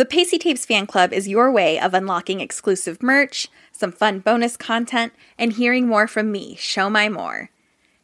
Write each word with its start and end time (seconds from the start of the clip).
The 0.00 0.06
Pastie 0.06 0.38
Tapes 0.38 0.64
fan 0.64 0.86
club 0.86 1.12
is 1.12 1.28
your 1.28 1.52
way 1.52 1.78
of 1.78 1.92
unlocking 1.92 2.40
exclusive 2.40 3.02
merch, 3.02 3.48
some 3.70 3.92
fun 3.92 4.20
bonus 4.20 4.56
content, 4.56 5.12
and 5.38 5.52
hearing 5.52 5.86
more 5.86 6.08
from 6.08 6.32
me, 6.32 6.56
Show 6.58 6.88
My 6.88 7.10
More. 7.10 7.50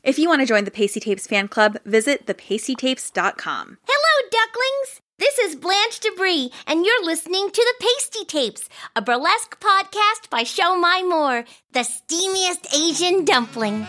If 0.02 0.18
you 0.18 0.28
want 0.28 0.42
to 0.42 0.46
join 0.46 0.64
the 0.64 0.70
Pastie 0.70 1.00
Tapes 1.00 1.26
fan 1.26 1.48
club, 1.48 1.78
visit 1.86 2.26
thepastietapes.com. 2.26 3.78
Hello, 3.88 4.28
ducklings! 4.30 5.00
This 5.16 5.38
is 5.38 5.56
Blanche 5.56 6.00
Debris, 6.00 6.52
and 6.66 6.84
you're 6.84 7.02
listening 7.02 7.48
to 7.48 7.74
The 7.78 7.86
Pastie 7.86 8.26
Tapes, 8.26 8.68
a 8.94 9.00
burlesque 9.00 9.58
podcast 9.58 10.28
by 10.28 10.42
Show 10.42 10.78
My 10.78 11.02
More, 11.02 11.46
the 11.72 11.80
steamiest 11.80 12.74
Asian 12.76 13.24
dumpling. 13.24 13.86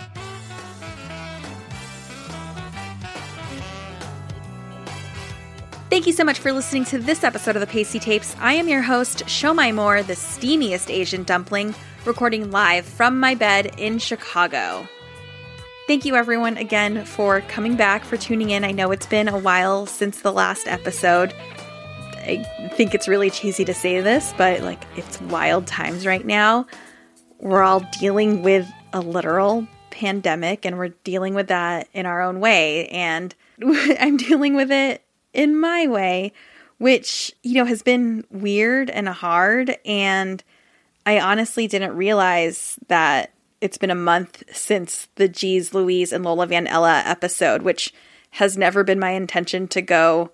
Thank 5.89 6.05
you 6.05 6.11
so 6.11 6.25
much 6.25 6.39
for 6.39 6.51
listening 6.51 6.83
to 6.85 6.97
this 6.97 7.23
episode 7.23 7.55
of 7.55 7.61
the 7.61 7.65
Pastie 7.65 7.97
Tapes. 7.97 8.35
I 8.41 8.55
am 8.55 8.67
your 8.67 8.81
host, 8.81 9.27
Show 9.29 9.53
My 9.53 9.71
More, 9.71 10.03
the 10.03 10.15
steamiest 10.15 10.89
Asian 10.89 11.23
dumpling, 11.23 11.73
recording 12.03 12.51
live 12.51 12.85
from 12.85 13.21
my 13.21 13.35
bed 13.35 13.73
in 13.77 13.97
Chicago. 13.97 14.85
Thank 15.87 16.03
you, 16.03 16.15
everyone, 16.15 16.57
again 16.57 17.05
for 17.05 17.39
coming 17.39 17.77
back, 17.77 18.03
for 18.03 18.17
tuning 18.17 18.49
in. 18.49 18.65
I 18.65 18.71
know 18.71 18.91
it's 18.91 19.05
been 19.05 19.29
a 19.29 19.37
while 19.37 19.85
since 19.85 20.19
the 20.19 20.33
last 20.33 20.67
episode. 20.67 21.33
I 22.17 22.43
think 22.73 22.93
it's 22.93 23.07
really 23.07 23.29
cheesy 23.29 23.63
to 23.63 23.73
say 23.73 24.01
this, 24.01 24.33
but 24.37 24.63
like 24.63 24.83
it's 24.97 25.21
wild 25.21 25.67
times 25.67 26.05
right 26.05 26.25
now. 26.25 26.67
We're 27.39 27.63
all 27.63 27.87
dealing 27.97 28.43
with 28.43 28.69
a 28.91 28.99
literal 28.99 29.65
pandemic 29.91 30.65
and 30.65 30.77
we're 30.77 30.89
dealing 31.05 31.33
with 31.33 31.47
that 31.47 31.87
in 31.93 32.05
our 32.05 32.21
own 32.21 32.41
way. 32.41 32.89
And 32.89 33.33
I'm 33.63 34.17
dealing 34.17 34.53
with 34.53 34.69
it 34.69 35.01
in 35.33 35.59
my 35.59 35.87
way, 35.87 36.33
which, 36.77 37.33
you 37.43 37.55
know, 37.55 37.65
has 37.65 37.81
been 37.81 38.23
weird 38.29 38.89
and 38.89 39.07
hard. 39.07 39.77
And 39.85 40.43
I 41.05 41.19
honestly 41.19 41.67
didn't 41.67 41.95
realize 41.95 42.77
that 42.87 43.33
it's 43.61 43.77
been 43.77 43.91
a 43.91 43.95
month 43.95 44.43
since 44.51 45.07
the 45.15 45.27
G's 45.27 45.73
Louise 45.73 46.11
and 46.11 46.23
Lola 46.23 46.45
Van 46.47 46.67
Ella 46.67 47.01
episode, 47.05 47.61
which 47.61 47.93
has 48.31 48.57
never 48.57 48.83
been 48.83 48.99
my 48.99 49.11
intention 49.11 49.67
to 49.69 49.81
go 49.81 50.31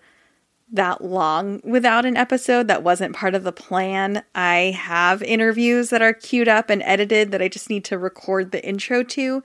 that 0.72 1.04
long 1.04 1.62
without 1.64 2.06
an 2.06 2.18
episode 2.18 2.68
that 2.68 2.84
wasn't 2.84 3.16
part 3.16 3.36
of 3.36 3.44
the 3.44 3.52
plan. 3.52 4.24
I 4.34 4.76
have 4.78 5.22
interviews 5.22 5.90
that 5.92 6.02
are 6.02 6.14
queued 6.14 6.48
up 6.48 6.70
and 6.70 6.82
edited 6.84 7.32
that 7.32 7.42
I 7.42 7.48
just 7.48 7.70
need 7.70 7.86
to 7.86 7.98
record 7.98 8.52
the 8.52 8.66
intro 8.66 9.04
to, 9.04 9.44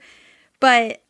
but 0.59 1.03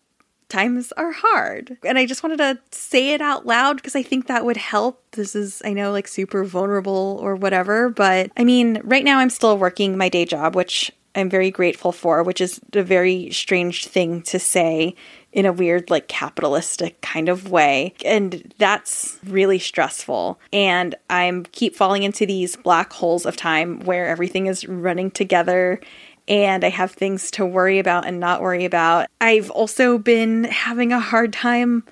times 0.49 0.91
are 0.93 1.11
hard. 1.11 1.77
And 1.83 1.97
I 1.97 2.05
just 2.05 2.23
wanted 2.23 2.37
to 2.37 2.59
say 2.71 3.13
it 3.13 3.21
out 3.21 3.45
loud 3.45 3.77
because 3.77 3.95
I 3.95 4.03
think 4.03 4.27
that 4.27 4.45
would 4.45 4.57
help. 4.57 5.03
This 5.11 5.35
is, 5.35 5.61
I 5.63 5.73
know, 5.73 5.91
like 5.91 6.07
super 6.07 6.43
vulnerable 6.43 7.19
or 7.21 7.35
whatever, 7.35 7.89
but 7.89 8.31
I 8.35 8.43
mean, 8.43 8.81
right 8.83 9.03
now 9.03 9.19
I'm 9.19 9.29
still 9.29 9.57
working 9.57 9.97
my 9.97 10.09
day 10.09 10.25
job, 10.25 10.55
which 10.55 10.91
I'm 11.15 11.29
very 11.29 11.51
grateful 11.51 11.91
for, 11.91 12.23
which 12.23 12.41
is 12.41 12.59
a 12.73 12.83
very 12.83 13.31
strange 13.31 13.87
thing 13.87 14.21
to 14.23 14.39
say 14.39 14.95
in 15.31 15.45
a 15.45 15.53
weird, 15.53 15.89
like 15.89 16.07
capitalistic 16.07 17.01
kind 17.01 17.29
of 17.29 17.51
way. 17.51 17.93
And 18.03 18.51
that's 18.57 19.17
really 19.25 19.59
stressful. 19.59 20.39
And 20.51 20.95
I'm 21.09 21.43
keep 21.45 21.75
falling 21.75 22.03
into 22.03 22.25
these 22.25 22.55
black 22.55 22.91
holes 22.93 23.25
of 23.25 23.35
time 23.35 23.81
where 23.81 24.07
everything 24.07 24.47
is 24.47 24.67
running 24.67 25.11
together 25.11 25.81
and 26.29 26.63
I 26.63 26.69
have 26.69 26.91
things 26.91 27.31
to 27.31 27.45
worry 27.45 27.79
about 27.79 28.05
and 28.05 28.19
not 28.19 28.41
worry 28.41 28.63
about. 28.63 29.07
I've 29.19 29.49
also 29.51 29.97
been 29.97 30.45
having 30.45 30.93
a 30.93 30.99
hard 30.99 31.33
time 31.33 31.83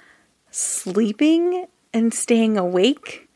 sleeping 0.52 1.66
and 1.94 2.14
staying 2.14 2.58
awake 2.58 3.28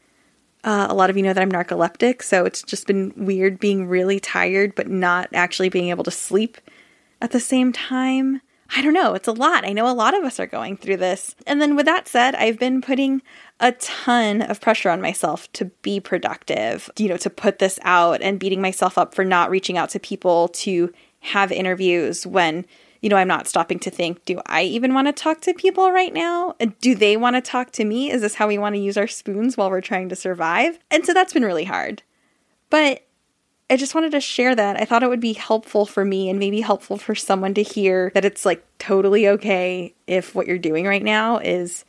uh, 0.64 0.88
a 0.90 0.94
lot 0.94 1.10
of 1.10 1.18
you 1.18 1.24
know 1.24 1.34
that 1.34 1.42
I'm 1.42 1.52
narcoleptic, 1.52 2.22
so 2.22 2.46
it's 2.46 2.62
just 2.62 2.86
been 2.86 3.14
weird 3.16 3.60
being 3.60 3.88
really 3.88 4.20
tired 4.20 4.76
but 4.76 4.88
not 4.88 5.30
actually 5.34 5.70
being 5.70 5.90
able 5.90 6.04
to 6.04 6.12
sleep 6.12 6.58
at 7.22 7.32
the 7.32 7.40
same 7.40 7.72
time. 7.72 8.42
I 8.76 8.82
don't 8.82 8.94
know, 8.94 9.14
it's 9.14 9.28
a 9.28 9.34
lot. 9.34 9.66
I 9.66 9.74
know 9.74 9.90
a 9.90 9.94
lot 9.94 10.18
of 10.18 10.24
us 10.24 10.40
are 10.40 10.48
going 10.48 10.78
through 10.78 10.98
this. 10.98 11.36
And 11.46 11.62
then 11.62 11.76
with 11.76 11.86
that 11.86 12.08
said, 12.08 12.36
I've 12.36 12.58
been 12.58 12.82
putting 12.82 13.22
a 13.60 13.74
ton 13.74 14.42
of 14.42 14.62
pressure 14.62 14.90
on 14.90 15.02
myself 15.02 15.52
to 15.54 15.66
be 15.82 16.00
productive, 16.00 16.90
you 16.98 17.10
know, 17.10 17.18
to 17.18 17.30
put 17.30 17.60
this 17.60 17.80
out 17.84 18.22
and 18.22 18.40
beating 18.40 18.62
myself 18.62 18.98
up 18.98 19.14
for 19.14 19.26
not 19.26 19.50
reaching 19.50 19.78
out 19.78 19.90
to 19.90 20.00
people 20.00 20.48
to 20.50 20.92
have 21.20 21.52
interviews 21.52 22.26
when 22.26 22.66
you 23.02 23.10
know, 23.10 23.16
I'm 23.16 23.28
not 23.28 23.48
stopping 23.48 23.80
to 23.80 23.90
think, 23.90 24.24
do 24.26 24.40
I 24.46 24.62
even 24.62 24.94
want 24.94 25.08
to 25.08 25.12
talk 25.12 25.42
to 25.42 25.54
people 25.56 25.92
right 25.92 26.14
now? 26.14 26.56
Do 26.82 26.94
they 26.94 27.18
want 27.18 27.36
to 27.36 27.42
talk 27.42 27.72
to 27.72 27.84
me? 27.84 28.12
Is 28.12 28.22
this 28.22 28.36
how 28.36 28.48
we 28.48 28.60
want 28.60 28.76
to 28.76 28.82
use 28.82 28.96
our 28.96 29.08
spoons 29.08 29.58
while 29.58 29.72
we're 29.72 29.82
trying 29.82 30.10
to 30.10 30.16
survive? 30.16 30.78
And 30.92 31.04
so 31.04 31.12
that's 31.12 31.34
been 31.34 31.44
really 31.44 31.64
hard. 31.64 32.04
But 32.70 33.02
I 33.72 33.78
just 33.78 33.96
wanted 33.96 34.12
to 34.12 34.20
share 34.20 34.54
that. 34.54 34.82
I 34.82 34.84
thought 34.84 35.02
it 35.02 35.08
would 35.08 35.22
be 35.22 35.32
helpful 35.32 35.86
for 35.86 36.04
me 36.04 36.30
and 36.30 36.38
maybe 36.38 36.60
helpful 36.60 36.98
for 36.98 37.16
someone 37.16 37.54
to 37.54 37.64
hear 37.64 38.12
that 38.14 38.26
it's 38.26 38.46
like 38.46 38.62
totally 38.80 39.30
okay 39.30 39.94
if 40.08 40.36
what 40.36 40.46
you're 40.46 40.58
doing 40.58 40.86
right 40.86 41.02
now 41.02 41.38
is 41.38 41.86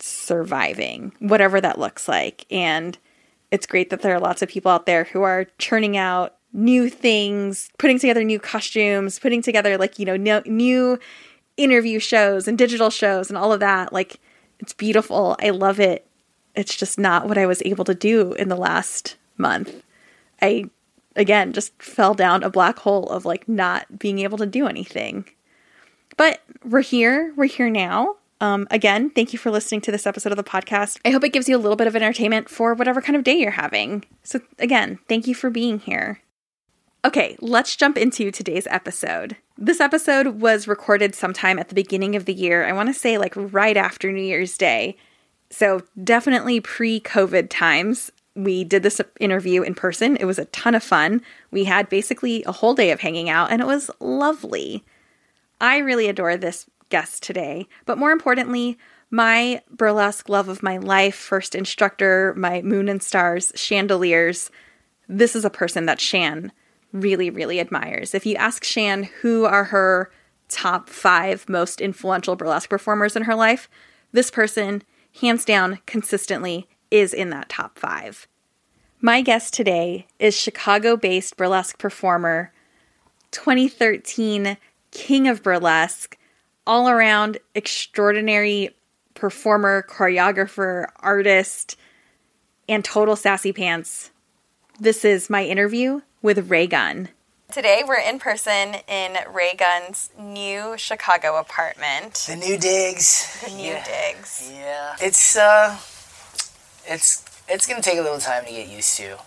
surviving, 0.00 1.14
whatever 1.18 1.62
that 1.62 1.78
looks 1.78 2.08
like. 2.08 2.44
And 2.50 2.98
it's 3.50 3.66
great 3.66 3.88
that 3.88 4.02
there 4.02 4.14
are 4.14 4.20
lots 4.20 4.42
of 4.42 4.50
people 4.50 4.70
out 4.70 4.84
there 4.84 5.04
who 5.04 5.22
are 5.22 5.46
churning 5.56 5.96
out 5.96 6.36
new 6.52 6.90
things, 6.90 7.70
putting 7.78 7.98
together 7.98 8.22
new 8.22 8.38
costumes, 8.38 9.18
putting 9.18 9.40
together 9.40 9.78
like, 9.78 9.98
you 9.98 10.04
know, 10.04 10.18
no, 10.18 10.42
new 10.44 10.98
interview 11.56 12.00
shows 12.00 12.46
and 12.46 12.58
digital 12.58 12.90
shows 12.90 13.30
and 13.30 13.38
all 13.38 13.50
of 13.50 13.60
that. 13.60 13.94
Like 13.94 14.20
it's 14.58 14.74
beautiful. 14.74 15.36
I 15.40 15.50
love 15.50 15.80
it. 15.80 16.06
It's 16.54 16.76
just 16.76 16.98
not 16.98 17.26
what 17.26 17.38
I 17.38 17.46
was 17.46 17.62
able 17.64 17.86
to 17.86 17.94
do 17.94 18.34
in 18.34 18.50
the 18.50 18.56
last 18.56 19.16
month. 19.38 19.82
I 20.42 20.68
again 21.18 21.52
just 21.52 21.80
fell 21.82 22.14
down 22.14 22.42
a 22.42 22.50
black 22.50 22.78
hole 22.78 23.08
of 23.10 23.26
like 23.26 23.48
not 23.48 23.98
being 23.98 24.20
able 24.20 24.38
to 24.38 24.46
do 24.46 24.66
anything. 24.66 25.26
But 26.16 26.40
we're 26.64 26.80
here. 26.80 27.32
We're 27.36 27.46
here 27.46 27.70
now. 27.70 28.16
Um, 28.40 28.68
again, 28.70 29.10
thank 29.10 29.32
you 29.32 29.38
for 29.38 29.50
listening 29.50 29.80
to 29.82 29.92
this 29.92 30.06
episode 30.06 30.32
of 30.32 30.36
the 30.36 30.44
podcast. 30.44 30.98
I 31.04 31.10
hope 31.10 31.24
it 31.24 31.32
gives 31.32 31.48
you 31.48 31.56
a 31.56 31.58
little 31.58 31.76
bit 31.76 31.86
of 31.86 31.96
entertainment 31.96 32.48
for 32.48 32.74
whatever 32.74 33.00
kind 33.00 33.16
of 33.16 33.24
day 33.24 33.36
you're 33.38 33.50
having. 33.50 34.04
So, 34.22 34.40
again, 34.58 34.98
thank 35.08 35.26
you 35.26 35.34
for 35.34 35.50
being 35.50 35.80
here. 35.80 36.20
Okay, 37.04 37.36
let's 37.40 37.74
jump 37.74 37.96
into 37.96 38.30
today's 38.30 38.66
episode. 38.68 39.36
This 39.56 39.80
episode 39.80 40.40
was 40.40 40.68
recorded 40.68 41.14
sometime 41.14 41.58
at 41.58 41.68
the 41.68 41.74
beginning 41.74 42.14
of 42.14 42.26
the 42.26 42.34
year. 42.34 42.64
I 42.64 42.72
want 42.72 42.88
to 42.88 42.94
say 42.94 43.18
like 43.18 43.34
right 43.36 43.76
after 43.76 44.12
New 44.12 44.22
Year's 44.22 44.56
Day. 44.56 44.96
So, 45.50 45.82
definitely 46.02 46.60
pre 46.60 47.00
COVID 47.00 47.48
times. 47.50 48.12
We 48.38 48.62
did 48.62 48.84
this 48.84 49.00
interview 49.18 49.62
in 49.62 49.74
person. 49.74 50.16
It 50.16 50.24
was 50.24 50.38
a 50.38 50.44
ton 50.46 50.76
of 50.76 50.84
fun. 50.84 51.22
We 51.50 51.64
had 51.64 51.88
basically 51.88 52.44
a 52.44 52.52
whole 52.52 52.72
day 52.72 52.92
of 52.92 53.00
hanging 53.00 53.28
out, 53.28 53.50
and 53.50 53.60
it 53.60 53.66
was 53.66 53.90
lovely. 53.98 54.84
I 55.60 55.78
really 55.78 56.08
adore 56.08 56.36
this 56.36 56.70
guest 56.88 57.24
today, 57.24 57.66
but 57.84 57.98
more 57.98 58.12
importantly, 58.12 58.78
my 59.10 59.60
burlesque 59.68 60.28
love 60.28 60.48
of 60.48 60.62
my 60.62 60.76
life, 60.76 61.16
first 61.16 61.56
instructor, 61.56 62.32
my 62.36 62.62
moon 62.62 62.88
and 62.88 63.02
stars, 63.02 63.50
chandeliers. 63.56 64.52
This 65.08 65.34
is 65.34 65.44
a 65.44 65.50
person 65.50 65.86
that 65.86 66.00
Shan 66.00 66.52
really, 66.92 67.30
really 67.30 67.58
admires. 67.58 68.14
If 68.14 68.24
you 68.24 68.36
ask 68.36 68.62
Shan 68.62 69.08
who 69.22 69.46
are 69.46 69.64
her 69.64 70.12
top 70.48 70.88
five 70.88 71.48
most 71.48 71.80
influential 71.80 72.36
burlesque 72.36 72.70
performers 72.70 73.16
in 73.16 73.24
her 73.24 73.34
life, 73.34 73.68
this 74.12 74.30
person, 74.30 74.84
hands 75.20 75.44
down, 75.44 75.80
consistently 75.86 76.68
is 76.90 77.12
in 77.14 77.30
that 77.30 77.48
top 77.48 77.78
five. 77.78 78.26
My 79.00 79.22
guest 79.22 79.54
today 79.54 80.06
is 80.18 80.36
Chicago 80.36 80.96
based 80.96 81.36
burlesque 81.36 81.78
performer, 81.78 82.52
2013 83.30 84.56
King 84.90 85.28
of 85.28 85.42
Burlesque, 85.42 86.16
all 86.66 86.88
around 86.88 87.38
extraordinary 87.54 88.74
performer, 89.14 89.84
choreographer, 89.88 90.86
artist, 90.96 91.76
and 92.68 92.84
total 92.84 93.16
sassy 93.16 93.52
pants. 93.52 94.10
This 94.80 95.04
is 95.04 95.30
my 95.30 95.44
interview 95.44 96.02
with 96.22 96.50
Ray 96.50 96.66
Gunn. 96.66 97.08
Today 97.52 97.82
we're 97.86 98.00
in 98.00 98.18
person 98.18 98.76
in 98.86 99.16
Ray 99.32 99.54
Gunn's 99.56 100.10
new 100.18 100.76
Chicago 100.76 101.38
apartment. 101.38 102.26
The 102.28 102.36
new 102.36 102.58
digs. 102.58 103.42
The 103.44 103.50
new 103.56 103.72
yeah. 103.72 103.84
digs. 103.84 104.50
Yeah. 104.54 104.96
It's 105.00 105.36
uh 105.36 105.78
it's 106.88 107.24
it's 107.48 107.66
to 107.66 107.80
take 107.80 107.98
a 107.98 108.02
little 108.02 108.18
time 108.18 108.44
to 108.44 108.50
get 108.50 108.68
used 108.68 108.96
to 108.96 109.18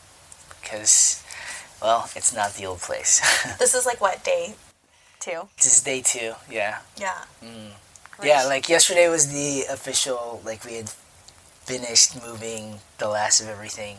cuz 0.63 1.23
well, 1.81 2.09
it's 2.15 2.33
not 2.33 2.53
the 2.53 2.65
old 2.65 2.79
place. 2.79 3.21
this 3.59 3.73
is 3.73 3.85
like 3.85 3.99
what 3.99 4.23
day 4.23 4.53
2? 5.19 5.47
This 5.57 5.77
is 5.77 5.83
day 5.83 6.01
2. 6.01 6.33
Yeah. 6.49 6.79
Yeah. 6.97 7.23
Mm. 7.43 7.71
Yeah, 8.23 8.43
like 8.45 8.69
yesterday 8.69 9.09
was 9.09 9.31
the 9.31 9.65
official 9.71 10.41
like 10.45 10.63
we 10.63 10.75
had 10.75 10.89
finished 11.63 12.21
moving 12.21 12.79
the 12.99 13.07
last 13.07 13.41
of 13.41 13.47
everything. 13.47 13.97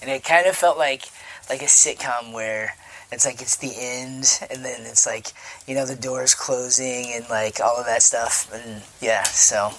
And 0.00 0.10
it 0.10 0.24
kind 0.24 0.46
of 0.46 0.56
felt 0.56 0.78
like 0.78 1.04
like 1.48 1.62
a 1.62 1.66
sitcom 1.66 2.32
where 2.32 2.74
it's 3.12 3.26
like 3.26 3.40
it's 3.40 3.56
the 3.56 3.72
end 3.76 4.40
and 4.50 4.64
then 4.64 4.82
it's 4.82 5.06
like 5.06 5.28
you 5.66 5.74
know 5.74 5.86
the 5.86 5.96
doors 5.96 6.34
closing 6.34 7.12
and 7.12 7.28
like 7.28 7.60
all 7.60 7.76
of 7.76 7.86
that 7.86 8.02
stuff 8.02 8.48
and 8.52 8.82
yeah 9.00 9.24
so 9.24 9.72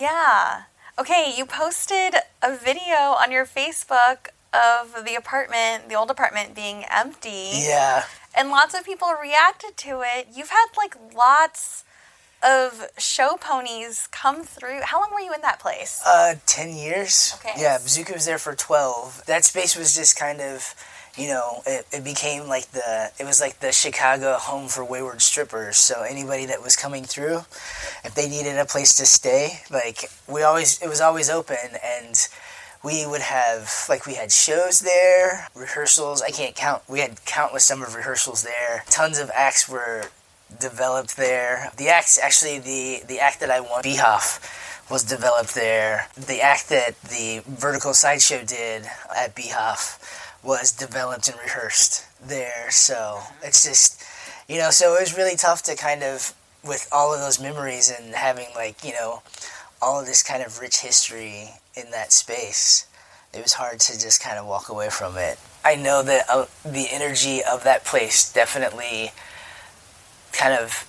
yeah 0.00 0.62
okay 1.00 1.32
you 1.36 1.46
posted 1.46 2.14
a 2.42 2.56
video 2.56 3.16
on 3.18 3.32
your 3.32 3.46
facebook 3.46 4.28
of 4.52 5.04
the 5.04 5.14
apartment, 5.14 5.88
the 5.88 5.94
old 5.94 6.10
apartment, 6.10 6.54
being 6.54 6.84
empty. 6.90 7.50
Yeah. 7.54 8.04
And 8.36 8.50
lots 8.50 8.74
of 8.74 8.84
people 8.84 9.08
reacted 9.20 9.76
to 9.78 10.02
it. 10.04 10.28
You've 10.34 10.50
had 10.50 10.66
like 10.76 10.96
lots 11.14 11.84
of 12.42 12.86
show 12.98 13.36
ponies 13.40 14.08
come 14.10 14.42
through. 14.42 14.80
How 14.82 15.00
long 15.00 15.10
were 15.12 15.20
you 15.20 15.32
in 15.32 15.42
that 15.42 15.60
place? 15.60 16.02
Uh, 16.06 16.34
10 16.46 16.74
years. 16.74 17.34
Okay. 17.38 17.60
Yeah, 17.60 17.76
Bazuka 17.78 18.14
was 18.14 18.24
there 18.24 18.38
for 18.38 18.54
12. 18.54 19.24
That 19.26 19.44
space 19.44 19.76
was 19.76 19.94
just 19.94 20.18
kind 20.18 20.40
of, 20.40 20.74
you 21.16 21.28
know, 21.28 21.62
it, 21.66 21.86
it 21.92 22.04
became 22.04 22.46
like 22.48 22.70
the, 22.72 23.10
it 23.18 23.24
was 23.24 23.40
like 23.40 23.60
the 23.60 23.72
Chicago 23.72 24.36
home 24.38 24.68
for 24.68 24.84
wayward 24.84 25.22
strippers. 25.22 25.76
So 25.76 26.02
anybody 26.02 26.46
that 26.46 26.62
was 26.62 26.76
coming 26.76 27.04
through, 27.04 27.38
if 28.04 28.14
they 28.14 28.28
needed 28.28 28.56
a 28.56 28.64
place 28.64 28.96
to 28.96 29.06
stay, 29.06 29.60
like, 29.70 30.10
we 30.28 30.42
always, 30.42 30.80
it 30.82 30.88
was 30.88 31.00
always 31.00 31.28
open 31.28 31.56
and 31.84 32.16
we 32.82 33.06
would 33.06 33.20
have, 33.20 33.70
like, 33.88 34.06
we 34.06 34.14
had 34.14 34.32
shows 34.32 34.80
there, 34.80 35.48
rehearsals. 35.54 36.22
I 36.22 36.30
can't 36.30 36.54
count. 36.54 36.82
We 36.88 37.00
had 37.00 37.24
countless 37.26 37.68
number 37.68 37.86
of 37.86 37.94
rehearsals 37.94 38.42
there. 38.42 38.84
Tons 38.88 39.18
of 39.18 39.30
acts 39.34 39.68
were 39.68 40.04
developed 40.58 41.16
there. 41.16 41.70
The 41.76 41.88
act, 41.88 42.18
actually, 42.22 42.58
the, 42.58 43.02
the 43.06 43.20
act 43.20 43.40
that 43.40 43.50
I 43.50 43.60
won, 43.60 43.82
BHoF, 43.82 44.90
was 44.90 45.04
developed 45.04 45.54
there. 45.54 46.08
The 46.16 46.40
act 46.40 46.70
that 46.70 47.00
the 47.02 47.42
Vertical 47.46 47.92
Sideshow 47.92 48.44
did 48.44 48.84
at 49.14 49.36
BHoF 49.36 49.98
was 50.42 50.72
developed 50.72 51.28
and 51.28 51.38
rehearsed 51.38 52.06
there. 52.20 52.70
So 52.70 53.20
it's 53.42 53.64
just, 53.64 54.02
you 54.48 54.58
know, 54.58 54.70
so 54.70 54.96
it 54.96 55.00
was 55.00 55.16
really 55.16 55.36
tough 55.36 55.62
to 55.64 55.76
kind 55.76 56.02
of, 56.02 56.34
with 56.64 56.88
all 56.92 57.14
of 57.14 57.20
those 57.20 57.40
memories 57.40 57.90
and 57.90 58.14
having, 58.14 58.46
like, 58.54 58.84
you 58.84 58.92
know, 58.92 59.22
all 59.80 60.00
of 60.00 60.06
this 60.06 60.22
kind 60.22 60.42
of 60.42 60.60
rich 60.60 60.78
history 60.78 61.50
in 61.74 61.90
that 61.90 62.12
space, 62.12 62.86
it 63.32 63.42
was 63.42 63.54
hard 63.54 63.80
to 63.80 63.92
just 63.92 64.22
kind 64.22 64.38
of 64.38 64.46
walk 64.46 64.68
away 64.68 64.90
from 64.90 65.16
it. 65.16 65.38
I 65.64 65.76
know 65.76 66.02
that 66.02 66.24
uh, 66.28 66.46
the 66.64 66.88
energy 66.90 67.42
of 67.42 67.64
that 67.64 67.84
place 67.84 68.30
definitely 68.32 69.12
kind 70.32 70.54
of 70.54 70.86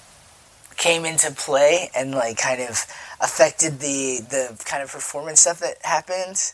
came 0.77 1.05
into 1.05 1.31
play 1.31 1.89
and 1.95 2.11
like 2.11 2.37
kind 2.37 2.61
of 2.61 2.85
affected 3.19 3.79
the 3.79 4.19
the 4.29 4.63
kind 4.65 4.81
of 4.81 4.91
performance 4.91 5.41
stuff 5.41 5.59
that 5.59 5.77
happened 5.83 6.53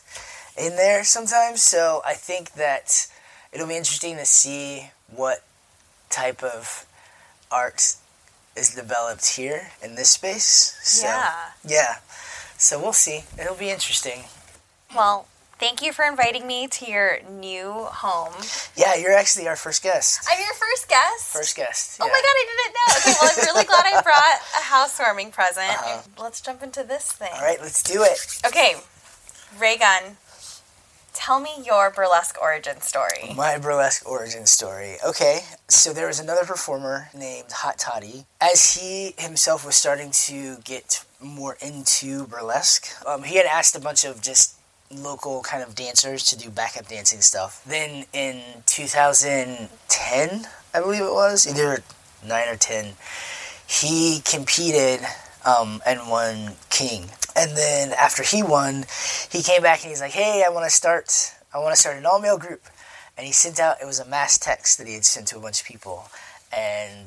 in 0.58 0.76
there 0.76 1.04
sometimes. 1.04 1.62
So 1.62 2.02
I 2.04 2.14
think 2.14 2.52
that 2.54 3.06
it'll 3.52 3.68
be 3.68 3.76
interesting 3.76 4.16
to 4.16 4.26
see 4.26 4.90
what 5.14 5.44
type 6.10 6.42
of 6.42 6.86
art 7.50 7.94
is 8.56 8.74
developed 8.74 9.36
here 9.36 9.70
in 9.82 9.94
this 9.94 10.10
space. 10.10 10.76
So, 10.82 11.06
Yeah. 11.06 11.50
Yeah. 11.64 11.94
So 12.56 12.80
we'll 12.80 12.92
see. 12.92 13.22
It'll 13.40 13.54
be 13.54 13.70
interesting. 13.70 14.24
Well, 14.94 15.28
thank 15.60 15.80
you 15.80 15.92
for 15.92 16.04
inviting 16.04 16.46
me 16.46 16.66
to 16.66 16.90
your 16.90 17.18
new 17.30 17.70
home. 17.72 18.34
Yeah, 18.74 18.96
you're 18.96 19.12
actually 19.14 19.46
our 19.46 19.54
first 19.54 19.82
guest. 19.82 20.26
I'm 20.30 20.40
your 20.40 20.54
first 20.54 20.88
guest. 20.88 21.24
First 21.32 21.56
guest. 21.56 21.98
Oh 22.00 22.06
my 22.08 22.10
god, 22.10 22.24
I 22.24 22.46
didn't 22.48 22.74
know. 22.74 22.94
Okay, 22.96 23.14
well, 23.20 23.30
I'm 23.30 23.54
really 23.54 23.64
glad 23.66 23.84
I 23.86 24.02
brought 24.10 24.40
a 24.58 24.62
housewarming 24.64 25.30
present. 25.30 25.68
Uh-huh. 25.70 26.02
Let's 26.20 26.40
jump 26.40 26.62
into 26.64 26.82
this 26.82 27.12
thing. 27.12 27.30
All 27.34 27.42
right, 27.42 27.60
let's 27.60 27.82
do 27.82 28.02
it. 28.02 28.18
Okay, 28.46 28.74
Ray 29.60 29.76
Gunn, 29.76 30.16
tell 31.18 31.40
me 31.40 31.50
your 31.66 31.90
burlesque 31.90 32.40
origin 32.40 32.80
story. 32.80 33.34
My 33.36 33.58
burlesque 33.58 34.08
origin 34.08 34.46
story. 34.46 34.96
Okay, 35.04 35.40
so 35.66 35.92
there 35.92 36.06
was 36.06 36.20
another 36.20 36.44
performer 36.44 37.08
named 37.12 37.50
Hot 37.50 37.76
Toddy. 37.76 38.26
As 38.40 38.74
he 38.74 39.14
himself 39.18 39.66
was 39.66 39.76
starting 39.76 40.12
to 40.26 40.58
get 40.64 41.04
more 41.20 41.58
into 41.60 42.26
burlesque, 42.28 42.86
um, 43.04 43.24
he 43.24 43.36
had 43.36 43.46
asked 43.46 43.74
a 43.74 43.80
bunch 43.80 44.04
of 44.04 44.22
just 44.22 44.54
local 44.90 45.42
kind 45.42 45.62
of 45.62 45.74
dancers 45.74 46.22
to 46.26 46.38
do 46.38 46.50
backup 46.50 46.86
dancing 46.86 47.20
stuff. 47.20 47.62
Then 47.66 48.06
in 48.12 48.40
2010, 48.66 50.46
I 50.72 50.80
believe 50.80 51.02
it 51.02 51.12
was, 51.12 51.46
either 51.48 51.82
9 52.24 52.48
or 52.48 52.56
10, 52.56 52.94
he 53.66 54.20
competed 54.24 55.00
um, 55.44 55.82
and 55.84 56.08
won 56.08 56.52
King. 56.70 57.10
And 57.38 57.56
then 57.56 57.92
after 57.92 58.24
he 58.24 58.42
won, 58.42 58.84
he 59.30 59.42
came 59.42 59.62
back 59.62 59.82
and 59.82 59.90
he's 59.90 60.00
like, 60.00 60.10
"Hey, 60.10 60.42
I 60.44 60.50
want 60.50 60.64
to 60.66 60.70
start. 60.70 61.34
I 61.54 61.58
want 61.58 61.72
to 61.72 61.80
start 61.80 61.96
an 61.96 62.04
all 62.04 62.20
male 62.20 62.36
group." 62.36 62.62
And 63.16 63.26
he 63.26 63.32
sent 63.32 63.60
out 63.60 63.80
it 63.80 63.86
was 63.86 64.00
a 64.00 64.04
mass 64.04 64.38
text 64.38 64.78
that 64.78 64.88
he 64.88 64.94
had 64.94 65.04
sent 65.04 65.28
to 65.28 65.38
a 65.38 65.40
bunch 65.40 65.60
of 65.60 65.66
people, 65.66 66.10
and 66.52 67.06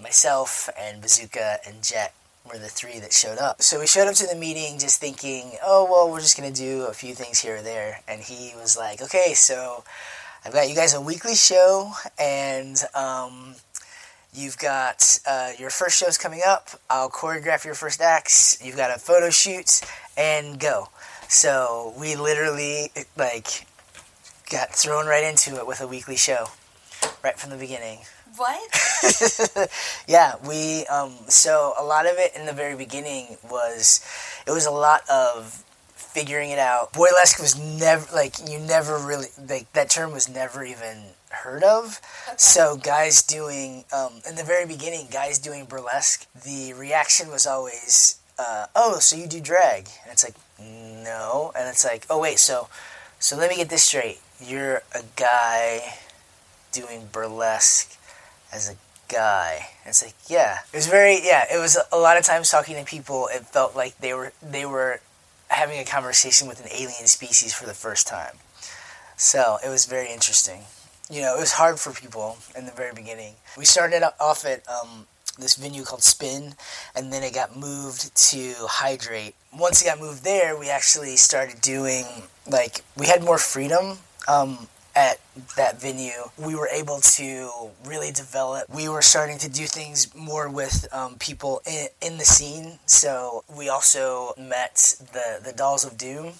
myself 0.00 0.70
and 0.78 1.02
Bazuka 1.02 1.58
and 1.66 1.82
Jett 1.82 2.14
were 2.50 2.58
the 2.58 2.68
three 2.68 2.98
that 3.00 3.12
showed 3.12 3.38
up. 3.38 3.60
So 3.62 3.78
we 3.78 3.86
showed 3.86 4.08
up 4.08 4.14
to 4.14 4.26
the 4.26 4.34
meeting 4.34 4.78
just 4.78 4.98
thinking, 4.98 5.58
"Oh 5.62 5.84
well, 5.90 6.10
we're 6.10 6.20
just 6.20 6.36
gonna 6.38 6.50
do 6.50 6.86
a 6.86 6.94
few 6.94 7.14
things 7.14 7.40
here 7.40 7.56
or 7.56 7.62
there." 7.62 8.00
And 8.08 8.22
he 8.22 8.54
was 8.56 8.78
like, 8.78 9.02
"Okay, 9.02 9.34
so 9.34 9.84
I've 10.44 10.54
got 10.54 10.70
you 10.70 10.74
guys 10.74 10.94
a 10.94 11.00
weekly 11.02 11.34
show, 11.34 11.92
and 12.18 12.82
um, 12.94 13.56
You've 14.32 14.58
got 14.58 15.18
uh, 15.26 15.52
your 15.58 15.70
first 15.70 15.98
show's 15.98 16.16
coming 16.16 16.42
up. 16.46 16.68
I'll 16.88 17.10
choreograph 17.10 17.64
your 17.64 17.74
first 17.74 18.00
acts. 18.00 18.64
You've 18.64 18.76
got 18.76 18.94
a 18.94 18.98
photo 18.98 19.30
shoot, 19.30 19.80
and 20.16 20.58
go. 20.58 20.88
So 21.28 21.94
we 21.98 22.14
literally 22.16 22.92
like 23.16 23.66
got 24.50 24.74
thrown 24.74 25.06
right 25.06 25.24
into 25.24 25.56
it 25.56 25.66
with 25.66 25.80
a 25.80 25.86
weekly 25.86 26.16
show, 26.16 26.46
right 27.24 27.38
from 27.38 27.50
the 27.50 27.56
beginning. 27.56 28.00
What? 28.36 29.70
yeah, 30.06 30.34
we 30.46 30.86
um, 30.86 31.14
so 31.28 31.74
a 31.78 31.84
lot 31.84 32.06
of 32.06 32.14
it 32.16 32.32
in 32.36 32.46
the 32.46 32.52
very 32.52 32.76
beginning 32.76 33.36
was 33.50 34.00
it 34.46 34.52
was 34.52 34.66
a 34.66 34.70
lot 34.70 35.02
of 35.10 35.64
figuring 35.94 36.50
it 36.50 36.58
out. 36.58 36.92
Boylesque 36.92 37.40
was 37.40 37.58
never 37.58 38.06
like 38.14 38.34
you 38.48 38.58
never 38.58 38.98
really 38.98 39.28
like 39.48 39.72
that 39.72 39.90
term 39.90 40.12
was 40.12 40.28
never 40.28 40.64
even 40.64 41.02
heard 41.30 41.62
of. 41.62 42.00
So 42.36 42.76
guys 42.76 43.22
doing 43.22 43.84
um, 43.92 44.20
in 44.28 44.36
the 44.36 44.44
very 44.44 44.66
beginning, 44.66 45.08
guys 45.10 45.38
doing 45.38 45.64
burlesque, 45.64 46.26
the 46.44 46.72
reaction 46.74 47.30
was 47.30 47.46
always, 47.46 48.20
uh, 48.38 48.66
"Oh, 48.74 48.98
so 48.98 49.16
you 49.16 49.26
do 49.26 49.40
drag?" 49.40 49.88
And 50.02 50.12
it's 50.12 50.24
like, 50.24 50.34
"No," 50.58 51.52
and 51.56 51.68
it's 51.68 51.84
like, 51.84 52.06
"Oh 52.10 52.20
wait, 52.20 52.38
so 52.38 52.68
so 53.18 53.36
let 53.36 53.50
me 53.50 53.56
get 53.56 53.68
this 53.68 53.84
straight. 53.84 54.20
You're 54.40 54.82
a 54.94 55.02
guy 55.16 55.98
doing 56.72 57.08
burlesque 57.12 57.96
as 58.52 58.68
a 58.70 58.76
guy." 59.08 59.68
And 59.84 59.90
it's 59.90 60.04
like, 60.04 60.14
yeah, 60.28 60.58
it 60.72 60.76
was 60.76 60.86
very 60.86 61.18
yeah. 61.22 61.44
It 61.52 61.58
was 61.58 61.78
a 61.92 61.98
lot 61.98 62.16
of 62.16 62.24
times 62.24 62.50
talking 62.50 62.76
to 62.76 62.84
people. 62.84 63.28
It 63.32 63.46
felt 63.46 63.76
like 63.76 63.98
they 63.98 64.14
were 64.14 64.32
they 64.42 64.66
were 64.66 65.00
having 65.48 65.80
a 65.80 65.84
conversation 65.84 66.46
with 66.48 66.60
an 66.60 66.70
alien 66.72 67.06
species 67.06 67.52
for 67.52 67.66
the 67.66 67.74
first 67.74 68.06
time. 68.06 68.36
So 69.16 69.58
it 69.64 69.68
was 69.68 69.84
very 69.86 70.10
interesting. 70.10 70.64
You 71.10 71.22
know, 71.22 71.36
it 71.36 71.40
was 71.40 71.52
hard 71.52 71.80
for 71.80 71.92
people 71.92 72.38
in 72.56 72.66
the 72.66 72.72
very 72.72 72.94
beginning. 72.94 73.34
We 73.58 73.64
started 73.64 74.02
off 74.20 74.44
at 74.44 74.62
um, 74.68 75.06
this 75.40 75.56
venue 75.56 75.82
called 75.82 76.04
Spin, 76.04 76.54
and 76.94 77.12
then 77.12 77.24
it 77.24 77.34
got 77.34 77.56
moved 77.56 78.14
to 78.30 78.54
Hydrate. 78.60 79.34
Once 79.52 79.82
it 79.82 79.86
got 79.86 79.98
moved 79.98 80.22
there, 80.22 80.56
we 80.56 80.70
actually 80.70 81.16
started 81.16 81.60
doing, 81.60 82.04
like, 82.46 82.84
we 82.96 83.06
had 83.06 83.24
more 83.24 83.38
freedom 83.38 83.98
um, 84.28 84.68
at 84.94 85.20
that 85.56 85.80
venue. 85.80 86.30
We 86.38 86.54
were 86.54 86.68
able 86.68 87.00
to 87.00 87.50
really 87.86 88.10
develop. 88.10 88.68
We 88.74 88.88
were 88.88 89.02
starting 89.02 89.38
to 89.38 89.50
do 89.50 89.66
things 89.66 90.14
more 90.14 90.48
with 90.48 90.88
um, 90.92 91.16
people 91.18 91.62
in, 91.66 91.88
in 92.02 92.18
the 92.18 92.24
scene. 92.24 92.78
So 92.86 93.44
we 93.54 93.68
also 93.68 94.32
met 94.38 94.94
the, 95.12 95.40
the 95.44 95.52
Dolls 95.52 95.84
of 95.84 95.96
Doom 95.96 96.32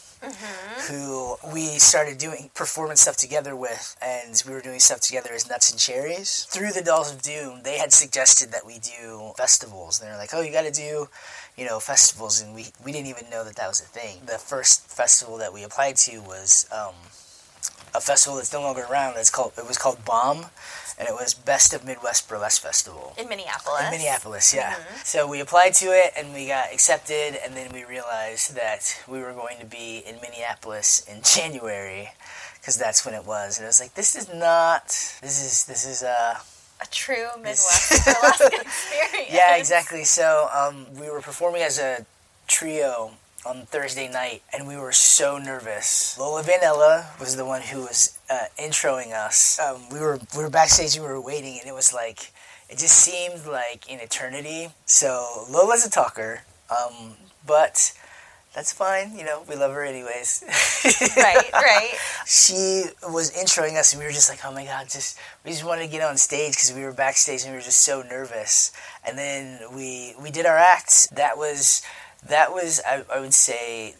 who 0.89 1.37
we 1.53 1.79
started 1.79 2.19
doing 2.19 2.51
performance 2.55 3.01
stuff 3.01 3.17
together 3.17 3.57
with, 3.57 3.97
and 4.03 4.43
we 4.47 4.53
were 4.53 4.61
doing 4.61 4.79
stuff 4.79 5.01
together 5.01 5.31
as 5.33 5.49
Nuts 5.49 5.71
and 5.71 5.81
Cherries. 5.81 6.45
Through 6.45 6.73
the 6.73 6.83
Dolls 6.83 7.13
of 7.13 7.23
Doom, 7.23 7.63
they 7.63 7.79
had 7.79 7.93
suggested 7.93 8.53
that 8.53 8.67
we 8.67 8.79
do 8.79 9.33
festivals. 9.37 10.01
And 10.01 10.11
they're 10.11 10.19
like, 10.19 10.31
oh, 10.35 10.41
you 10.43 10.53
got 10.53 10.65
to 10.65 10.71
do, 10.71 11.09
you 11.57 11.65
know, 11.65 11.81
festivals, 11.81 12.43
and 12.43 12.55
we, 12.55 12.67
we 12.85 12.93
didn't 12.93 13.09
even 13.09 13.31
know 13.31 13.45
that 13.45 13.57
that 13.57 13.69
was 13.69 13.81
a 13.81 13.85
thing. 13.85 14.19
The 14.27 14.39
first 14.39 14.87
festival 14.91 15.39
that 15.39 15.55
we 15.55 15.65
applied 15.65 15.97
to 15.97 16.21
was 16.21 16.69
um, 16.71 16.95
a 17.95 18.01
festival 18.01 18.37
that's 18.37 18.53
no 18.53 18.61
longer 18.61 18.87
around. 18.91 19.17
It's 19.17 19.31
called 19.31 19.53
it 19.59 19.67
was 19.67 19.79
called 19.79 20.05
BOMB, 20.05 20.49
and 20.99 21.09
it 21.09 21.15
was 21.15 21.35
Best 21.35 21.73
of 21.73 21.85
Midwest 21.85 22.29
Burlesque 22.29 22.63
Festival. 22.63 23.15
In 23.19 23.29
Minneapolis. 23.29 23.83
In 23.85 23.91
Minneapolis, 23.91 24.55
yeah. 24.55 24.77
So 25.05 25.27
we 25.27 25.41
applied 25.41 25.75
to 25.75 25.87
it 25.87 26.13
and 26.17 26.33
we 26.33 26.47
got 26.47 26.73
accepted, 26.73 27.39
and 27.45 27.55
then 27.55 27.73
we 27.73 27.85
realized 27.85 28.55
that 28.55 29.01
we 29.09 29.21
were 29.21 29.33
going 29.33 29.59
to 29.61 29.67
be 29.67 30.03
in 30.07 30.17
Minneapolis 30.21 31.01
in 31.09 31.23
January 31.23 32.11
because 32.61 32.77
that's 32.77 33.05
when 33.05 33.15
it 33.15 33.27
was. 33.27 33.59
And 33.59 33.67
I 33.67 33.69
was 33.69 33.81
like, 33.81 33.95
this 33.95 34.15
is 34.15 34.33
not. 34.33 34.87
This 35.23 35.43
is 35.45 35.65
this 35.67 35.87
is 35.87 36.03
uh. 36.03 36.35
A 36.83 36.87
true 36.87 37.27
Midwest 37.37 37.91
burlesque 38.07 38.55
experience. 38.55 39.29
Yeah, 39.31 39.57
exactly. 39.57 40.03
So 40.05 40.49
um, 40.55 40.87
we 40.99 41.11
were 41.11 41.21
performing 41.21 41.61
as 41.61 41.79
a 41.79 42.07
trio 42.47 43.11
on 43.45 43.63
Thursday 43.67 44.09
night, 44.09 44.43
and 44.53 44.67
we 44.67 44.77
were 44.77 44.93
so 44.93 45.39
nervous. 45.39 46.19
Lola 46.19 46.43
van 46.43 46.63
Ella 46.63 47.11
was 47.19 47.37
the 47.37 47.45
one 47.45 47.63
who 47.63 47.81
was 47.81 48.19
uh, 48.29 48.45
introing 48.59 49.13
us. 49.13 49.59
Um, 49.59 49.89
we 49.91 49.99
were 50.01 50.21
we 50.37 50.43
were 50.43 50.51
backstage 50.51 50.99
we 50.99 51.07
were 51.07 51.21
waiting, 51.21 51.59
and 51.59 51.69
it 51.69 51.75
was 51.75 51.93
like 51.93 52.33
it 52.69 52.79
just 52.79 52.97
seemed 52.97 53.47
like 53.47 53.91
an 53.91 54.01
eternity. 54.01 54.69
So 54.85 55.47
Lola's 55.51 55.87
a 55.87 55.91
talker, 55.91 56.43
um, 56.71 57.15
but 57.47 57.93
that's 58.55 58.73
fine. 58.73 59.17
You 59.17 59.25
know, 59.25 59.43
we 59.49 59.55
love 59.57 59.73
her 59.73 59.85
anyways. 59.85 60.45
right, 61.17 61.53
right. 61.53 61.91
She 62.27 62.85
was 63.09 63.33
introing 63.33 63.79
us, 63.79 63.93
and 63.93 64.01
we 64.01 64.07
were 64.07 64.13
just 64.13 64.29
like, 64.29 64.41
oh 64.45 64.53
my 64.53 64.65
god, 64.65 64.89
just 64.91 65.19
we 65.45 65.51
just 65.51 65.65
wanted 65.65 65.83
to 65.83 65.89
get 65.89 66.03
on 66.03 66.17
stage 66.19 66.53
because 66.53 66.73
we 66.75 66.83
were 66.83 66.93
backstage 66.93 67.43
and 67.43 67.53
we 67.53 67.57
were 67.57 67.65
just 67.65 67.81
so 67.85 68.03
nervous. 68.03 68.73
And 69.07 69.17
then 69.17 69.61
we 69.75 70.15
we 70.21 70.31
did 70.31 70.47
our 70.47 70.59
act. 70.59 71.15
That 71.17 71.39
was 71.39 71.83
that 72.29 72.53
was 72.53 72.81
I, 72.87 73.05
I 73.13 73.21
would 73.21 73.35
say 73.35 73.95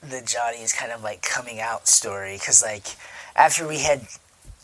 the 0.00 0.22
Johnny's 0.22 0.72
kind 0.72 0.92
of 0.92 1.02
like 1.02 1.22
coming 1.22 1.60
out 1.60 1.88
story 1.88 2.36
because 2.36 2.62
like 2.62 2.86
after 3.34 3.66
we 3.66 3.80
had 3.80 4.02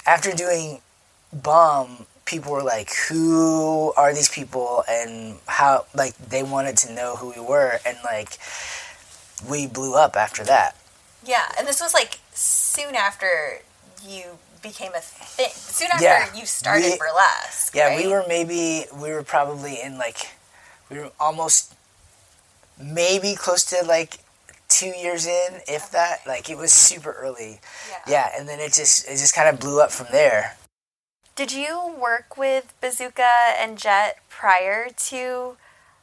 after 0.07 0.33
doing 0.33 0.81
BOMB 1.35 2.07
people 2.25 2.53
were 2.53 2.63
like 2.63 2.91
who 3.09 3.93
are 3.97 4.15
these 4.15 4.29
people 4.29 4.85
and 4.89 5.37
how 5.47 5.85
like 5.95 6.17
they 6.17 6.43
wanted 6.43 6.77
to 6.77 6.93
know 6.95 7.17
who 7.17 7.31
we 7.31 7.41
were 7.41 7.79
and 7.85 7.97
like 8.05 8.39
we 9.49 9.67
blew 9.67 9.95
up 9.95 10.17
after 10.17 10.45
that. 10.45 10.77
Yeah, 11.25 11.45
and 11.59 11.67
this 11.67 11.81
was 11.81 11.95
like 11.95 12.19
soon 12.33 12.95
after 12.95 13.61
you 14.07 14.39
became 14.63 14.93
a 14.95 15.01
thing. 15.01 15.51
Soon 15.53 15.89
after 15.93 16.05
yeah, 16.05 16.35
you 16.35 16.47
started 16.47 16.93
we, 16.93 16.99
burlesque. 16.99 17.75
Yeah, 17.75 17.89
right? 17.89 18.05
we 18.05 18.11
were 18.11 18.25
maybe 18.29 18.85
we 18.95 19.11
were 19.11 19.23
probably 19.23 19.81
in 19.81 19.99
like 19.99 20.31
we 20.91 20.99
were 20.99 21.11
almost 21.19 21.75
maybe 22.83 23.35
close 23.35 23.65
to 23.67 23.85
like 23.87 24.19
two 24.69 24.89
years 24.89 25.27
in, 25.27 25.61
if 25.69 25.91
that. 25.91 26.27
Like 26.27 26.51
it 26.51 26.57
was 26.57 26.73
super 26.73 27.13
early. 27.13 27.61
Yeah. 27.89 27.99
yeah, 28.09 28.31
and 28.37 28.49
then 28.49 28.61
it 28.61 28.73
just 28.73 29.07
it 29.07 29.13
just 29.13 29.35
kind 29.35 29.49
of 29.49 29.61
blew 29.61 29.81
up 29.81 29.91
from 29.91 30.07
there. 30.11 30.57
Did 31.35 31.53
you 31.53 31.95
work 31.99 32.37
with 32.37 32.75
Bazuka 32.83 33.31
and 33.59 33.79
Jett 33.79 34.19
prior 34.29 34.89
to 35.09 35.57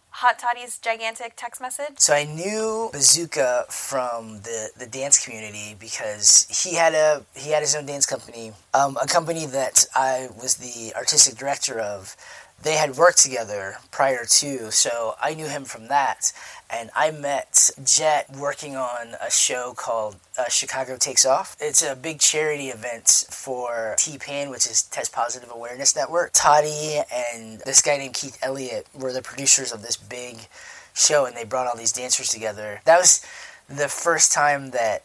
Hot 0.09 0.39
Toddy's 0.39 0.79
gigantic 0.79 1.33
text 1.35 1.61
message? 1.61 1.99
So 1.99 2.13
I 2.13 2.23
knew 2.23 2.89
Bazuka 2.91 3.71
from 3.71 4.41
the, 4.41 4.71
the 4.77 4.87
dance 4.87 5.23
community 5.23 5.75
because 5.79 6.47
he 6.49 6.75
had 6.75 6.93
a 6.93 7.23
he 7.35 7.51
had 7.51 7.61
his 7.61 7.75
own 7.75 7.85
dance 7.85 8.05
company, 8.05 8.53
um, 8.73 8.97
a 9.01 9.05
company 9.05 9.45
that 9.45 9.85
I 9.95 10.29
was 10.41 10.55
the 10.55 10.93
artistic 10.95 11.35
director 11.35 11.79
of. 11.79 12.15
They 12.61 12.73
had 12.73 12.97
worked 12.97 13.19
together 13.19 13.77
prior 13.89 14.25
to, 14.25 14.69
so 14.69 15.15
I 15.21 15.33
knew 15.33 15.47
him 15.47 15.63
from 15.63 15.87
that 15.87 16.33
and 16.69 16.89
I 16.95 17.11
met 17.11 17.69
Jett 17.83 18.29
working 18.29 18.75
on 18.75 19.15
a 19.25 19.31
show 19.31 19.73
called 19.75 20.17
uh, 20.37 20.49
Chicago 20.49 20.97
Takes 20.97 21.25
Off. 21.25 21.57
It's 21.59 21.81
a 21.81 21.95
big 21.95 22.19
charity 22.19 22.67
event 22.67 23.25
for 23.29 23.95
T-PAN, 23.97 24.49
which 24.49 24.67
is 24.67 24.83
Test 24.83 25.11
Positive 25.11 25.49
Awareness 25.51 25.95
Network. 25.95 26.31
Toddy 26.33 26.99
and 27.33 27.59
this 27.61 27.81
guy 27.81 27.97
named 27.97 28.13
Keith 28.13 28.37
Elliott 28.43 28.87
were 28.93 29.11
the 29.11 29.21
producers 29.21 29.71
of 29.71 29.81
this 29.81 29.97
big 29.97 30.47
show, 30.93 31.25
and 31.25 31.35
they 31.35 31.43
brought 31.43 31.67
all 31.67 31.77
these 31.77 31.91
dancers 31.93 32.29
together. 32.29 32.81
That 32.85 32.99
was 32.99 33.25
the 33.67 33.87
first 33.87 34.31
time 34.31 34.71
that 34.71 35.03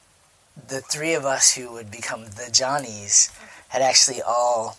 the 0.68 0.80
three 0.80 1.14
of 1.14 1.24
us 1.24 1.54
who 1.54 1.72
would 1.72 1.90
become 1.90 2.24
the 2.24 2.50
Johnnies 2.52 3.30
had 3.68 3.82
actually 3.82 4.20
all, 4.20 4.76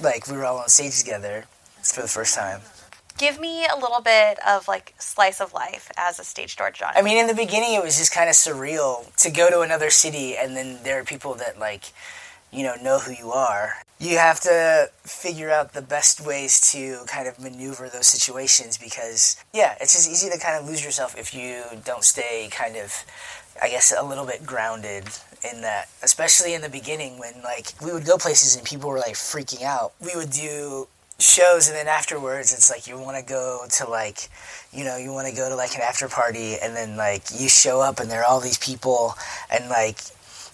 like, 0.00 0.28
we 0.28 0.36
were 0.36 0.44
all 0.44 0.58
on 0.58 0.68
stage 0.68 0.98
together 0.98 1.46
for 1.82 2.02
the 2.02 2.08
first 2.08 2.34
time 2.34 2.60
give 3.18 3.40
me 3.40 3.66
a 3.66 3.76
little 3.76 4.00
bit 4.00 4.38
of 4.46 4.68
like 4.68 4.94
slice 4.98 5.40
of 5.40 5.52
life 5.52 5.90
as 5.96 6.18
a 6.18 6.24
stage 6.24 6.56
door 6.56 6.70
Johnny. 6.70 6.96
I 6.96 7.02
mean, 7.02 7.18
in 7.18 7.26
the 7.26 7.34
beginning, 7.34 7.74
it 7.74 7.82
was 7.82 7.98
just 7.98 8.14
kind 8.14 8.28
of 8.28 8.34
surreal 8.34 9.14
to 9.16 9.30
go 9.30 9.50
to 9.50 9.60
another 9.60 9.90
city, 9.90 10.36
and 10.36 10.56
then 10.56 10.78
there 10.84 10.98
are 11.00 11.04
people 11.04 11.34
that 11.34 11.58
like, 11.58 11.92
you 12.52 12.62
know, 12.62 12.74
know 12.76 12.98
who 12.98 13.12
you 13.12 13.32
are. 13.32 13.74
You 14.00 14.18
have 14.18 14.40
to 14.40 14.90
figure 15.02 15.50
out 15.50 15.72
the 15.72 15.82
best 15.82 16.24
ways 16.24 16.60
to 16.72 17.04
kind 17.06 17.26
of 17.26 17.40
maneuver 17.40 17.88
those 17.88 18.06
situations 18.06 18.78
because, 18.78 19.36
yeah, 19.52 19.74
it's 19.80 19.94
just 19.94 20.08
easy 20.08 20.30
to 20.30 20.38
kind 20.38 20.56
of 20.56 20.68
lose 20.68 20.84
yourself 20.84 21.18
if 21.18 21.34
you 21.34 21.64
don't 21.84 22.04
stay 22.04 22.48
kind 22.52 22.76
of, 22.76 23.04
I 23.60 23.68
guess, 23.68 23.92
a 23.96 24.04
little 24.04 24.24
bit 24.24 24.46
grounded 24.46 25.04
in 25.52 25.62
that, 25.62 25.88
especially 26.02 26.54
in 26.54 26.62
the 26.62 26.68
beginning 26.68 27.18
when 27.18 27.42
like 27.42 27.72
we 27.84 27.92
would 27.92 28.06
go 28.06 28.18
places 28.18 28.56
and 28.56 28.64
people 28.64 28.88
were 28.88 28.98
like 28.98 29.14
freaking 29.14 29.62
out. 29.62 29.92
We 30.00 30.14
would 30.14 30.30
do 30.30 30.86
shows 31.20 31.66
and 31.66 31.76
then 31.76 31.88
afterwards 31.88 32.52
it's 32.54 32.70
like 32.70 32.86
you 32.86 32.96
want 32.96 33.16
to 33.16 33.24
go 33.24 33.64
to 33.68 33.88
like 33.90 34.28
you 34.72 34.84
know 34.84 34.96
you 34.96 35.12
want 35.12 35.26
to 35.26 35.34
go 35.34 35.48
to 35.48 35.56
like 35.56 35.74
an 35.74 35.80
after 35.80 36.06
party 36.06 36.54
and 36.62 36.76
then 36.76 36.96
like 36.96 37.22
you 37.36 37.48
show 37.48 37.80
up 37.80 37.98
and 37.98 38.08
there 38.08 38.20
are 38.20 38.24
all 38.24 38.40
these 38.40 38.58
people 38.58 39.14
and 39.50 39.68
like 39.68 39.98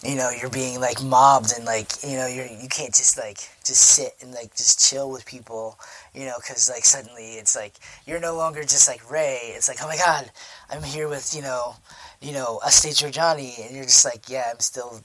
you 0.03 0.15
know 0.17 0.31
you're 0.31 0.49
being 0.49 0.81
like 0.81 1.03
mobbed 1.03 1.53
and 1.55 1.67
like 1.67 1.93
you 2.03 2.17
know 2.17 2.27
you're 2.27 2.47
you 2.47 2.69
can't 2.69 2.95
just 2.95 3.19
like 3.19 3.37
just 3.63 3.95
sit 3.95 4.15
and 4.23 4.33
like 4.33 4.55
just 4.57 4.81
chill 4.89 5.11
with 5.11 5.27
people 5.27 5.79
you 6.15 6.25
know 6.25 6.35
because 6.37 6.71
like 6.71 6.85
suddenly 6.87 7.33
it's 7.35 7.55
like 7.55 7.75
you're 8.07 8.21
no 8.21 8.35
longer 8.35 8.63
just 8.63 8.89
like 8.89 9.11
ray 9.11 9.53
it's 9.55 9.69
like 9.69 9.79
oh 9.83 9.87
my 9.87 9.99
god 9.99 10.31
i'm 10.71 10.83
here 10.83 11.09
with 11.09 11.35
you 11.37 11.43
know 11.43 11.77
you 12.23 12.33
know 12.33 12.59
a 12.65 12.71
stage 12.71 13.01
door 13.01 13.11
johnny 13.11 13.55
and 13.63 13.75
you're 13.75 13.85
just 13.85 14.05
like 14.05 14.31
yeah 14.31 14.45
i'm 14.51 14.61
still 14.61 15.03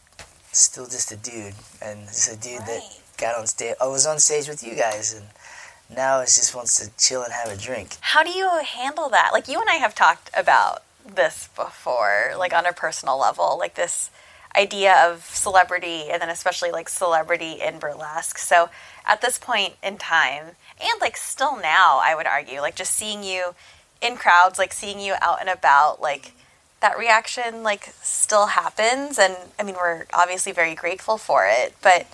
still 0.53 0.85
just 0.85 1.11
a 1.11 1.17
dude 1.17 1.53
and 1.81 2.07
just 2.07 2.31
a 2.31 2.39
dude 2.39 2.59
right. 2.59 2.67
that 2.67 2.81
got 3.17 3.37
on 3.37 3.45
stage 3.45 3.75
i 3.81 3.87
was 3.87 4.05
on 4.05 4.19
stage 4.19 4.47
with 4.47 4.63
you 4.63 4.75
guys 4.75 5.13
and 5.13 5.25
now 5.93 6.19
it 6.21 6.25
just 6.25 6.55
wants 6.55 6.79
to 6.79 6.91
chill 6.97 7.23
and 7.23 7.33
have 7.33 7.49
a 7.49 7.57
drink. 7.57 7.97
How 8.01 8.23
do 8.23 8.29
you 8.29 8.49
handle 8.63 9.09
that? 9.09 9.31
Like 9.33 9.47
you 9.47 9.59
and 9.59 9.69
I 9.69 9.75
have 9.75 9.95
talked 9.95 10.29
about 10.35 10.83
this 11.15 11.49
before, 11.55 12.33
like 12.37 12.53
on 12.53 12.65
a 12.65 12.73
personal 12.73 13.17
level, 13.19 13.57
like 13.57 13.75
this 13.75 14.11
idea 14.57 14.95
of 15.07 15.23
celebrity 15.25 16.09
and 16.11 16.21
then 16.21 16.29
especially 16.29 16.71
like 16.71 16.89
celebrity 16.89 17.53
in 17.61 17.79
burlesque. 17.79 18.37
So 18.37 18.69
at 19.05 19.21
this 19.21 19.37
point 19.37 19.75
in 19.83 19.97
time, 19.97 20.55
and 20.79 21.01
like 21.01 21.17
still 21.17 21.57
now, 21.59 21.99
I 22.01 22.15
would 22.15 22.27
argue, 22.27 22.61
like 22.61 22.75
just 22.75 22.93
seeing 22.93 23.23
you 23.23 23.55
in 24.01 24.15
crowds, 24.15 24.57
like 24.57 24.73
seeing 24.73 24.99
you 24.99 25.15
out 25.21 25.41
and 25.41 25.49
about, 25.49 26.01
like 26.01 26.33
that 26.81 26.97
reaction 26.97 27.61
like 27.63 27.93
still 28.01 28.47
happens 28.47 29.19
and 29.19 29.35
I 29.59 29.63
mean 29.63 29.75
we're 29.75 30.05
obviously 30.13 30.51
very 30.51 30.75
grateful 30.75 31.17
for 31.17 31.45
it, 31.45 31.75
but 31.81 32.07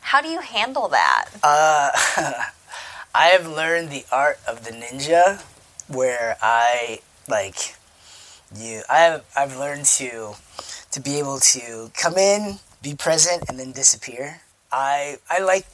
how 0.00 0.20
do 0.20 0.28
you 0.28 0.40
handle 0.40 0.88
that? 0.88 1.28
Uh 1.42 1.90
I 3.16 3.26
have 3.26 3.46
learned 3.46 3.90
the 3.90 4.04
art 4.10 4.40
of 4.44 4.64
the 4.64 4.72
ninja 4.72 5.40
where 5.86 6.36
I 6.42 6.98
like 7.28 7.76
you 8.56 8.82
I 8.90 8.98
have 8.98 9.24
I've 9.36 9.56
learned 9.56 9.84
to 9.98 10.34
to 10.90 11.00
be 11.00 11.20
able 11.20 11.38
to 11.38 11.92
come 11.94 12.16
in, 12.16 12.58
be 12.82 12.94
present 12.96 13.44
and 13.48 13.58
then 13.58 13.70
disappear. 13.70 14.40
I 14.72 15.18
I 15.30 15.38
like 15.38 15.66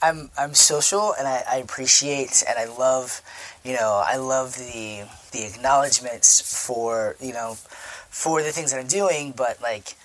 I'm 0.00 0.30
I'm 0.38 0.54
social 0.54 1.12
and 1.18 1.26
I, 1.26 1.42
I 1.50 1.56
appreciate 1.56 2.44
and 2.48 2.56
I 2.56 2.66
love 2.66 3.20
you 3.64 3.74
know, 3.74 4.02
I 4.06 4.16
love 4.16 4.56
the 4.56 5.08
the 5.32 5.44
acknowledgments 5.44 6.40
for, 6.40 7.16
you 7.20 7.32
know, 7.32 7.54
for 8.10 8.42
the 8.42 8.52
things 8.52 8.70
that 8.70 8.78
I'm 8.78 8.86
doing, 8.86 9.32
but 9.36 9.60
like 9.60 9.96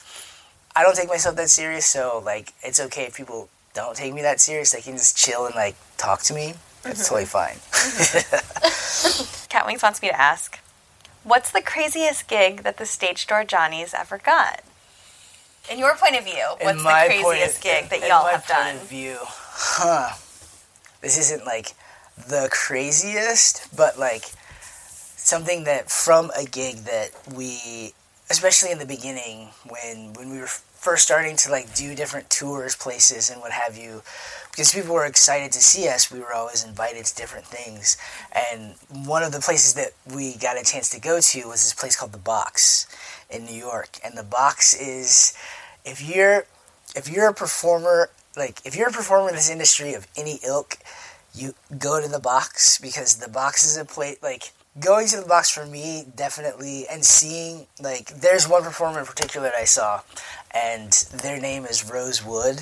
I 0.76 0.82
don't 0.82 0.96
take 0.96 1.10
myself 1.10 1.36
that 1.36 1.52
serious, 1.52 1.86
so 1.86 2.24
like 2.26 2.54
it's 2.64 2.80
okay 2.80 3.04
if 3.04 3.16
people 3.16 3.50
don't 3.76 3.96
take 3.96 4.14
me 4.14 4.22
that 4.24 4.40
serious. 4.40 4.72
They 4.72 4.82
can 4.82 4.94
just 4.94 5.16
chill 5.16 5.46
and 5.46 5.54
like 5.54 5.76
talk 5.98 6.22
to 6.24 6.34
me. 6.34 6.56
It's 6.86 7.04
mm-hmm. 7.10 7.16
totally 7.16 7.26
fine. 7.26 7.56
Mm-hmm. 7.56 9.48
Cat 9.50 9.68
Wings 9.68 9.84
wants 9.84 10.02
me 10.02 10.08
to 10.08 10.20
ask, 10.20 10.60
what's 11.24 11.52
the 11.52 11.62
craziest 11.62 12.28
gig 12.28 12.64
that 12.64 12.78
the 12.78 12.86
stage 12.86 13.28
door 13.28 13.44
Johnny's 13.44 13.94
ever 13.94 14.18
got? 14.18 14.62
In 15.70 15.80
your 15.80 15.96
point 15.96 16.16
of 16.16 16.24
view, 16.24 16.46
what's 16.62 16.82
the 16.82 16.90
craziest 16.90 17.58
of, 17.58 17.64
gig 17.64 17.90
that 17.90 18.08
y'all 18.08 18.28
have 18.28 18.48
done? 18.48 18.60
In 18.60 18.66
my 18.66 18.72
point 18.72 18.84
of 18.84 18.90
view, 18.90 19.18
huh? 19.22 20.14
This 21.02 21.18
isn't 21.18 21.46
like 21.46 21.74
the 22.28 22.48
craziest, 22.52 23.76
but 23.76 24.00
like 24.00 24.26
something 24.62 25.64
that 25.66 25.90
from 25.90 26.32
a 26.38 26.46
gig 26.46 26.78
that 26.86 27.10
we, 27.36 27.94
especially 28.30 28.72
in 28.72 28.78
the 28.78 28.86
beginning 28.86 29.50
when 29.68 30.14
when 30.14 30.30
we 30.30 30.40
were 30.40 30.50
first 30.86 31.04
starting 31.04 31.36
to 31.36 31.50
like 31.50 31.74
do 31.74 31.96
different 31.96 32.30
tours, 32.30 32.76
places, 32.76 33.32
and 33.32 33.42
what 33.42 33.52
have 33.52 33.76
you, 33.76 34.04
because 34.52 34.72
people 34.72 34.94
were 34.94 35.08
excited 35.08 35.52
to 35.52 35.60
see 35.60 35.88
us, 35.88 36.12
we 36.12 36.20
were 36.20 36.32
always 36.32 36.64
invited 36.64 37.04
to 37.06 37.16
different 37.16 37.48
things. 37.48 37.98
And 38.54 38.76
one 39.08 39.24
of 39.24 39.32
the 39.32 39.40
places 39.40 39.74
that 39.74 39.94
we 40.16 40.38
got 40.38 40.62
a 40.62 40.64
chance 40.64 40.92
to 40.92 41.02
go 41.02 41.20
to 41.20 41.48
was 41.48 41.64
this 41.64 41.74
place 41.74 41.96
called 41.96 42.12
the 42.12 42.20
Box 42.20 42.86
in 43.32 43.46
New 43.46 43.56
York. 43.56 43.98
And 44.06 44.16
the 44.16 44.24
Box 44.24 44.80
is 44.80 45.36
if 45.84 46.08
you're 46.08 46.46
if 46.96 47.10
you're 47.10 47.30
a 47.30 47.34
performer, 47.34 48.12
like 48.38 48.62
if 48.64 48.76
you're 48.76 48.90
a 48.90 48.94
performer 48.94 49.30
in 49.30 49.36
this 49.36 49.50
industry 49.50 49.96
of 49.96 50.06
any 50.16 50.40
ilk, 50.46 50.78
you 51.34 51.56
go 51.80 52.00
to 52.00 52.08
the 52.08 52.20
Box 52.20 52.78
because 52.78 53.16
the 53.16 53.30
Box 53.30 53.66
is 53.66 53.76
a 53.76 53.86
place 53.86 54.20
like 54.22 54.52
going 54.80 55.08
to 55.08 55.18
the 55.22 55.26
box 55.26 55.50
for 55.50 55.66
me 55.66 56.06
definitely 56.16 56.86
and 56.88 57.06
seeing 57.06 57.66
like 57.82 58.08
there's 58.08 58.48
one 58.48 58.64
performer 58.64 59.00
in 59.00 59.06
particular 59.06 59.48
that 59.48 59.56
I 59.56 59.64
saw 59.64 60.02
and 60.54 60.92
their 61.24 61.40
name 61.40 61.66
is 61.66 61.90
Rose 61.90 62.26
Wood 62.26 62.60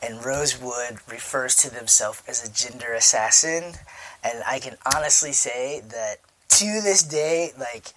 and 0.00 0.24
Rose 0.24 0.60
Wood 0.60 0.98
refers 1.10 1.56
to 1.56 1.70
themselves 1.70 2.22
as 2.28 2.46
a 2.46 2.52
gender 2.52 2.92
assassin 2.92 3.74
and 4.22 4.42
I 4.46 4.60
can 4.60 4.76
honestly 4.94 5.32
say 5.32 5.80
that 5.88 6.16
to 6.50 6.80
this 6.82 7.02
day 7.02 7.50
like 7.58 7.92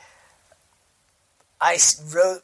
I 1.62 1.78
Ro- 2.12 2.40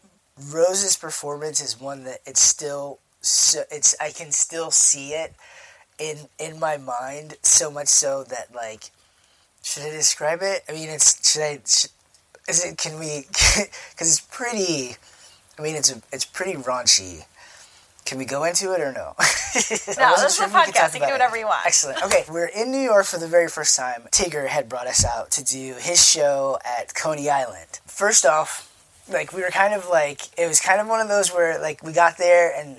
Rose's 0.52 0.96
performance 0.96 1.60
is 1.60 1.80
one 1.80 2.04
that 2.04 2.20
it's 2.28 2.42
still 2.42 3.00
so 3.22 3.64
it's 3.72 3.96
I 4.00 4.12
can 4.12 4.32
still 4.32 4.70
see 4.70 5.14
it 5.14 5.34
in 5.98 6.18
in 6.38 6.60
my 6.60 6.78
mind 6.78 7.36
so 7.42 7.72
much 7.72 7.88
so 7.88 8.24
that 8.26 8.54
like 8.54 8.92
should 9.66 9.84
I 9.84 9.90
describe 9.90 10.40
it? 10.44 10.64
I 10.70 10.74
mean, 10.74 10.90
it's 10.90 11.28
should 11.28 11.42
I? 11.42 11.60
Should, 11.66 11.90
is 12.48 12.64
it? 12.64 12.78
Can 12.78 13.00
we? 13.00 13.26
Because 13.92 14.12
it's 14.12 14.22
pretty. 14.22 14.96
I 15.58 15.62
mean, 15.62 15.76
it's 15.76 15.92
a, 15.92 16.02
it's 16.14 16.26
pretty 16.26 16.54
raunchy. 16.54 17.24
Can 18.06 18.20
we 18.20 18.26
go 18.26 18.44
into 18.44 18.74
it 18.74 18.82
or 18.82 18.92
no? 18.92 19.16
no, 19.18 19.24
this 19.58 19.88
is 19.88 20.40
a 20.40 20.48
podcast. 20.48 20.94
You 20.94 21.00
can 21.00 21.08
do 21.10 21.14
whatever 21.14 21.38
you 21.38 21.48
want. 21.48 21.66
Excellent. 21.66 22.04
Okay, 22.04 22.24
we're 22.30 22.46
in 22.46 22.72
New 22.72 22.80
York 22.80 23.06
for 23.06 23.18
the 23.18 23.28
very 23.28 23.48
first 23.48 23.76
time. 23.76 24.04
Tigger 24.12 24.48
had 24.48 24.70
brought 24.70 24.86
us 24.86 25.04
out 25.04 25.32
to 25.32 25.44
do 25.44 25.74
his 25.80 26.08
show 26.08 26.60
at 26.64 26.94
Coney 26.94 27.30
Island. 27.30 27.80
First 27.88 28.24
off, 28.24 28.72
like 29.12 29.34
we 29.34 29.42
were 29.42 29.50
kind 29.50 29.74
of 29.74 29.88
like 29.88 30.22
it 30.38 30.48
was 30.48 30.60
kind 30.60 30.80
of 30.80 30.88
one 30.88 31.02
of 31.02 31.08
those 31.08 31.34
where 31.34 31.60
like 31.60 31.82
we 31.82 31.92
got 31.92 32.20
there 32.20 32.54
and 32.56 32.78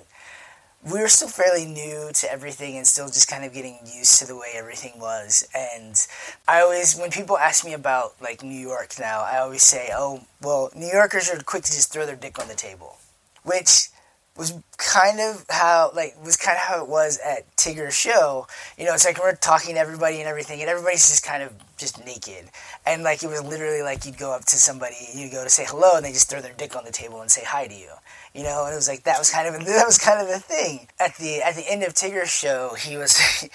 we 0.92 1.00
were 1.00 1.08
still 1.08 1.28
fairly 1.28 1.64
new 1.64 2.10
to 2.14 2.30
everything 2.30 2.76
and 2.76 2.86
still 2.86 3.06
just 3.06 3.28
kind 3.28 3.44
of 3.44 3.52
getting 3.52 3.78
used 3.84 4.20
to 4.20 4.26
the 4.26 4.36
way 4.36 4.52
everything 4.54 5.00
was. 5.00 5.46
And 5.52 6.06
I 6.46 6.60
always, 6.60 6.96
when 6.96 7.10
people 7.10 7.36
ask 7.38 7.64
me 7.64 7.72
about 7.72 8.14
like 8.22 8.42
New 8.44 8.58
York 8.58 8.94
now, 9.00 9.22
I 9.22 9.38
always 9.38 9.62
say, 9.62 9.90
oh, 9.92 10.20
well, 10.40 10.70
New 10.76 10.86
Yorkers 10.86 11.28
are 11.28 11.42
quick 11.42 11.64
to 11.64 11.72
just 11.72 11.92
throw 11.92 12.06
their 12.06 12.14
dick 12.14 12.38
on 12.38 12.46
the 12.46 12.54
table, 12.54 12.98
which 13.42 13.88
was 14.36 14.52
kind 14.76 15.20
of 15.20 15.44
how 15.48 15.90
like 15.94 16.16
was 16.24 16.36
kind 16.36 16.56
of 16.56 16.62
how 16.62 16.82
it 16.82 16.88
was 16.88 17.18
at 17.24 17.56
Tigger's 17.56 17.96
show. 17.96 18.46
You 18.78 18.84
know, 18.84 18.94
it's 18.94 19.04
like 19.04 19.18
we're 19.18 19.34
talking 19.34 19.74
to 19.74 19.80
everybody 19.80 20.18
and 20.18 20.28
everything, 20.28 20.60
and 20.60 20.68
everybody's 20.68 21.08
just 21.08 21.24
kind 21.24 21.42
of 21.42 21.52
just 21.76 22.04
naked, 22.04 22.50
and 22.86 23.02
like 23.02 23.22
it 23.22 23.28
was 23.28 23.42
literally 23.42 23.82
like 23.82 24.04
you'd 24.04 24.18
go 24.18 24.32
up 24.32 24.44
to 24.46 24.56
somebody, 24.56 24.96
you'd 25.14 25.32
go 25.32 25.44
to 25.44 25.50
say 25.50 25.64
hello, 25.66 25.96
and 25.96 26.04
they 26.04 26.12
just 26.12 26.28
throw 26.28 26.40
their 26.40 26.54
dick 26.54 26.76
on 26.76 26.84
the 26.84 26.92
table 26.92 27.20
and 27.20 27.30
say 27.30 27.42
hi 27.44 27.66
to 27.66 27.74
you. 27.74 27.90
You 28.34 28.42
know, 28.42 28.64
and 28.64 28.72
it 28.72 28.76
was 28.76 28.88
like 28.88 29.04
that 29.04 29.18
was 29.18 29.30
kind 29.30 29.48
of 29.48 29.54
that 29.66 29.86
was 29.86 29.98
kind 29.98 30.20
of 30.20 30.28
the 30.28 30.40
thing 30.40 30.88
at 31.00 31.16
the 31.16 31.42
at 31.42 31.54
the 31.54 31.70
end 31.70 31.82
of 31.82 31.94
Tigger's 31.94 32.30
show. 32.30 32.74
He 32.78 32.96
was 32.96 33.16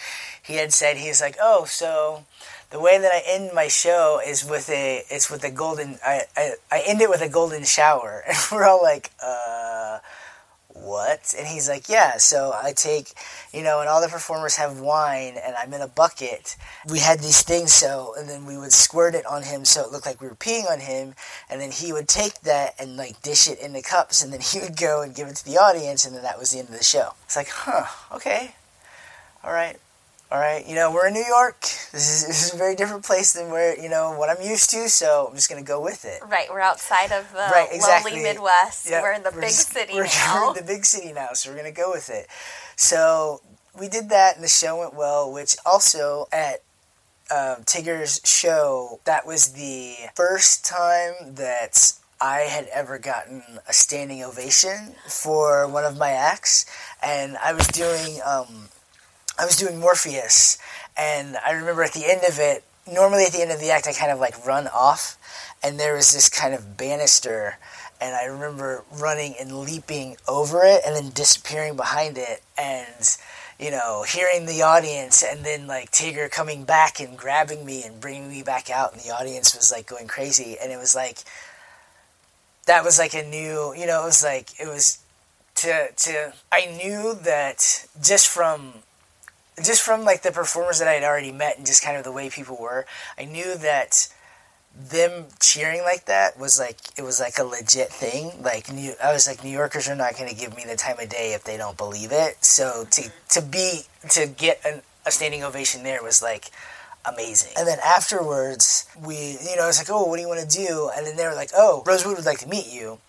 he 0.44 0.56
had 0.56 0.74
said 0.74 0.98
he 0.98 1.10
was 1.10 1.22
like, 1.22 1.38
oh, 1.42 1.66
so 1.66 2.26
the 2.72 2.80
way 2.80 2.98
that 2.98 3.12
I 3.12 3.22
end 3.28 3.52
my 3.54 3.68
show 3.68 4.20
is 4.26 4.44
with 4.44 4.70
a 4.70 5.04
it's 5.10 5.30
with 5.30 5.44
a 5.44 5.52
golden 5.52 6.00
I 6.04 6.22
I, 6.36 6.54
I 6.72 6.84
end 6.88 7.02
it 7.02 7.10
with 7.10 7.22
a 7.22 7.30
golden 7.30 7.64
shower, 7.64 8.24
and 8.28 8.38
we're 8.52 8.66
all 8.66 8.82
like, 8.82 9.12
uh 9.24 10.00
what? 10.82 11.34
And 11.38 11.48
he's 11.48 11.70
like, 11.70 11.90
yeah. 11.90 12.18
So 12.18 12.54
I 12.54 12.74
take, 12.74 13.14
you 13.54 13.64
know, 13.64 13.80
and 13.80 13.90
all 13.90 14.02
the 14.02 14.08
performers 14.08 14.56
have 14.58 14.80
wine, 14.80 15.36
and 15.44 15.56
I'm 15.56 15.74
in 15.74 15.82
a 15.82 15.88
bucket. 15.88 16.56
We 16.90 17.00
had 17.00 17.20
these 17.20 17.42
things, 17.42 17.74
so, 17.74 18.14
and 18.18 18.28
then 18.28 18.46
we 18.46 18.58
would 18.58 18.74
squirt 18.74 19.16
it 19.16 19.26
on 19.26 19.44
him 19.44 19.66
so 19.66 19.84
it 19.84 19.92
looked 19.92 20.06
like 20.06 20.22
we 20.22 20.28
were 20.28 20.36
peeing 20.36 20.70
on 20.70 20.80
him, 20.80 21.14
and 21.50 21.62
then 21.62 21.72
he 21.72 21.94
would 21.94 22.08
take 22.08 22.42
that 22.42 22.76
and 22.80 22.98
like 22.98 23.22
dish 23.22 23.48
it 23.48 23.60
in 23.60 23.74
the 23.74 23.82
cups, 23.82 24.24
and 24.24 24.34
then 24.34 24.42
he 24.54 24.60
would 24.60 24.78
go 24.78 25.02
and 25.02 25.16
give 25.16 25.28
it 25.28 25.36
to 25.38 25.46
the 25.46 25.58
audience, 25.58 26.06
and 26.06 26.16
then 26.16 26.24
that 26.24 26.40
was 26.40 26.52
the 26.52 26.60
end 26.60 26.70
of 26.70 26.78
the 26.78 26.84
show. 26.84 27.14
It's 27.26 27.36
like, 27.36 27.50
huh, 27.50 27.86
okay, 28.16 28.56
all 29.44 29.54
right 29.54 29.78
all 30.32 30.40
right, 30.40 30.66
you 30.66 30.76
know, 30.76 30.94
we're 30.94 31.08
in 31.08 31.14
New 31.14 31.26
York. 31.26 31.60
This 31.92 32.10
is, 32.10 32.28
this 32.28 32.48
is 32.48 32.54
a 32.54 32.58
very 32.58 32.76
different 32.76 33.04
place 33.04 33.34
than 33.34 33.52
where, 33.52 33.78
you 33.78 33.90
know, 33.90 34.16
what 34.18 34.30
I'm 34.30 34.42
used 34.42 34.70
to, 34.70 34.88
so 34.88 35.28
I'm 35.30 35.36
just 35.36 35.50
going 35.50 35.62
to 35.62 35.68
go 35.68 35.82
with 35.82 36.06
it. 36.06 36.22
Right, 36.26 36.48
we're 36.50 36.62
outside 36.62 37.12
of 37.12 37.30
the 37.34 37.50
right, 37.54 37.68
exactly. 37.70 38.12
lonely 38.14 38.24
Midwest. 38.24 38.90
Yeah, 38.90 39.02
we're 39.02 39.12
in 39.12 39.24
the 39.24 39.32
big 39.32 39.42
just, 39.42 39.74
city 39.74 39.94
we're, 39.94 40.04
now. 40.26 40.42
We're 40.42 40.60
in 40.60 40.66
the 40.66 40.74
big 40.74 40.86
city 40.86 41.12
now, 41.12 41.34
so 41.34 41.50
we're 41.50 41.58
going 41.58 41.74
to 41.74 41.78
go 41.78 41.92
with 41.92 42.10
it. 42.10 42.28
So 42.78 43.42
we 43.78 43.90
did 43.90 44.08
that, 44.10 44.36
and 44.36 44.44
the 44.44 44.50
show 44.50 44.80
went 44.80 44.96
well, 44.96 45.32
which 45.32 45.58
also 45.66 46.28
at 46.32 46.64
um, 47.30 47.64
Tigger's 47.66 48.22
show, 48.24 49.02
that 49.04 49.28
was 49.28 49.52
the 49.54 49.96
first 50.16 50.66
time 50.66 51.36
that 51.36 51.94
I 52.22 52.42
had 52.42 52.68
ever 52.68 53.00
gotten 53.00 53.44
a 53.68 53.74
standing 53.74 54.24
ovation 54.24 54.94
for 55.10 55.68
one 55.68 55.84
of 55.84 55.98
my 55.98 56.12
acts, 56.12 56.66
and 57.04 57.36
I 57.44 57.52
was 57.52 57.68
doing... 57.68 58.22
Um, 58.26 58.70
I 59.42 59.46
was 59.46 59.56
doing 59.56 59.80
Morpheus, 59.80 60.60
and 60.96 61.36
I 61.44 61.54
remember 61.54 61.82
at 61.82 61.94
the 61.94 62.06
end 62.06 62.22
of 62.30 62.38
it, 62.38 62.64
normally 62.86 63.24
at 63.24 63.32
the 63.32 63.42
end 63.42 63.52
of 63.52 63.60
the 63.60 63.72
act, 63.72 63.88
I 63.88 63.94
kind 63.94 64.12
of 64.12 64.20
like 64.20 64.46
run 64.46 64.68
off, 64.68 65.18
and 65.64 65.80
there 65.80 65.96
was 65.96 66.14
this 66.14 66.30
kind 66.30 66.54
of 66.54 66.78
banister, 66.78 67.58
and 68.00 68.14
I 68.16 68.26
remember 68.26 68.84
running 68.92 69.34
and 69.40 69.62
leaping 69.62 70.18
over 70.28 70.64
it 70.64 70.82
and 70.86 70.96
then 70.96 71.10
disappearing 71.10 71.76
behind 71.76 72.20
it, 72.20 72.44
and 72.56 73.18
you 73.60 73.72
know, 73.72 74.04
hearing 74.08 74.46
the 74.46 74.62
audience, 74.62 75.24
and 75.24 75.44
then 75.44 75.66
like 75.66 75.90
Tigger 75.90 76.30
coming 76.30 76.64
back 76.64 77.00
and 77.00 77.18
grabbing 77.18 77.66
me 77.66 77.84
and 77.84 78.00
bringing 78.00 78.30
me 78.30 78.44
back 78.44 78.70
out, 78.70 78.94
and 78.94 79.02
the 79.02 79.10
audience 79.10 79.56
was 79.56 79.72
like 79.72 79.88
going 79.88 80.08
crazy, 80.08 80.56
and 80.62 80.72
it 80.72 80.78
was 80.78 80.94
like 80.96 81.24
that 82.68 82.84
was 82.84 83.00
like 83.00 83.16
a 83.16 83.28
new, 83.28 83.74
you 83.76 83.88
know, 83.88 84.04
it 84.04 84.06
was 84.06 84.24
like 84.24 84.60
it 84.60 84.68
was 84.68 85.00
to 85.56 85.88
to 85.96 86.34
I 86.52 86.68
knew 86.68 87.16
that 87.24 87.88
just 88.00 88.28
from 88.28 88.84
just 89.64 89.82
from 89.82 90.04
like 90.04 90.22
the 90.22 90.32
performers 90.32 90.80
that 90.80 90.88
I 90.88 90.94
had 90.94 91.04
already 91.04 91.32
met 91.32 91.58
and 91.58 91.66
just 91.66 91.84
kind 91.84 91.98
of 91.98 92.04
the 92.04 92.12
way 92.12 92.30
people 92.30 92.58
were, 92.60 92.86
I 93.18 93.26
knew 93.26 93.58
that 93.58 94.08
them 94.74 95.26
cheering 95.40 95.82
like 95.82 96.06
that 96.06 96.40
was 96.40 96.58
like 96.58 96.78
it 96.98 97.04
was 97.04 97.20
like 97.20 97.38
a 97.38 97.44
legit 97.44 97.90
thing. 97.90 98.32
Like 98.42 98.72
New, 98.72 98.94
I 99.04 99.12
was 99.12 99.28
like 99.28 99.44
New 99.44 99.50
Yorkers 99.50 99.90
are 99.90 99.96
not 99.96 100.18
going 100.18 100.30
to 100.30 100.36
give 100.36 100.56
me 100.56 100.64
the 100.66 100.76
time 100.76 101.00
of 101.00 101.10
day 101.10 101.34
if 101.34 101.44
they 101.44 101.58
don't 101.58 101.78
believe 101.78 102.12
it. 102.12 102.44
So 102.44 102.86
to 102.92 103.12
to 103.30 103.42
be 103.42 103.82
to 104.12 104.28
get 104.28 104.62
an, 104.66 104.82
a 105.06 105.12
standing 105.12 105.44
ovation 105.44 105.84
there 105.84 106.02
was 106.02 106.22
like 106.22 106.52
amazing. 107.06 107.52
And 107.58 107.68
then 107.68 107.80
afterwards, 107.86 108.88
we 109.00 109.16
you 109.16 109.56
know 109.58 109.68
it's 109.68 109.80
like 109.80 109.90
oh 109.90 110.06
what 110.06 110.16
do 110.16 110.22
you 110.22 110.30
want 110.30 110.50
to 110.50 110.58
do? 110.58 110.90
And 110.96 111.06
then 111.06 111.18
they 111.18 111.28
were 111.28 111.36
like 111.36 111.52
oh 111.56 111.84
Rose 111.86 112.06
Wood 112.06 112.16
would 112.16 112.26
like 112.26 112.40
to 112.40 112.48
meet 112.48 112.72
you, 112.72 113.00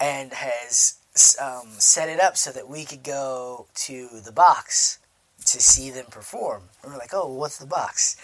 and 0.00 0.32
has 0.32 0.96
um, 1.40 1.68
set 1.78 2.08
it 2.08 2.20
up 2.20 2.38
so 2.38 2.50
that 2.52 2.68
we 2.68 2.86
could 2.86 3.02
go 3.02 3.66
to 3.74 4.08
the 4.24 4.32
box 4.32 4.98
to 5.46 5.60
see 5.60 5.90
them 5.90 6.06
perform. 6.10 6.62
And 6.82 6.92
we're 6.92 6.98
like, 6.98 7.12
oh, 7.12 7.32
what's 7.32 7.58
the 7.58 7.66
box? 7.66 8.16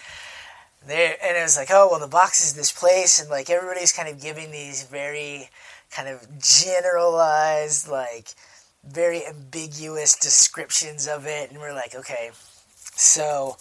There, 0.86 1.16
and 1.22 1.36
it 1.36 1.42
was 1.42 1.56
like, 1.56 1.68
oh, 1.70 1.88
well, 1.90 2.00
the 2.00 2.06
box 2.06 2.44
is 2.44 2.54
this 2.54 2.72
place, 2.72 3.20
and 3.20 3.28
like 3.28 3.50
everybody's 3.50 3.92
kind 3.92 4.08
of 4.08 4.20
giving 4.20 4.50
these 4.50 4.84
very 4.84 5.50
kind 5.90 6.08
of 6.08 6.26
generalized, 6.40 7.88
like 7.88 8.28
very 8.84 9.26
ambiguous 9.26 10.16
descriptions 10.16 11.08
of 11.08 11.26
it, 11.26 11.50
and 11.50 11.58
we're 11.58 11.74
like, 11.74 11.94
okay, 11.94 12.30
so, 12.74 13.56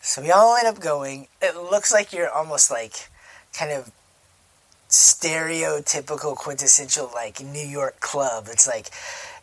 so 0.00 0.22
we 0.22 0.30
all 0.30 0.56
end 0.56 0.68
up 0.68 0.80
going. 0.80 1.28
It 1.42 1.56
looks 1.56 1.92
like 1.92 2.12
you're 2.12 2.30
almost 2.30 2.70
like 2.70 3.08
kind 3.52 3.72
of 3.72 3.90
stereotypical 4.88 6.34
quintessential 6.34 7.10
like 7.14 7.40
New 7.40 7.66
York 7.66 8.00
club. 8.00 8.46
It's 8.50 8.66
like 8.66 8.90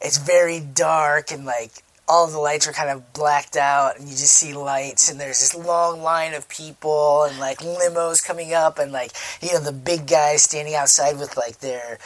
it's 0.02 0.18
very 0.18 0.60
dark 0.60 1.32
and 1.32 1.46
like 1.46 1.72
all 2.08 2.28
the 2.28 2.40
lights 2.40 2.68
are 2.68 2.72
kind 2.72 2.90
of 2.90 3.14
blacked 3.14 3.56
out 3.56 3.98
and 3.98 4.08
you 4.08 4.12
just 4.12 4.34
see 4.34 4.54
lights 4.54 5.10
and 5.10 5.20
there's 5.20 5.40
this 5.40 5.56
long 5.56 6.02
line 6.02 6.34
of 6.34 6.48
people 6.48 7.24
and 7.24 7.40
like 7.40 7.60
limos 7.60 8.24
coming 8.24 8.54
up 8.54 8.78
and 8.78 8.92
like 8.92 9.12
you 9.42 9.52
know 9.52 9.60
the 9.60 9.72
big 9.72 10.06
guys 10.06 10.44
standing 10.44 10.76
outside 10.76 11.18
with 11.18 11.36
like 11.36 11.60
their 11.60 11.98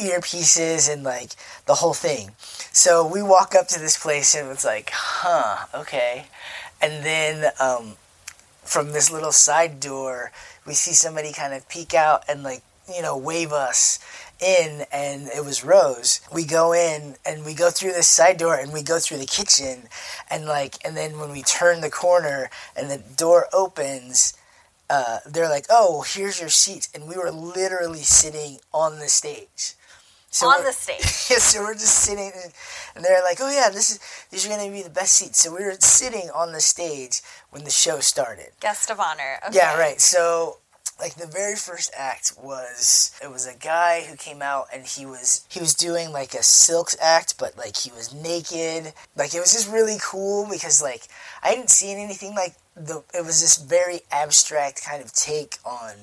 earpieces 0.00 0.90
and 0.90 1.02
like 1.02 1.32
the 1.66 1.74
whole 1.74 1.94
thing. 1.94 2.30
So 2.72 3.06
we 3.06 3.22
walk 3.22 3.54
up 3.54 3.68
to 3.68 3.78
this 3.78 4.02
place 4.02 4.34
and 4.34 4.48
it's 4.48 4.64
like 4.64 4.90
huh 4.92 5.66
okay. 5.74 6.26
And 6.80 7.04
then 7.04 7.52
um, 7.60 7.94
from 8.64 8.92
this 8.92 9.10
little 9.10 9.32
side 9.32 9.80
door 9.80 10.32
we 10.66 10.72
see 10.72 10.92
somebody 10.92 11.32
kind 11.32 11.52
of 11.52 11.68
peek 11.68 11.92
out 11.92 12.24
and 12.28 12.42
like 12.42 12.62
you 12.92 13.02
know 13.02 13.16
wave 13.16 13.52
us 13.52 13.98
in 14.42 14.84
and 14.92 15.28
it 15.28 15.44
was 15.44 15.64
Rose. 15.64 16.20
We 16.32 16.44
go 16.44 16.72
in 16.72 17.16
and 17.24 17.44
we 17.44 17.54
go 17.54 17.70
through 17.70 17.92
this 17.92 18.08
side 18.08 18.36
door 18.36 18.56
and 18.56 18.72
we 18.72 18.82
go 18.82 18.98
through 18.98 19.18
the 19.18 19.26
kitchen 19.26 19.84
and 20.30 20.46
like 20.46 20.76
and 20.84 20.96
then 20.96 21.18
when 21.18 21.30
we 21.30 21.42
turn 21.42 21.80
the 21.80 21.90
corner 21.90 22.50
and 22.76 22.90
the 22.90 22.98
door 22.98 23.46
opens, 23.52 24.34
uh, 24.90 25.20
they're 25.24 25.48
like, 25.48 25.66
"Oh, 25.70 26.02
here's 26.02 26.38
your 26.40 26.50
seats," 26.50 26.88
and 26.94 27.08
we 27.08 27.16
were 27.16 27.30
literally 27.30 28.02
sitting 28.02 28.58
on 28.74 28.98
the 28.98 29.08
stage. 29.08 29.74
So 30.30 30.48
on 30.48 30.64
the 30.64 30.72
stage. 30.84 31.30
Yeah, 31.30 31.38
so 31.38 31.62
we're 31.62 31.74
just 31.74 32.00
sitting, 32.00 32.32
and 32.94 33.04
they're 33.04 33.22
like, 33.22 33.38
"Oh 33.40 33.50
yeah, 33.50 33.70
this 33.70 33.90
is 33.90 34.00
these 34.30 34.44
are 34.44 34.48
going 34.48 34.66
to 34.66 34.72
be 34.72 34.82
the 34.82 34.90
best 34.90 35.12
seats." 35.12 35.38
So 35.38 35.54
we 35.54 35.64
were 35.64 35.76
sitting 35.78 36.30
on 36.34 36.52
the 36.52 36.60
stage 36.60 37.22
when 37.50 37.64
the 37.64 37.70
show 37.70 38.00
started. 38.00 38.50
Guest 38.60 38.90
of 38.90 39.00
honor. 39.00 39.38
Okay. 39.46 39.56
Yeah, 39.56 39.78
right. 39.78 40.00
So 40.00 40.58
like 41.02 41.16
the 41.16 41.26
very 41.26 41.56
first 41.56 41.92
act 41.98 42.32
was 42.40 43.10
it 43.20 43.28
was 43.28 43.44
a 43.44 43.58
guy 43.58 44.02
who 44.08 44.16
came 44.16 44.40
out 44.40 44.66
and 44.72 44.86
he 44.86 45.04
was 45.04 45.44
he 45.50 45.58
was 45.58 45.74
doing 45.74 46.12
like 46.12 46.32
a 46.32 46.44
silks 46.44 46.96
act 47.02 47.36
but 47.38 47.58
like 47.58 47.76
he 47.76 47.90
was 47.90 48.14
naked. 48.14 48.94
Like 49.16 49.34
it 49.34 49.40
was 49.40 49.52
just 49.52 49.70
really 49.70 49.96
cool 50.00 50.46
because 50.48 50.80
like 50.80 51.08
i 51.42 51.54
didn't 51.54 51.70
see 51.70 51.92
anything 51.92 52.36
like 52.36 52.54
the 52.76 53.02
it 53.12 53.24
was 53.24 53.40
this 53.40 53.56
very 53.58 54.02
abstract 54.12 54.84
kind 54.84 55.02
of 55.02 55.12
take 55.12 55.56
on 55.64 55.94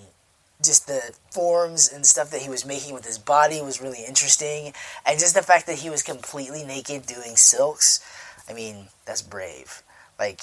just 0.61 0.85
the 0.87 1.13
forms 1.31 1.89
and 1.89 2.05
stuff 2.05 2.29
that 2.31 2.41
he 2.41 2.49
was 2.49 2.65
making 2.65 2.93
with 2.93 3.05
his 3.05 3.17
body 3.17 3.61
was 3.61 3.81
really 3.81 4.03
interesting. 4.05 4.73
And 5.05 5.17
just 5.17 5.33
the 5.33 5.41
fact 5.41 5.65
that 5.67 5.77
he 5.79 5.89
was 5.89 6.03
completely 6.03 6.65
naked 6.65 7.05
doing 7.05 7.37
silks 7.37 8.01
i 8.49 8.53
mean 8.53 8.87
that's 9.05 9.21
brave. 9.21 9.81
Like 10.19 10.41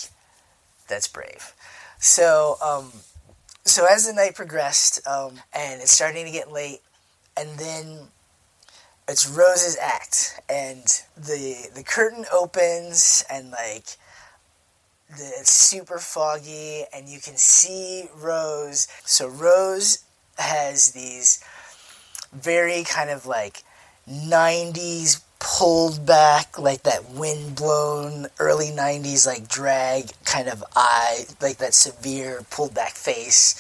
that's 0.89 1.09
brave. 1.09 1.53
So 1.99 2.57
um 2.65 2.93
so 3.67 3.85
as 3.87 4.07
the 4.07 4.13
night 4.13 4.35
progressed, 4.35 5.07
um, 5.07 5.41
and 5.53 5.83
it's 5.83 5.91
starting 5.91 6.25
to 6.25 6.31
get 6.31 6.53
late, 6.53 6.81
and 7.37 7.59
then 7.59 7.99
it's 9.09 9.29
Rose's 9.29 9.77
act, 9.81 10.41
and 10.49 10.85
the 11.17 11.69
the 11.75 11.83
curtain 11.83 12.25
opens, 12.33 13.25
and 13.31 13.51
like 13.51 13.97
the, 15.11 15.25
it's 15.39 15.51
super 15.51 15.99
foggy, 15.99 16.85
and 16.95 17.09
you 17.09 17.21
can 17.21 17.37
see 17.37 18.05
Rose. 18.17 18.89
So 19.05 19.29
Rose 19.29 20.05
has 20.39 20.93
these 20.93 21.43
very 22.33 22.85
kind 22.85 23.11
of 23.11 23.27
like 23.27 23.63
90s 24.09 25.23
pulled 25.39 26.07
back 26.07 26.59
like 26.59 26.83
that 26.83 27.11
wind 27.11 27.55
blown 27.55 28.27
early 28.39 28.71
90s 28.71 29.27
like 29.27 29.49
drag 29.49 30.11
kind 30.25 30.49
of 30.49 30.65
eye 30.75 31.25
like 31.41 31.59
that 31.59 31.75
severe 31.75 32.43
pulled 32.51 32.75
back 32.75 32.93
face 32.93 33.55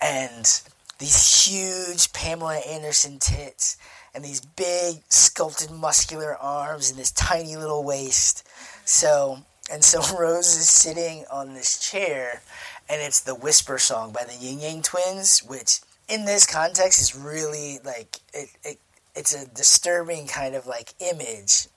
and 0.00 0.62
these 0.98 1.46
huge 1.46 2.12
Pamela 2.12 2.56
Anderson 2.56 3.18
tits 3.18 3.76
and 4.14 4.24
these 4.24 4.40
big 4.40 5.02
sculpted 5.08 5.70
muscular 5.70 6.36
arms 6.36 6.90
and 6.90 6.98
this 6.98 7.12
tiny 7.12 7.56
little 7.56 7.84
waist. 7.84 8.48
So 8.84 9.38
and 9.70 9.84
so 9.84 10.00
Rose 10.18 10.56
is 10.56 10.68
sitting 10.68 11.24
on 11.30 11.54
this 11.54 11.78
chair 11.78 12.42
and 12.88 13.02
it's 13.02 13.20
the 13.20 13.34
Whisper 13.34 13.78
song 13.78 14.12
by 14.12 14.24
the 14.24 14.34
Ying 14.34 14.60
Yang 14.60 14.82
Twins 14.82 15.42
which 15.46 15.80
in 16.08 16.24
this 16.24 16.46
context 16.46 17.00
is 17.00 17.14
really 17.14 17.78
like 17.84 18.20
it, 18.32 18.48
it 18.64 18.78
it's 19.16 19.34
a 19.34 19.48
disturbing 19.48 20.26
kind 20.26 20.54
of 20.54 20.66
like 20.66 20.92
image. 21.00 21.68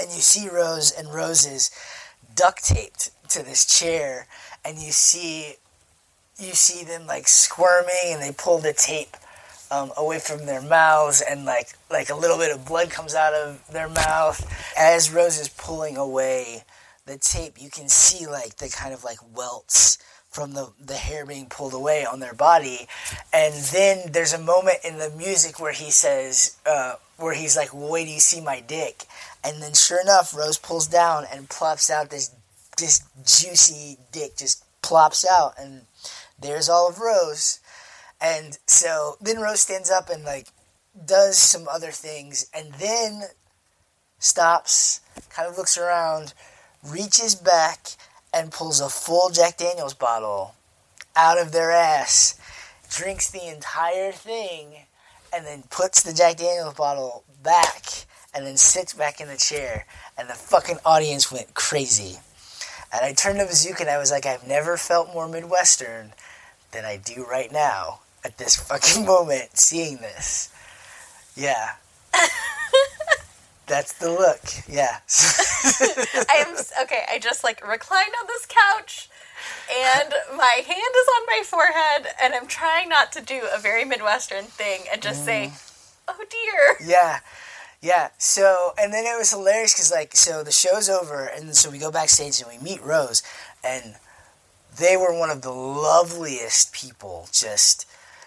And 0.00 0.10
you 0.10 0.20
see 0.20 0.48
Rose 0.48 0.90
and 0.90 1.12
Rose's 1.12 1.70
duct 2.34 2.64
taped 2.64 3.10
to 3.28 3.42
this 3.42 3.64
chair 3.64 4.26
and 4.64 4.78
you 4.78 4.90
see 4.90 5.54
you 6.38 6.52
see 6.52 6.84
them 6.84 7.06
like 7.06 7.26
squirming 7.26 8.12
and 8.12 8.22
they 8.22 8.32
pull 8.32 8.58
the 8.58 8.74
tape 8.74 9.16
um, 9.70 9.90
away 9.96 10.18
from 10.18 10.44
their 10.44 10.60
mouths 10.60 11.22
and 11.22 11.44
like 11.44 11.68
like 11.90 12.10
a 12.10 12.14
little 12.14 12.36
bit 12.36 12.54
of 12.54 12.66
blood 12.66 12.90
comes 12.90 13.14
out 13.14 13.32
of 13.32 13.66
their 13.72 13.88
mouth 13.88 14.46
as 14.76 15.10
Rose 15.10 15.38
is 15.38 15.48
pulling 15.48 15.96
away 15.96 16.62
the 17.06 17.16
tape 17.16 17.54
you 17.58 17.70
can 17.70 17.88
see 17.88 18.26
like 18.26 18.56
the 18.56 18.68
kind 18.68 18.92
of 18.92 19.02
like 19.02 19.18
welts 19.34 19.98
from 20.36 20.52
the, 20.52 20.70
the 20.78 20.98
hair 20.98 21.24
being 21.24 21.46
pulled 21.46 21.72
away 21.72 22.04
on 22.04 22.20
their 22.20 22.34
body. 22.34 22.86
And 23.32 23.54
then 23.72 24.12
there's 24.12 24.34
a 24.34 24.38
moment 24.38 24.80
in 24.84 24.98
the 24.98 25.08
music 25.08 25.58
where 25.58 25.72
he 25.72 25.90
says, 25.90 26.58
uh, 26.66 26.96
where 27.16 27.32
he's 27.32 27.56
like, 27.56 27.72
well, 27.72 27.90
wait 27.90 28.04
do 28.04 28.10
you 28.10 28.20
see 28.20 28.42
my 28.42 28.60
dick? 28.60 29.06
And 29.42 29.62
then 29.62 29.72
sure 29.72 29.98
enough, 29.98 30.36
Rose 30.36 30.58
pulls 30.58 30.86
down 30.86 31.24
and 31.32 31.48
plops 31.48 31.88
out 31.88 32.10
this, 32.10 32.32
this 32.76 33.02
juicy 33.24 33.96
dick 34.12 34.36
just 34.36 34.62
plops 34.82 35.24
out. 35.24 35.54
And 35.58 35.86
there's 36.38 36.68
all 36.68 36.86
of 36.86 37.00
Rose. 37.00 37.58
And 38.20 38.58
so 38.66 39.16
then 39.18 39.40
Rose 39.40 39.62
stands 39.62 39.90
up 39.90 40.10
and 40.10 40.22
like 40.22 40.48
does 41.06 41.38
some 41.38 41.66
other 41.66 41.92
things 41.92 42.50
and 42.52 42.74
then 42.74 43.22
stops, 44.18 45.00
kind 45.30 45.48
of 45.48 45.56
looks 45.56 45.78
around, 45.78 46.34
reaches 46.84 47.34
back 47.34 47.96
and 48.36 48.52
pulls 48.52 48.80
a 48.80 48.88
full 48.90 49.30
Jack 49.30 49.56
Daniels 49.56 49.94
bottle 49.94 50.54
out 51.16 51.40
of 51.40 51.52
their 51.52 51.70
ass, 51.70 52.38
drinks 52.90 53.30
the 53.30 53.48
entire 53.48 54.12
thing, 54.12 54.74
and 55.34 55.46
then 55.46 55.64
puts 55.70 56.02
the 56.02 56.12
Jack 56.12 56.36
Daniels 56.36 56.74
bottle 56.74 57.24
back 57.42 57.86
and 58.34 58.46
then 58.46 58.58
sits 58.58 58.92
back 58.92 59.20
in 59.20 59.28
the 59.28 59.36
chair. 59.38 59.86
And 60.18 60.28
the 60.28 60.34
fucking 60.34 60.76
audience 60.84 61.32
went 61.32 61.54
crazy. 61.54 62.18
And 62.92 63.04
I 63.04 63.14
turned 63.14 63.38
to 63.38 63.46
Bazuka 63.46 63.80
and 63.80 63.90
I 63.90 63.98
was 63.98 64.10
like, 64.10 64.26
I've 64.26 64.46
never 64.46 64.76
felt 64.76 65.14
more 65.14 65.26
Midwestern 65.26 66.12
than 66.72 66.84
I 66.84 66.98
do 66.98 67.24
right 67.28 67.50
now 67.50 68.00
at 68.22 68.36
this 68.36 68.56
fucking 68.56 69.06
moment 69.06 69.56
seeing 69.56 69.96
this. 69.96 70.50
Yeah. 71.34 71.72
That's 73.66 73.92
the 73.94 74.10
look. 74.10 74.42
Yeah. 74.68 74.98
I 76.28 76.44
am 76.46 76.56
okay. 76.82 77.04
I 77.10 77.18
just 77.20 77.42
like 77.42 77.66
reclined 77.66 78.12
on 78.20 78.26
this 78.28 78.46
couch, 78.46 79.10
and 79.68 80.14
my 80.36 80.62
hand 80.64 80.68
is 80.68 81.08
on 81.18 81.26
my 81.26 81.42
forehead, 81.44 82.14
and 82.22 82.34
I'm 82.34 82.46
trying 82.46 82.88
not 82.88 83.10
to 83.12 83.20
do 83.20 83.42
a 83.52 83.58
very 83.58 83.84
Midwestern 83.84 84.44
thing 84.44 84.82
and 84.92 85.02
just 85.02 85.22
mm. 85.22 85.24
say, 85.24 85.52
"Oh 86.06 86.24
dear." 86.30 86.88
Yeah. 86.88 87.20
Yeah. 87.82 88.10
So, 88.18 88.72
and 88.78 88.92
then 88.92 89.04
it 89.04 89.18
was 89.18 89.30
hilarious 89.30 89.74
because, 89.74 89.90
like, 89.90 90.14
so 90.14 90.44
the 90.44 90.52
show's 90.52 90.88
over, 90.88 91.24
and 91.26 91.56
so 91.56 91.68
we 91.68 91.78
go 91.78 91.90
backstage 91.90 92.40
and 92.40 92.48
we 92.48 92.62
meet 92.62 92.82
Rose, 92.82 93.22
and 93.64 93.96
they 94.78 94.96
were 94.96 95.18
one 95.18 95.30
of 95.30 95.42
the 95.42 95.50
loveliest 95.50 96.72
people. 96.72 97.28
Just, 97.32 97.84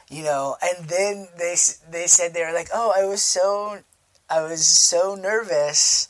you 0.10 0.24
know, 0.24 0.58
and 0.62 0.90
then 0.90 1.30
they 1.38 1.56
they 1.90 2.08
said 2.08 2.34
they 2.34 2.44
were 2.46 2.54
like, 2.54 2.70
"Oh, 2.74 2.94
I 2.96 3.06
was 3.06 3.24
so 3.24 3.80
I 4.30 4.42
was 4.42 4.66
so 4.66 5.16
nervous, 5.16 6.08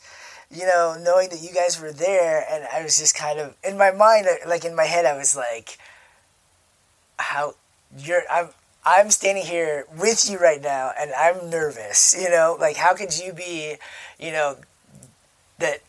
you 0.50 0.66
know, 0.66 0.96
knowing 1.00 1.30
that 1.30 1.40
you 1.40 1.52
guys 1.52 1.80
were 1.80 1.92
there, 1.92 2.44
and 2.50 2.64
I 2.72 2.82
was 2.82 2.98
just 2.98 3.14
kind 3.14 3.38
of 3.38 3.56
in 3.64 3.78
my 3.78 3.90
mind, 3.90 4.26
uh, 4.26 4.48
like 4.48 4.64
in 4.64 4.74
my 4.74 4.84
head, 4.84 5.06
I 5.06 5.16
was 5.16 5.36
like, 5.36 5.78
"How 7.18 7.54
you're? 7.96 8.22
I'm 8.30 8.50
I'm 8.84 9.10
standing 9.10 9.44
here 9.44 9.86
with 9.96 10.28
you 10.30 10.38
right 10.38 10.60
now, 10.62 10.92
and 10.98 11.12
I'm 11.12 11.50
nervous. 11.50 12.16
You 12.20 12.30
know, 12.30 12.56
like 12.60 12.76
how 12.76 12.94
could 12.94 13.16
you 13.18 13.32
be, 13.32 13.76
you 14.18 14.32
know, 14.32 14.56
that." 15.58 15.80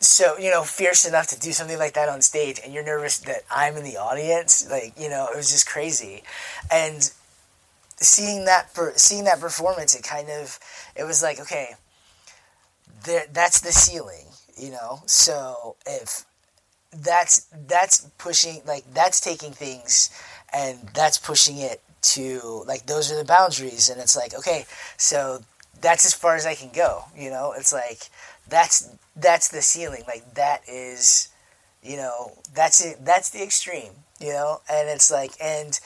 So 0.00 0.36
you 0.36 0.50
know, 0.50 0.64
fierce 0.64 1.04
enough 1.04 1.28
to 1.28 1.38
do 1.38 1.52
something 1.52 1.78
like 1.78 1.94
that 1.94 2.08
on 2.08 2.22
stage, 2.22 2.60
and 2.62 2.74
you're 2.74 2.84
nervous 2.84 3.18
that 3.18 3.42
I'm 3.50 3.76
in 3.76 3.84
the 3.84 3.98
audience. 3.98 4.68
Like 4.68 4.94
you 4.98 5.08
know, 5.08 5.28
it 5.32 5.36
was 5.36 5.52
just 5.52 5.66
crazy, 5.68 6.24
and 6.72 7.12
seeing 8.02 8.44
that 8.44 8.74
per, 8.74 8.92
seeing 8.96 9.24
that 9.24 9.40
performance, 9.40 9.94
it 9.94 10.02
kind 10.02 10.28
of 10.28 10.58
it 10.96 11.04
was 11.04 11.22
like 11.22 11.40
okay, 11.40 11.74
there 13.04 13.24
that's 13.32 13.60
the 13.60 13.72
ceiling, 13.72 14.26
you 14.56 14.70
know. 14.70 15.02
So 15.06 15.76
if 15.86 16.24
that's 16.92 17.46
that's 17.66 18.00
pushing 18.18 18.60
like 18.66 18.84
that's 18.92 19.20
taking 19.20 19.52
things 19.52 20.10
and 20.52 20.78
that's 20.94 21.18
pushing 21.18 21.58
it 21.58 21.80
to 22.02 22.64
like 22.66 22.86
those 22.86 23.10
are 23.10 23.16
the 23.16 23.24
boundaries. 23.24 23.88
And 23.88 24.00
it's 24.00 24.16
like 24.16 24.34
okay 24.34 24.66
so 24.96 25.40
that's 25.80 26.04
as 26.04 26.14
far 26.14 26.36
as 26.36 26.46
i 26.46 26.54
can 26.54 26.70
go 26.74 27.04
you 27.16 27.30
know? 27.30 27.54
It's 27.56 27.72
like 27.72 28.08
that's 28.48 28.90
that's 29.16 29.48
the 29.48 29.62
ceiling. 29.62 30.02
Like 30.06 30.34
that 30.34 30.62
is 30.68 31.28
you 31.82 31.96
know 31.96 32.32
that's 32.54 32.84
it 32.84 33.04
that's 33.04 33.30
the 33.30 33.42
extreme 33.42 33.92
you 34.20 34.32
know? 34.32 34.60
And 34.70 34.88
it's 34.88 35.10
like 35.10 35.32
and 35.40 35.78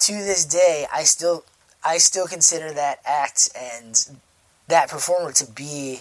to 0.00 0.12
this 0.12 0.44
day 0.44 0.86
i 0.92 1.02
still 1.02 1.44
I 1.82 1.98
still 1.98 2.26
consider 2.26 2.72
that 2.72 3.00
act 3.04 3.48
and 3.58 4.18
that 4.68 4.88
performer 4.88 5.32
to 5.32 5.46
be 5.46 6.00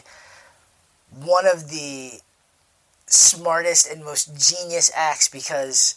one 1.10 1.48
of 1.48 1.70
the 1.70 2.20
smartest 3.08 3.90
and 3.90 4.04
most 4.04 4.36
genius 4.38 4.92
acts 4.96 5.28
because 5.28 5.96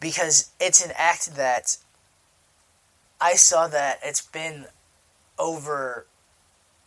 because 0.00 0.50
it's 0.58 0.84
an 0.84 0.92
act 0.96 1.36
that 1.36 1.76
I 3.20 3.34
saw 3.34 3.68
that 3.68 4.00
it's 4.02 4.22
been 4.22 4.66
over 5.38 6.06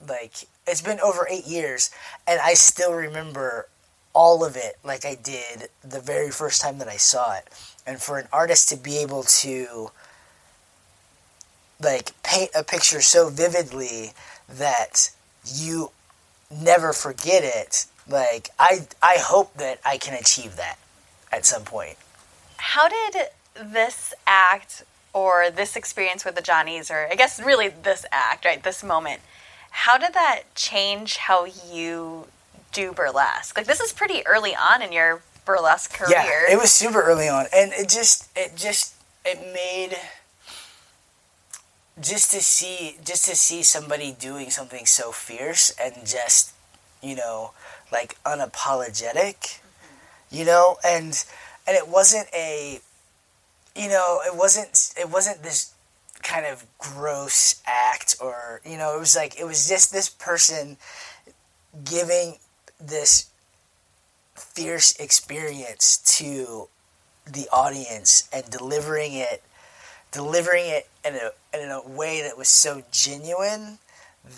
like 0.05 0.33
it's 0.67 0.81
been 0.81 0.99
over 0.99 1.27
8 1.29 1.45
years 1.45 1.91
and 2.27 2.41
I 2.41 2.55
still 2.55 2.93
remember 2.93 3.69
all 4.13 4.43
of 4.43 4.55
it 4.55 4.77
like 4.83 5.05
I 5.05 5.15
did 5.15 5.69
the 5.83 6.01
very 6.01 6.31
first 6.31 6.61
time 6.61 6.77
that 6.79 6.87
I 6.87 6.97
saw 6.97 7.35
it. 7.35 7.47
And 7.85 8.01
for 8.01 8.17
an 8.17 8.27
artist 8.31 8.69
to 8.69 8.77
be 8.77 8.97
able 8.97 9.23
to 9.23 9.91
like 11.83 12.11
paint 12.23 12.51
a 12.55 12.63
picture 12.63 13.01
so 13.01 13.29
vividly 13.29 14.13
that 14.49 15.11
you 15.45 15.91
never 16.49 16.93
forget 16.93 17.43
it. 17.43 17.85
Like 18.07 18.49
I 18.59 18.87
I 19.01 19.17
hope 19.19 19.55
that 19.55 19.79
I 19.85 19.97
can 19.97 20.13
achieve 20.13 20.55
that 20.57 20.77
at 21.31 21.45
some 21.45 21.63
point. 21.63 21.97
How 22.57 22.87
did 22.87 23.27
this 23.55 24.13
act 24.25 24.83
or 25.13 25.49
this 25.51 25.75
experience 25.75 26.25
with 26.25 26.35
the 26.35 26.41
Johnnies 26.41 26.89
or 26.89 27.07
I 27.11 27.15
guess 27.15 27.41
really 27.41 27.69
this 27.69 28.05
act, 28.11 28.45
right? 28.45 28.61
This 28.61 28.83
moment. 28.83 29.21
How 29.71 29.97
did 29.97 30.13
that 30.13 30.43
change 30.55 31.17
how 31.17 31.45
you 31.45 32.27
do 32.71 32.91
burlesque? 32.91 33.57
Like 33.57 33.67
this 33.67 33.79
is 33.79 33.93
pretty 33.93 34.25
early 34.27 34.55
on 34.55 34.81
in 34.81 34.91
your 34.91 35.21
burlesque 35.45 35.93
career. 35.93 36.17
Yeah, 36.17 36.53
it 36.53 36.59
was 36.59 36.71
super 36.71 37.01
early 37.01 37.27
on 37.27 37.45
and 37.53 37.71
it 37.73 37.89
just 37.89 38.29
it 38.35 38.55
just 38.55 38.95
it 39.25 39.39
made 39.53 39.97
just 42.01 42.31
to 42.31 42.41
see 42.41 42.97
just 43.03 43.25
to 43.25 43.35
see 43.35 43.63
somebody 43.63 44.15
doing 44.19 44.49
something 44.49 44.85
so 44.85 45.11
fierce 45.11 45.71
and 45.79 45.93
just 46.05 46.53
you 47.01 47.15
know 47.15 47.51
like 47.91 48.17
unapologetic 48.23 49.35
mm-hmm. 49.37 50.35
you 50.35 50.45
know 50.45 50.77
and 50.83 51.25
and 51.67 51.77
it 51.77 51.87
wasn't 51.87 52.27
a 52.33 52.79
you 53.75 53.89
know 53.89 54.19
it 54.25 54.35
wasn't 54.35 54.93
it 54.99 55.09
wasn't 55.09 55.41
this 55.43 55.73
kind 56.21 56.45
of 56.45 56.65
gross 56.79 57.61
act 57.67 58.15
or 58.21 58.61
you 58.65 58.77
know 58.77 58.95
it 58.95 58.99
was 58.99 59.15
like 59.15 59.39
it 59.39 59.45
was 59.45 59.67
just 59.67 59.91
this 59.91 60.09
person 60.09 60.77
giving 61.83 62.37
this 62.79 63.29
fierce 64.35 64.95
experience 64.97 65.97
to 65.97 66.67
the 67.25 67.47
audience 67.51 68.27
and 68.33 68.49
delivering 68.49 69.13
it 69.13 69.43
delivering 70.13 70.65
it 70.67 70.87
in 71.03 71.15
a 71.15 71.31
in 71.57 71.69
a 71.69 71.81
way 71.85 72.21
that 72.21 72.37
was 72.37 72.47
so 72.47 72.83
genuine 72.91 73.79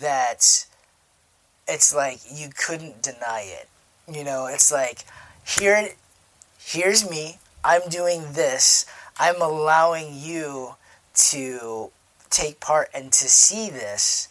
that 0.00 0.66
it's 1.68 1.94
like 1.94 2.18
you 2.32 2.48
couldn't 2.48 3.02
deny 3.02 3.46
it. 3.46 3.68
You 4.12 4.24
know, 4.24 4.46
it's 4.46 4.72
like 4.72 5.04
here 5.46 5.90
here's 6.58 7.08
me. 7.08 7.38
I'm 7.62 7.88
doing 7.88 8.32
this. 8.32 8.86
I'm 9.18 9.40
allowing 9.40 10.14
you 10.14 10.74
to 11.14 11.90
take 12.30 12.60
part 12.60 12.88
and 12.92 13.12
to 13.12 13.28
see 13.28 13.70
this 13.70 14.28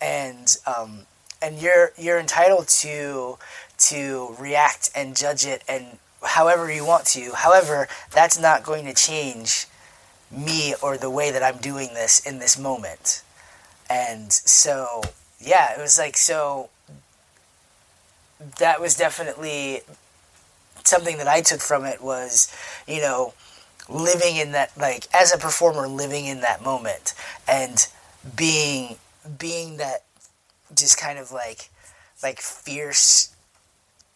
and 0.00 0.56
um, 0.66 1.00
and 1.42 1.60
you're 1.60 1.92
you're 1.96 2.18
entitled 2.18 2.68
to 2.68 3.38
to 3.78 4.34
react 4.38 4.90
and 4.94 5.16
judge 5.16 5.44
it 5.44 5.62
and 5.68 5.98
however 6.22 6.72
you 6.72 6.84
want 6.84 7.04
to 7.04 7.32
however 7.34 7.86
that's 8.12 8.40
not 8.40 8.64
going 8.64 8.84
to 8.86 8.94
change 8.94 9.66
me 10.30 10.74
or 10.82 10.96
the 10.96 11.10
way 11.10 11.30
that 11.30 11.42
I'm 11.42 11.58
doing 11.58 11.94
this 11.94 12.24
in 12.26 12.38
this 12.38 12.58
moment. 12.58 13.22
And 13.88 14.32
so 14.32 15.02
yeah 15.40 15.72
it 15.72 15.80
was 15.80 15.98
like 15.98 16.16
so 16.16 16.68
that 18.58 18.80
was 18.80 18.96
definitely 18.96 19.80
something 20.84 21.18
that 21.18 21.28
I 21.28 21.40
took 21.40 21.60
from 21.60 21.84
it 21.84 22.02
was 22.02 22.54
you 22.86 23.00
know 23.00 23.34
living 23.88 24.36
in 24.36 24.52
that 24.52 24.76
like 24.76 25.06
as 25.14 25.32
a 25.32 25.38
performer 25.38 25.86
living 25.86 26.26
in 26.26 26.40
that 26.40 26.62
moment 26.62 27.14
and 27.48 27.86
being 28.34 28.96
being 29.38 29.76
that 29.76 30.04
just 30.74 30.98
kind 30.98 31.18
of 31.18 31.30
like 31.32 31.70
like 32.22 32.40
fierce 32.40 33.34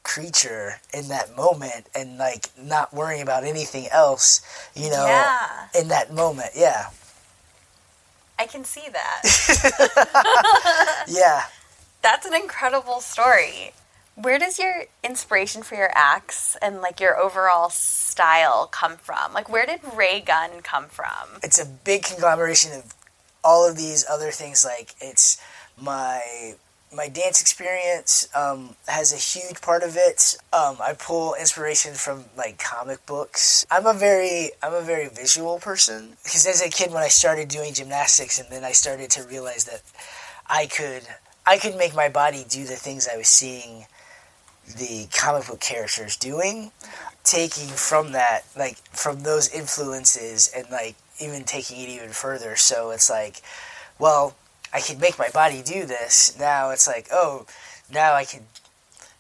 creature 0.02 0.74
in 0.94 1.08
that 1.08 1.36
moment 1.36 1.86
and 1.94 2.18
like 2.18 2.48
not 2.58 2.92
worrying 2.92 3.22
about 3.22 3.44
anything 3.44 3.86
else 3.92 4.40
you 4.74 4.90
know 4.90 5.06
yeah. 5.06 5.68
in 5.78 5.88
that 5.88 6.12
moment 6.12 6.50
yeah 6.56 6.86
i 8.38 8.46
can 8.46 8.64
see 8.64 8.88
that 8.92 9.22
yeah 11.08 11.42
that's 12.02 12.24
an 12.24 12.34
incredible 12.34 13.00
story 13.00 13.72
where 14.16 14.38
does 14.38 14.58
your 14.58 14.84
inspiration 15.02 15.62
for 15.62 15.76
your 15.76 15.90
acts 15.94 16.56
and 16.60 16.80
like 16.80 17.00
your 17.00 17.18
overall 17.18 17.70
style 17.70 18.66
come 18.66 18.96
from? 18.96 19.32
Like, 19.32 19.48
where 19.48 19.64
did 19.64 19.80
Ray 19.94 20.20
Gunn 20.20 20.60
come 20.62 20.86
from? 20.86 21.40
It's 21.42 21.58
a 21.58 21.64
big 21.64 22.02
conglomeration 22.02 22.72
of 22.72 22.94
all 23.42 23.68
of 23.68 23.76
these 23.76 24.04
other 24.10 24.30
things. 24.30 24.64
Like, 24.64 24.94
it's 25.00 25.40
my 25.80 26.54
my 26.94 27.08
dance 27.08 27.40
experience 27.40 28.28
um, 28.34 28.74
has 28.88 29.12
a 29.12 29.16
huge 29.16 29.60
part 29.60 29.82
of 29.82 29.96
it. 29.96 30.36
Um, 30.52 30.76
I 30.80 30.94
pull 30.98 31.34
inspiration 31.34 31.94
from 31.94 32.24
like 32.36 32.58
comic 32.58 33.04
books. 33.06 33.64
I'm 33.70 33.86
a 33.86 33.94
very 33.94 34.50
I'm 34.62 34.74
a 34.74 34.80
very 34.80 35.08
visual 35.08 35.58
person 35.58 36.16
because 36.24 36.46
as 36.46 36.62
a 36.62 36.68
kid 36.68 36.92
when 36.92 37.02
I 37.02 37.08
started 37.08 37.48
doing 37.48 37.74
gymnastics 37.74 38.40
and 38.40 38.48
then 38.50 38.64
I 38.64 38.72
started 38.72 39.10
to 39.12 39.22
realize 39.22 39.64
that 39.64 39.82
I 40.48 40.66
could 40.66 41.06
I 41.46 41.58
could 41.58 41.76
make 41.76 41.94
my 41.94 42.08
body 42.08 42.44
do 42.48 42.64
the 42.64 42.76
things 42.76 43.08
I 43.08 43.16
was 43.16 43.28
seeing 43.28 43.86
the 44.76 45.08
comic 45.16 45.46
book 45.48 45.60
characters 45.60 46.16
doing, 46.16 46.70
taking 47.24 47.68
from 47.68 48.12
that, 48.12 48.42
like 48.56 48.76
from 48.92 49.22
those 49.22 49.48
influences, 49.52 50.50
and 50.56 50.68
like 50.70 50.96
even 51.20 51.44
taking 51.44 51.80
it 51.80 51.88
even 51.88 52.10
further. 52.10 52.56
So 52.56 52.90
it's 52.90 53.10
like, 53.10 53.42
well, 53.98 54.34
I 54.72 54.80
can 54.80 54.98
make 55.00 55.18
my 55.18 55.28
body 55.30 55.62
do 55.62 55.84
this. 55.86 56.36
Now 56.38 56.70
it's 56.70 56.86
like, 56.86 57.08
oh, 57.12 57.46
now 57.92 58.14
I 58.14 58.24
can. 58.24 58.42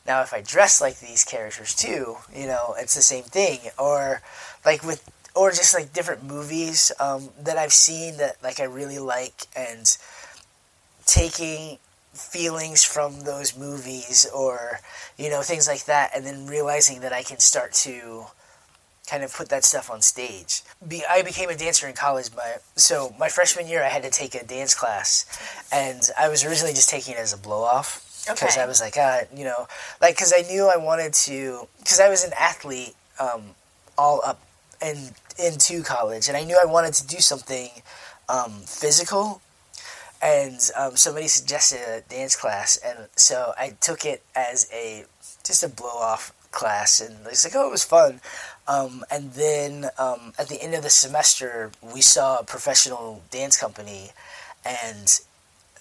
Now 0.06 0.22
if 0.22 0.32
I 0.32 0.40
dress 0.40 0.80
like 0.80 1.00
these 1.00 1.24
characters 1.24 1.74
too, 1.74 2.16
you 2.34 2.46
know, 2.46 2.74
it's 2.78 2.94
the 2.94 3.02
same 3.02 3.24
thing. 3.24 3.60
Or 3.78 4.22
like 4.64 4.82
with, 4.82 5.08
or 5.34 5.50
just 5.50 5.74
like 5.74 5.92
different 5.92 6.24
movies 6.24 6.90
um, 6.98 7.30
that 7.40 7.56
I've 7.56 7.72
seen 7.72 8.16
that 8.16 8.42
like 8.42 8.60
I 8.60 8.64
really 8.64 8.98
like 8.98 9.46
and 9.54 9.96
taking 11.06 11.78
feelings 12.12 12.82
from 12.84 13.20
those 13.22 13.56
movies 13.56 14.26
or 14.34 14.80
you 15.16 15.30
know 15.30 15.42
things 15.42 15.68
like 15.68 15.84
that 15.84 16.10
and 16.14 16.26
then 16.26 16.46
realizing 16.46 17.00
that 17.00 17.12
I 17.12 17.22
can 17.22 17.38
start 17.38 17.72
to 17.72 18.24
kind 19.10 19.24
of 19.24 19.34
put 19.34 19.48
that 19.48 19.64
stuff 19.64 19.90
on 19.90 20.00
stage. 20.00 20.62
Be, 20.86 21.02
I 21.08 21.22
became 21.22 21.50
a 21.50 21.56
dancer 21.56 21.88
in 21.88 21.94
college, 21.94 22.30
but 22.34 22.62
so 22.76 23.14
my 23.18 23.28
freshman 23.28 23.66
year 23.66 23.82
I 23.82 23.88
had 23.88 24.02
to 24.04 24.10
take 24.10 24.34
a 24.34 24.44
dance 24.44 24.74
class, 24.74 25.26
and 25.72 26.08
I 26.18 26.28
was 26.28 26.44
originally 26.44 26.72
just 26.72 26.88
taking 26.88 27.14
it 27.14 27.18
as 27.18 27.32
a 27.32 27.38
blow 27.38 27.62
off 27.62 28.06
because 28.28 28.54
okay. 28.54 28.62
I 28.62 28.66
was 28.66 28.80
like, 28.80 28.94
ah, 28.96 29.22
you 29.34 29.44
know, 29.44 29.66
like 30.00 30.14
because 30.14 30.32
I 30.36 30.42
knew 30.42 30.70
I 30.72 30.76
wanted 30.76 31.12
to 31.26 31.66
because 31.78 32.00
I 32.00 32.08
was 32.08 32.24
an 32.24 32.32
athlete 32.38 32.94
um, 33.18 33.42
all 33.98 34.20
up 34.24 34.40
and 34.80 35.12
into 35.38 35.82
college, 35.82 36.28
and 36.28 36.36
I 36.36 36.44
knew 36.44 36.58
I 36.60 36.66
wanted 36.66 36.94
to 36.94 37.06
do 37.06 37.18
something 37.18 37.68
um, 38.28 38.52
physical 38.64 39.42
and 40.22 40.70
um, 40.76 40.96
somebody 40.96 41.28
suggested 41.28 41.80
a 41.80 42.02
dance 42.08 42.36
class, 42.36 42.76
and 42.84 43.08
so 43.16 43.52
I 43.58 43.76
took 43.80 44.04
it 44.04 44.22
as 44.36 44.68
a 44.72 45.04
just 45.42 45.62
a 45.62 45.68
blow 45.68 45.88
off 45.88 46.32
class, 46.50 47.00
and 47.00 47.16
it's 47.26 47.44
like, 47.44 47.54
oh, 47.56 47.68
it 47.68 47.70
was 47.70 47.84
fun. 47.84 48.20
Um, 48.68 49.04
and 49.10 49.32
then 49.32 49.86
um, 49.98 50.32
at 50.38 50.48
the 50.48 50.62
end 50.62 50.74
of 50.74 50.82
the 50.82 50.90
semester, 50.90 51.70
we 51.82 52.00
saw 52.00 52.38
a 52.38 52.44
professional 52.44 53.22
dance 53.30 53.58
company, 53.58 54.10
and 54.64 55.20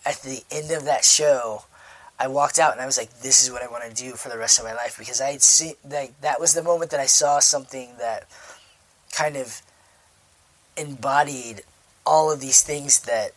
at 0.05 0.21
the 0.21 0.43
end 0.51 0.71
of 0.71 0.86
that 0.86 1.03
show, 1.03 1.63
I 2.19 2.27
walked 2.27 2.60
out 2.60 2.73
and 2.73 2.82
I 2.82 2.86
was 2.86 2.97
like, 2.97 3.21
this 3.21 3.41
is 3.41 3.51
what 3.51 3.63
I 3.63 3.67
want 3.67 3.86
to 3.86 3.93
do 3.93 4.12
for 4.12 4.27
the 4.27 4.38
rest 4.38 4.60
of 4.60 4.65
my 4.65 4.73
life 4.73 4.97
because 4.97 5.21
I 5.21 5.32
had 5.32 5.41
seen 5.41 5.75
like 5.89 6.19
that 6.19 6.39
was 6.39 6.53
the 6.53 6.62
moment 6.62 6.91
that 6.91 6.99
I 6.99 7.05
saw 7.05 7.39
something 7.39 7.91
that 7.97 8.27
kind 9.13 9.38
of 9.38 9.62
embodied 10.75 11.62
all 12.05 12.32
of 12.32 12.41
these 12.41 12.62
things 12.62 12.99
that 13.01 13.32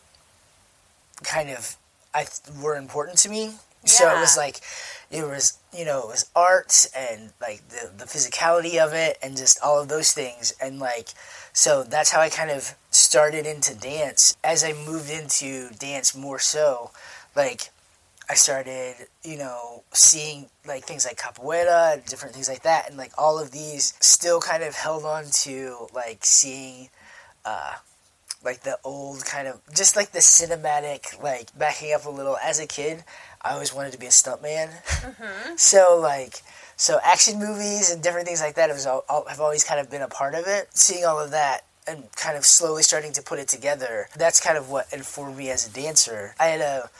kind 1.23 1.51
of 1.51 1.77
I 2.12 2.27
were 2.61 2.77
important 2.77 3.18
to 3.18 3.29
me. 3.29 3.53
Yeah. 3.85 3.90
So 3.90 4.16
it 4.16 4.21
was 4.21 4.37
like 4.37 4.61
it 5.11 5.25
was 5.27 5.59
you 5.77 5.85
know 5.85 6.01
it 6.01 6.09
was 6.09 6.31
art 6.35 6.87
and 6.97 7.33
like 7.40 7.68
the 7.68 7.90
the 7.97 8.05
physicality 8.05 8.79
of 8.79 8.92
it 8.95 9.18
and 9.23 9.37
just 9.37 9.59
all 9.62 9.81
of 9.81 9.88
those 9.88 10.12
things. 10.12 10.53
And 10.61 10.79
like 10.79 11.09
so 11.53 11.85
that's 11.85 12.11
how 12.11 12.21
I 12.21 12.31
kind 12.31 12.51
of 12.51 12.75
started 12.90 13.47
into 13.47 13.75
dance. 13.75 14.37
As 14.42 14.64
I 14.64 14.73
moved 14.73 15.11
into 15.11 15.68
dance 15.79 16.16
more 16.16 16.38
so 16.38 16.90
like 17.37 17.71
I 18.31 18.35
started 18.35 18.95
you 19.23 19.37
know 19.37 19.83
seeing 19.92 20.49
like 20.66 20.85
things 20.85 21.05
like 21.05 21.18
capoeira 21.18 21.95
and 21.95 22.05
different 22.07 22.35
things 22.35 22.49
like 22.49 22.62
that. 22.62 22.88
And 22.88 22.97
like 22.97 23.12
all 23.18 23.38
of 23.38 23.51
these 23.51 23.95
still 24.01 24.40
kind 24.40 24.62
of 24.62 24.75
held 24.75 25.05
on 25.05 25.25
to 25.42 25.88
like 25.95 26.25
seeing 26.25 26.88
uh 27.45 27.75
like 28.45 28.62
the 28.62 28.79
old 28.83 29.25
kind 29.25 29.47
of 29.47 29.61
just 29.75 29.95
like 29.95 30.12
the 30.12 30.18
cinematic 30.18 31.23
like 31.23 31.57
backing 31.59 31.92
up 31.92 32.07
a 32.07 32.11
little. 32.11 32.37
As 32.42 32.59
a 32.59 32.66
kid 32.66 33.05
i 33.45 33.53
always 33.53 33.75
wanted 33.75 33.93
to 33.93 33.99
be 33.99 34.07
a 34.07 34.11
stuntman. 34.11 34.69
Mm-hmm. 34.69 35.57
so 35.57 35.99
like 36.01 36.43
so 36.77 36.99
action 37.05 37.39
movies 37.39 37.91
and 37.91 38.03
different 38.03 38.27
things 38.27 38.41
like 38.41 38.55
that 38.55 38.71
have, 38.71 38.87
all, 38.87 39.25
have 39.29 39.41
always 39.41 39.65
kind 39.65 39.81
of 39.81 39.91
been 39.91 40.03
a 40.03 40.09
part 40.09 40.35
of 40.35 40.47
it. 40.47 40.69
Seeing 40.77 41.05
all 41.05 41.19
of 41.19 41.31
that 41.31 41.65
and 41.87 42.05
kind 42.17 42.37
of 42.37 42.45
slowly 42.45 42.83
starting 42.83 43.13
to 43.13 43.23
put 43.23 43.39
it 43.41 43.49
together 43.49 44.09
that's 44.17 44.41
kind 44.41 44.57
of 44.57 44.71
what 44.71 44.93
informed 44.93 45.37
me 45.37 45.51
as 45.51 45.67
a 45.67 45.73
dancer. 45.73 46.35
I 46.39 46.47
had 46.47 46.61
a 46.61 46.91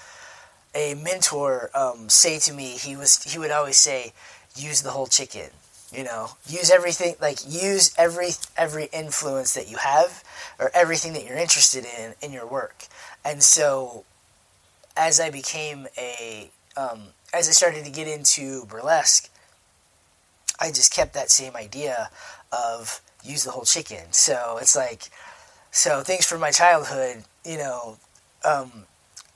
a 0.75 0.95
mentor 0.95 1.71
um, 1.75 2.09
say 2.09 2.39
to 2.41 2.53
me 2.53 2.77
he 2.79 2.97
was 2.97 3.23
he 3.23 3.39
would 3.39 3.51
always 3.51 3.77
say 3.77 4.13
use 4.57 4.83
the 4.83 4.91
whole 4.91 5.07
chicken 5.07 5.51
you 5.93 6.05
know? 6.05 6.31
Use 6.47 6.71
everything 6.71 7.15
like 7.21 7.39
use 7.47 7.95
every 7.99 8.31
every 8.57 8.89
influence 8.93 9.55
that 9.55 9.71
you 9.71 9.77
have 9.77 10.25
or 10.59 10.71
everything 10.75 11.13
that 11.13 11.25
you're 11.25 11.37
interested 11.37 11.85
in 11.85 12.15
in 12.23 12.33
your 12.33 12.47
work. 12.47 12.87
And 13.25 13.43
so 13.43 14.05
as 14.97 15.21
i 15.21 15.31
became 15.31 15.87
a 15.99 16.51
um, 16.77 17.01
as 17.33 17.49
i 17.49 17.53
started 17.53 17.85
to 17.85 17.91
get 17.91 18.09
into 18.09 18.65
burlesque 18.67 19.31
i 20.61 20.69
just 20.69 20.93
kept 20.93 21.15
that 21.15 21.31
same 21.31 21.57
idea 21.57 22.11
of 22.53 23.01
use 23.23 23.45
the 23.45 23.51
whole 23.51 23.65
chicken 23.65 24.05
so 24.11 24.59
it's 24.61 24.77
like 24.77 25.11
so 25.71 26.03
things 26.03 26.27
from 26.27 26.41
my 26.41 26.51
childhood 26.51 27.25
you 27.45 27.57
know 27.57 27.97
um, 28.45 28.87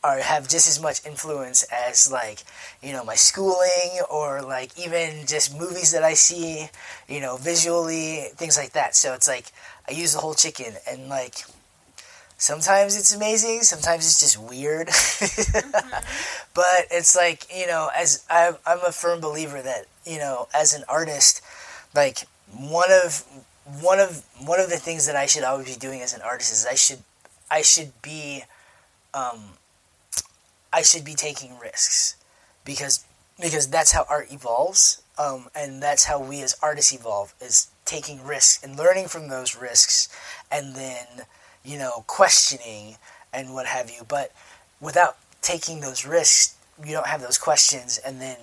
are 0.07 0.19
have 0.21 0.49
just 0.49 0.69
as 0.69 0.81
much 0.81 1.05
influence 1.05 1.65
as 1.73 2.11
like 2.11 2.45
you 2.83 2.93
know 2.93 3.05
my 3.05 3.17
schooling 3.17 4.01
or 4.09 4.41
like 4.43 4.71
even 4.79 5.27
just 5.27 5.59
movies 5.59 5.93
that 5.93 6.05
I 6.05 6.15
see, 6.15 6.69
you 7.09 7.21
know, 7.21 7.37
visually 7.37 8.29
things 8.37 8.57
like 8.57 8.73
that. 8.73 8.95
So 8.95 9.15
it's 9.15 9.27
like 9.27 9.47
I 9.89 9.93
use 9.93 10.13
the 10.13 10.21
whole 10.21 10.35
chicken 10.35 10.75
and 10.89 11.09
like 11.09 11.39
sometimes 12.39 12.97
it's 12.97 13.15
amazing, 13.15 13.63
sometimes 13.63 14.07
it's 14.07 14.21
just 14.21 14.39
weird. 14.39 14.89
mm-hmm. 14.89 16.05
But 16.55 16.87
it's 16.91 17.15
like 17.15 17.47
you 17.55 17.67
know, 17.67 17.91
as 17.95 18.25
I'm, 18.31 18.57
I'm 18.65 18.79
a 18.87 18.91
firm 18.91 19.21
believer 19.21 19.61
that 19.61 19.85
you 20.07 20.19
know, 20.19 20.49
as 20.55 20.73
an 20.73 20.85
artist, 20.89 21.43
like 21.95 22.21
one 22.51 22.91
of 22.91 23.25
one 23.81 24.01
of 24.01 24.25
one 24.39 24.61
of 24.61 24.71
the 24.71 24.79
things 24.79 25.07
that 25.07 25.17
I 25.17 25.27
should 25.27 25.45
always 25.45 25.67
be 25.67 25.79
doing 25.79 26.01
as 26.01 26.15
an 26.15 26.23
artist 26.23 26.53
is 26.53 26.67
I 26.67 26.75
should 26.75 27.01
I 27.51 27.61
should 27.61 28.01
be 28.01 28.45
um, 29.13 29.59
I 30.73 30.83
should 30.83 31.05
be 31.05 31.15
taking 31.15 31.59
risks 31.59 32.17
because 32.65 33.05
because 33.41 33.69
that's 33.69 33.93
how 33.93 34.07
art 34.09 34.33
evolves, 34.33 35.03
um, 35.19 35.49
and 35.55 35.83
that's 35.83 36.05
how 36.05 36.19
we 36.19 36.43
as 36.43 36.57
artists 36.63 36.93
evolve 36.93 37.35
is 37.41 37.69
taking 37.85 38.25
risks 38.25 38.63
and 38.63 38.79
learning 38.79 39.09
from 39.09 39.29
those 39.29 39.57
risks, 39.57 40.09
and 40.51 40.75
then 40.75 41.07
you 41.67 41.79
know 41.79 42.05
questioning 42.07 42.97
and 43.33 43.53
what 43.53 43.67
have 43.67 43.91
you. 43.91 44.03
But 44.09 44.33
without 44.81 45.17
taking 45.43 45.81
those 45.81 46.07
risks, 46.07 46.55
you 46.85 46.93
don't 46.93 47.07
have 47.07 47.21
those 47.21 47.39
questions, 47.39 47.99
and 47.99 48.21
then 48.21 48.37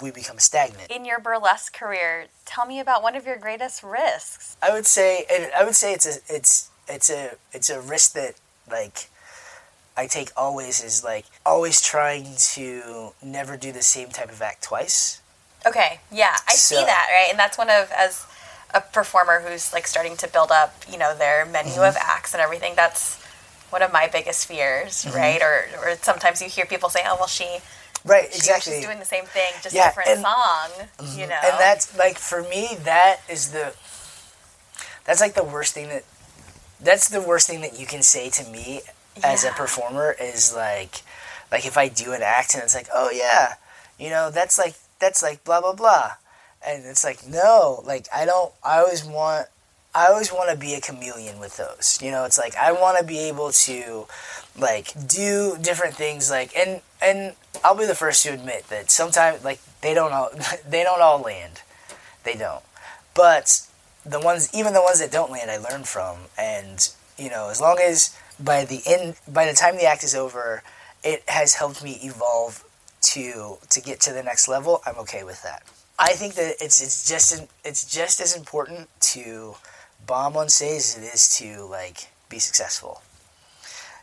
we 0.00 0.10
become 0.10 0.38
stagnant. 0.38 0.90
In 0.90 1.04
your 1.04 1.18
burlesque 1.20 1.72
career, 1.72 2.26
tell 2.44 2.66
me 2.66 2.80
about 2.80 3.02
one 3.02 3.16
of 3.16 3.26
your 3.26 3.36
greatest 3.36 3.82
risks. 3.82 4.56
I 4.62 4.72
would 4.72 4.86
say, 4.86 5.24
and 5.32 5.50
I 5.56 5.64
would 5.64 5.76
say 5.76 5.92
it's 5.92 6.06
a 6.06 6.34
it's 6.34 6.70
it's 6.88 7.10
a 7.10 7.32
it's 7.52 7.70
a 7.70 7.80
risk 7.80 8.12
that 8.12 8.34
like 8.70 9.08
I 9.96 10.06
take 10.06 10.30
always 10.36 10.82
is 10.84 11.02
like 11.02 11.24
always 11.44 11.80
trying 11.80 12.34
to 12.54 13.12
never 13.22 13.56
do 13.56 13.72
the 13.72 13.82
same 13.82 14.08
type 14.10 14.30
of 14.30 14.42
act 14.42 14.62
twice. 14.64 15.20
Okay, 15.66 16.00
yeah, 16.12 16.36
I 16.46 16.54
So- 16.54 16.76
see 16.76 16.84
that, 16.84 17.08
right? 17.10 17.28
And 17.30 17.38
that's 17.38 17.56
one 17.58 17.70
of 17.70 17.90
as 17.92 18.24
a 18.76 18.80
performer 18.98 19.36
who's 19.40 19.72
like 19.72 19.86
starting 19.86 20.16
to 20.22 20.28
build 20.28 20.50
up, 20.50 20.70
you 20.92 20.98
know, 20.98 21.12
their 21.16 21.44
menu 21.46 21.72
Mm-hmm. 21.72 21.90
of 21.90 21.96
acts 22.14 22.34
and 22.34 22.40
everything. 22.46 22.74
That's 22.76 23.04
one 23.70 23.82
of 23.82 23.92
my 23.92 24.06
biggest 24.16 24.46
fears, 24.46 25.04
Mm-hmm. 25.04 25.16
right? 25.16 25.40
Or 25.48 25.56
or 25.82 25.96
sometimes 26.08 26.40
you 26.42 26.48
hear 26.56 26.66
people 26.66 26.88
say, 26.96 27.00
"Oh, 27.08 27.16
well, 27.20 27.26
she, 27.38 27.48
Right, 28.04 28.28
she 28.30 28.38
exactly. 28.38 28.74
she's 28.74 28.84
doing 28.86 28.98
the 29.00 29.10
same 29.16 29.24
thing, 29.36 29.50
just 29.62 29.74
Yeah, 29.74 29.88
different 29.88 30.10
and- 30.10 30.22
song," 30.22 30.68
you 31.18 31.26
know. 31.26 31.40
And 31.46 31.54
that's 31.66 31.86
like 32.04 32.18
for 32.18 32.40
me, 32.54 32.62
that 32.92 33.16
is 33.28 33.42
the 33.56 33.66
that's 35.04 35.20
like 35.20 35.34
the 35.34 35.44
worst 35.44 35.74
thing 35.74 35.88
that 35.88 36.04
that's 36.80 37.08
the 37.08 37.20
worst 37.22 37.46
thing 37.48 37.60
that 37.62 37.78
you 37.80 37.86
can 37.86 38.02
say 38.02 38.28
to 38.30 38.44
me 38.50 38.82
as 39.24 39.44
a 39.44 39.50
performer 39.50 40.14
is 40.20 40.54
like 40.54 41.02
like 41.50 41.64
if 41.66 41.76
I 41.78 41.88
do 41.88 42.12
an 42.12 42.22
act 42.22 42.54
and 42.54 42.62
it's 42.62 42.74
like, 42.74 42.88
oh 42.94 43.10
yeah, 43.10 43.54
you 43.98 44.10
know, 44.10 44.30
that's 44.30 44.58
like 44.58 44.74
that's 44.98 45.22
like 45.22 45.42
blah 45.44 45.60
blah 45.60 45.72
blah. 45.74 46.12
And 46.66 46.84
it's 46.84 47.04
like, 47.04 47.26
no, 47.26 47.82
like 47.84 48.06
I 48.14 48.24
don't 48.24 48.52
I 48.64 48.78
always 48.78 49.04
want 49.04 49.46
I 49.94 50.08
always 50.08 50.32
want 50.32 50.50
to 50.50 50.56
be 50.56 50.74
a 50.74 50.80
chameleon 50.80 51.38
with 51.40 51.56
those. 51.56 51.98
You 52.02 52.10
know, 52.10 52.24
it's 52.24 52.38
like 52.38 52.54
I 52.56 52.72
want 52.72 52.98
to 52.98 53.04
be 53.04 53.18
able 53.20 53.52
to 53.52 54.06
like 54.58 54.92
do 55.06 55.56
different 55.60 55.94
things 55.94 56.30
like 56.30 56.56
and 56.56 56.80
and 57.00 57.34
I'll 57.64 57.76
be 57.76 57.86
the 57.86 57.94
first 57.94 58.22
to 58.24 58.30
admit 58.30 58.68
that 58.68 58.90
sometimes 58.90 59.44
like 59.44 59.60
they 59.80 59.94
don't 59.94 60.12
all 60.12 60.30
they 60.68 60.82
don't 60.82 61.00
all 61.00 61.20
land. 61.20 61.62
They 62.24 62.34
don't. 62.34 62.64
But 63.14 63.66
the 64.04 64.20
ones 64.20 64.50
even 64.54 64.72
the 64.72 64.82
ones 64.82 65.00
that 65.00 65.10
don't 65.10 65.30
land 65.30 65.50
I 65.50 65.56
learn 65.58 65.84
from 65.84 66.16
and 66.38 66.88
you 67.18 67.30
know, 67.30 67.48
as 67.48 67.60
long 67.60 67.78
as 67.82 68.16
by 68.38 68.64
the 68.64 68.82
end 68.86 69.16
by 69.26 69.46
the 69.46 69.54
time 69.54 69.76
the 69.76 69.84
act 69.84 70.04
is 70.04 70.14
over, 70.14 70.62
it 71.02 71.22
has 71.28 71.54
helped 71.54 71.82
me 71.82 71.98
evolve 72.02 72.64
to 73.00 73.58
to 73.70 73.80
get 73.80 74.00
to 74.00 74.12
the 74.12 74.22
next 74.22 74.48
level, 74.48 74.82
I'm 74.84 74.96
okay 74.98 75.24
with 75.24 75.42
that. 75.42 75.62
I 75.98 76.12
think 76.12 76.34
that 76.34 76.56
it's 76.60 76.82
it's 76.82 77.08
just 77.08 77.46
it's 77.64 77.84
just 77.92 78.20
as 78.20 78.36
important 78.36 78.88
to 79.12 79.54
bomb 80.06 80.36
on 80.36 80.48
stage 80.48 80.78
as 80.78 80.98
it 80.98 81.04
is 81.04 81.28
to 81.38 81.64
like 81.64 82.08
be 82.28 82.38
successful. 82.38 83.02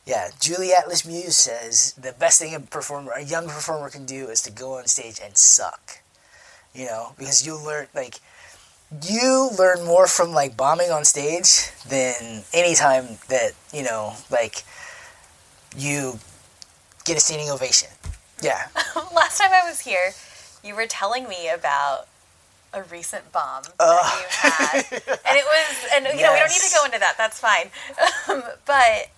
Yeah, 0.06 0.30
Julie 0.40 0.74
Atlas 0.74 1.06
Muz 1.06 1.38
says 1.38 1.94
the 1.94 2.12
best 2.12 2.40
thing 2.40 2.54
a 2.54 2.60
performer, 2.60 3.14
a 3.14 3.24
young 3.24 3.48
performer 3.48 3.90
can 3.90 4.06
do 4.06 4.28
is 4.28 4.42
to 4.42 4.52
go 4.52 4.78
on 4.78 4.88
stage 4.88 5.20
and 5.24 5.38
suck. 5.38 6.00
You 6.74 6.86
know, 6.86 7.14
because 7.18 7.46
you 7.46 7.64
learn 7.64 7.88
like 7.94 8.16
you 9.04 9.50
learn 9.58 9.86
more 9.86 10.08
from 10.08 10.34
like 10.34 10.58
bombing 10.58 10.92
on 10.92 11.06
stage 11.06 11.70
than 11.88 12.44
any 12.54 12.76
time 12.76 13.06
that 13.30 13.52
you 13.72 13.84
know 13.84 14.14
like 14.32 14.64
you 15.78 16.20
get 17.06 17.18
a 17.18 17.20
standing 17.20 17.50
ovation. 17.50 17.90
Yeah. 18.42 18.68
Last 19.16 19.40
time 19.40 19.52
I 19.54 19.68
was 19.68 19.80
here, 19.80 20.14
you 20.64 20.76
were 20.76 20.86
telling 20.88 21.28
me 21.28 21.50
about 21.50 22.08
a 22.74 22.82
recent 22.84 23.32
bomb 23.32 23.64
Ugh. 23.80 24.00
that 24.02 24.20
you 24.20 24.28
had, 24.30 25.02
and 25.28 25.38
it 25.38 25.46
was, 25.46 25.90
and 25.94 26.06
you 26.06 26.24
know, 26.24 26.34
we 26.34 26.40
don't 26.40 26.50
need 26.50 26.62
to 26.62 26.76
go 26.76 26.86
into 26.86 27.00
that. 27.00 27.16
That's 27.18 27.40
fine. 27.40 27.70
Um, 28.30 28.44
but 28.66 29.10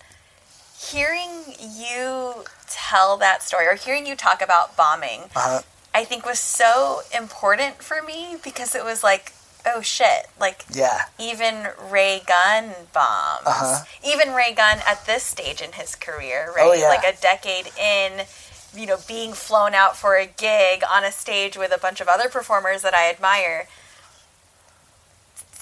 hearing 0.78 1.30
you 1.58 2.44
tell 2.68 3.16
that 3.18 3.42
story, 3.42 3.66
or 3.66 3.74
hearing 3.74 4.06
you 4.06 4.14
talk 4.16 4.42
about 4.42 4.76
bombing, 4.76 5.22
Uh-huh. 5.34 5.62
I 5.94 6.04
think 6.04 6.26
was 6.26 6.38
so 6.38 7.00
important 7.16 7.82
for 7.82 8.02
me 8.02 8.36
because 8.44 8.74
it 8.74 8.84
was 8.84 9.02
like, 9.02 9.32
oh 9.64 9.80
shit, 9.80 10.26
like 10.38 10.64
Yeah. 10.70 11.06
even 11.18 11.68
Ray 11.90 12.20
Gunn 12.26 12.74
bombs. 12.92 13.46
Uh-huh. 13.46 13.84
Even 14.04 14.34
Ray 14.34 14.52
Gunn 14.54 14.80
at 14.86 15.06
this 15.06 15.22
stage 15.22 15.62
in 15.62 15.72
his 15.72 15.94
career, 15.94 16.52
right? 16.54 16.66
Oh, 16.68 16.72
yeah. 16.74 16.88
Like 16.88 17.04
a 17.04 17.18
decade 17.18 17.68
in, 17.78 18.26
you 18.74 18.86
know, 18.86 18.98
being 19.08 19.32
flown 19.32 19.74
out 19.74 19.96
for 19.96 20.16
a 20.16 20.26
gig 20.26 20.82
on 20.90 21.04
a 21.04 21.12
stage 21.12 21.56
with 21.56 21.72
a 21.74 21.78
bunch 21.78 22.00
of 22.00 22.08
other 22.08 22.28
performers 22.28 22.82
that 22.82 22.94
I 22.94 23.10
admire. 23.10 23.68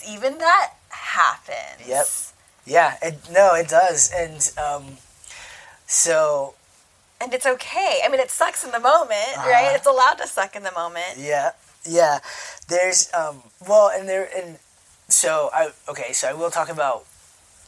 Even 0.07 0.39
that 0.39 0.73
happens. 0.91 1.89
Yep. 1.89 2.07
Yeah. 2.67 2.97
It, 3.03 3.19
no, 3.33 3.55
it 3.55 3.69
does. 3.69 4.11
And 4.15 4.51
um, 4.59 4.97
so 5.87 6.55
And 7.21 7.33
it's 7.33 7.47
okay. 7.47 8.01
I 8.05 8.09
mean, 8.09 8.21
it 8.21 8.31
sucks 8.31 8.65
in 8.65 8.71
the 8.71 8.81
moment, 8.81 9.13
Uh-huh. 9.37 9.49
right? 9.51 9.73
It's 9.75 9.87
allowed 9.87 10.15
to 10.19 10.27
suck 10.27 10.57
in 10.57 10.63
the 10.63 10.73
moment. 10.73 11.15
Yeah, 11.17 11.53
yeah. 11.89 12.19
There's 12.69 13.13
um 13.15 13.43
well, 13.67 13.91
and 13.95 14.09
there 14.09 14.29
and 14.37 14.59
so 15.09 15.51
I 15.53 15.71
okay, 15.89 16.13
so 16.13 16.29
I 16.29 16.33
will 16.33 16.51
talk 16.51 16.69
about 16.69 17.05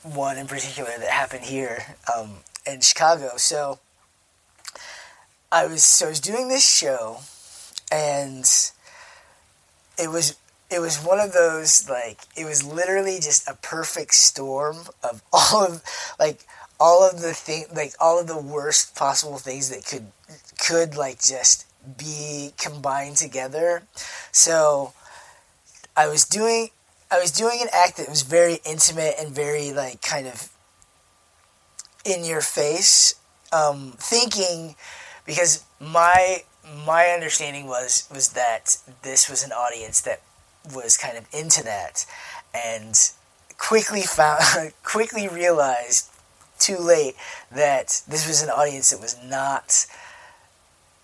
one 0.03 0.37
in 0.39 0.47
particular 0.47 0.91
that 0.99 1.09
happened 1.09 1.45
here 1.45 1.97
um 2.15 2.39
in 2.67 2.81
Chicago. 2.81 3.33
So 3.37 3.79
I 5.51 5.67
was 5.67 5.85
so 5.85 6.07
I 6.07 6.09
was 6.11 6.21
doing 6.21 6.49
this 6.49 6.67
show 6.67 7.19
and 7.91 8.45
it 9.99 10.11
was 10.11 10.37
it 10.71 10.81
was 10.81 10.99
one 10.99 11.21
of 11.21 11.33
those 11.33 11.89
like 11.89 12.19
it 12.37 12.45
was 12.45 12.65
literally 12.65 13.17
just 13.17 13.49
a 13.49 13.55
perfect 13.55 14.15
storm 14.15 14.77
of 15.03 15.23
all 15.33 15.65
of 15.65 15.83
like 16.19 16.47
all 16.79 17.09
of 17.09 17.21
the 17.21 17.33
thing 17.33 17.65
like 17.75 17.95
all 18.01 18.21
of 18.21 18.27
the 18.27 18.39
worst 18.39 18.95
possible 18.97 19.39
things 19.39 19.71
that 19.71 19.85
could 19.87 20.07
could 20.59 20.97
like 20.97 21.23
just 21.23 21.67
be 21.97 22.53
combined 22.59 23.17
together. 23.17 23.83
So 24.33 24.93
I 25.97 26.09
was 26.09 26.25
doing 26.25 26.71
I 27.11 27.21
was 27.21 27.31
doing 27.31 27.61
an 27.63 27.69
act 27.73 27.99
that 27.99 28.09
was 28.09 28.23
very 28.23 28.59
intimate 28.65 29.15
and 29.19 29.35
very 29.35 29.73
like 29.73 30.03
kind 30.03 30.27
of 30.27 30.51
in 32.05 32.25
your 32.25 32.41
face, 32.41 33.15
um, 33.53 33.95
thinking 33.99 34.77
because 35.27 35.65
my 35.81 36.43
my 36.87 37.07
understanding 37.07 37.67
was 37.67 38.09
was 38.13 38.31
that 38.31 38.79
this 39.03 39.29
was 39.29 39.45
an 39.45 39.53
audience 39.53 40.01
that 40.01 40.21
was 40.75 40.97
kind 40.97 41.17
of 41.17 41.27
into 41.33 41.63
that 41.63 42.07
and 42.55 43.11
quickly 43.59 44.03
found 44.03 44.73
quickly 44.83 45.29
realized 45.29 46.11
too 46.59 46.79
late 46.79 47.15
that 47.53 48.03
this 48.09 48.27
was 48.27 48.43
an 48.43 48.49
audience 48.49 48.91
that 48.91 49.01
was 49.01 49.17
not 49.23 49.87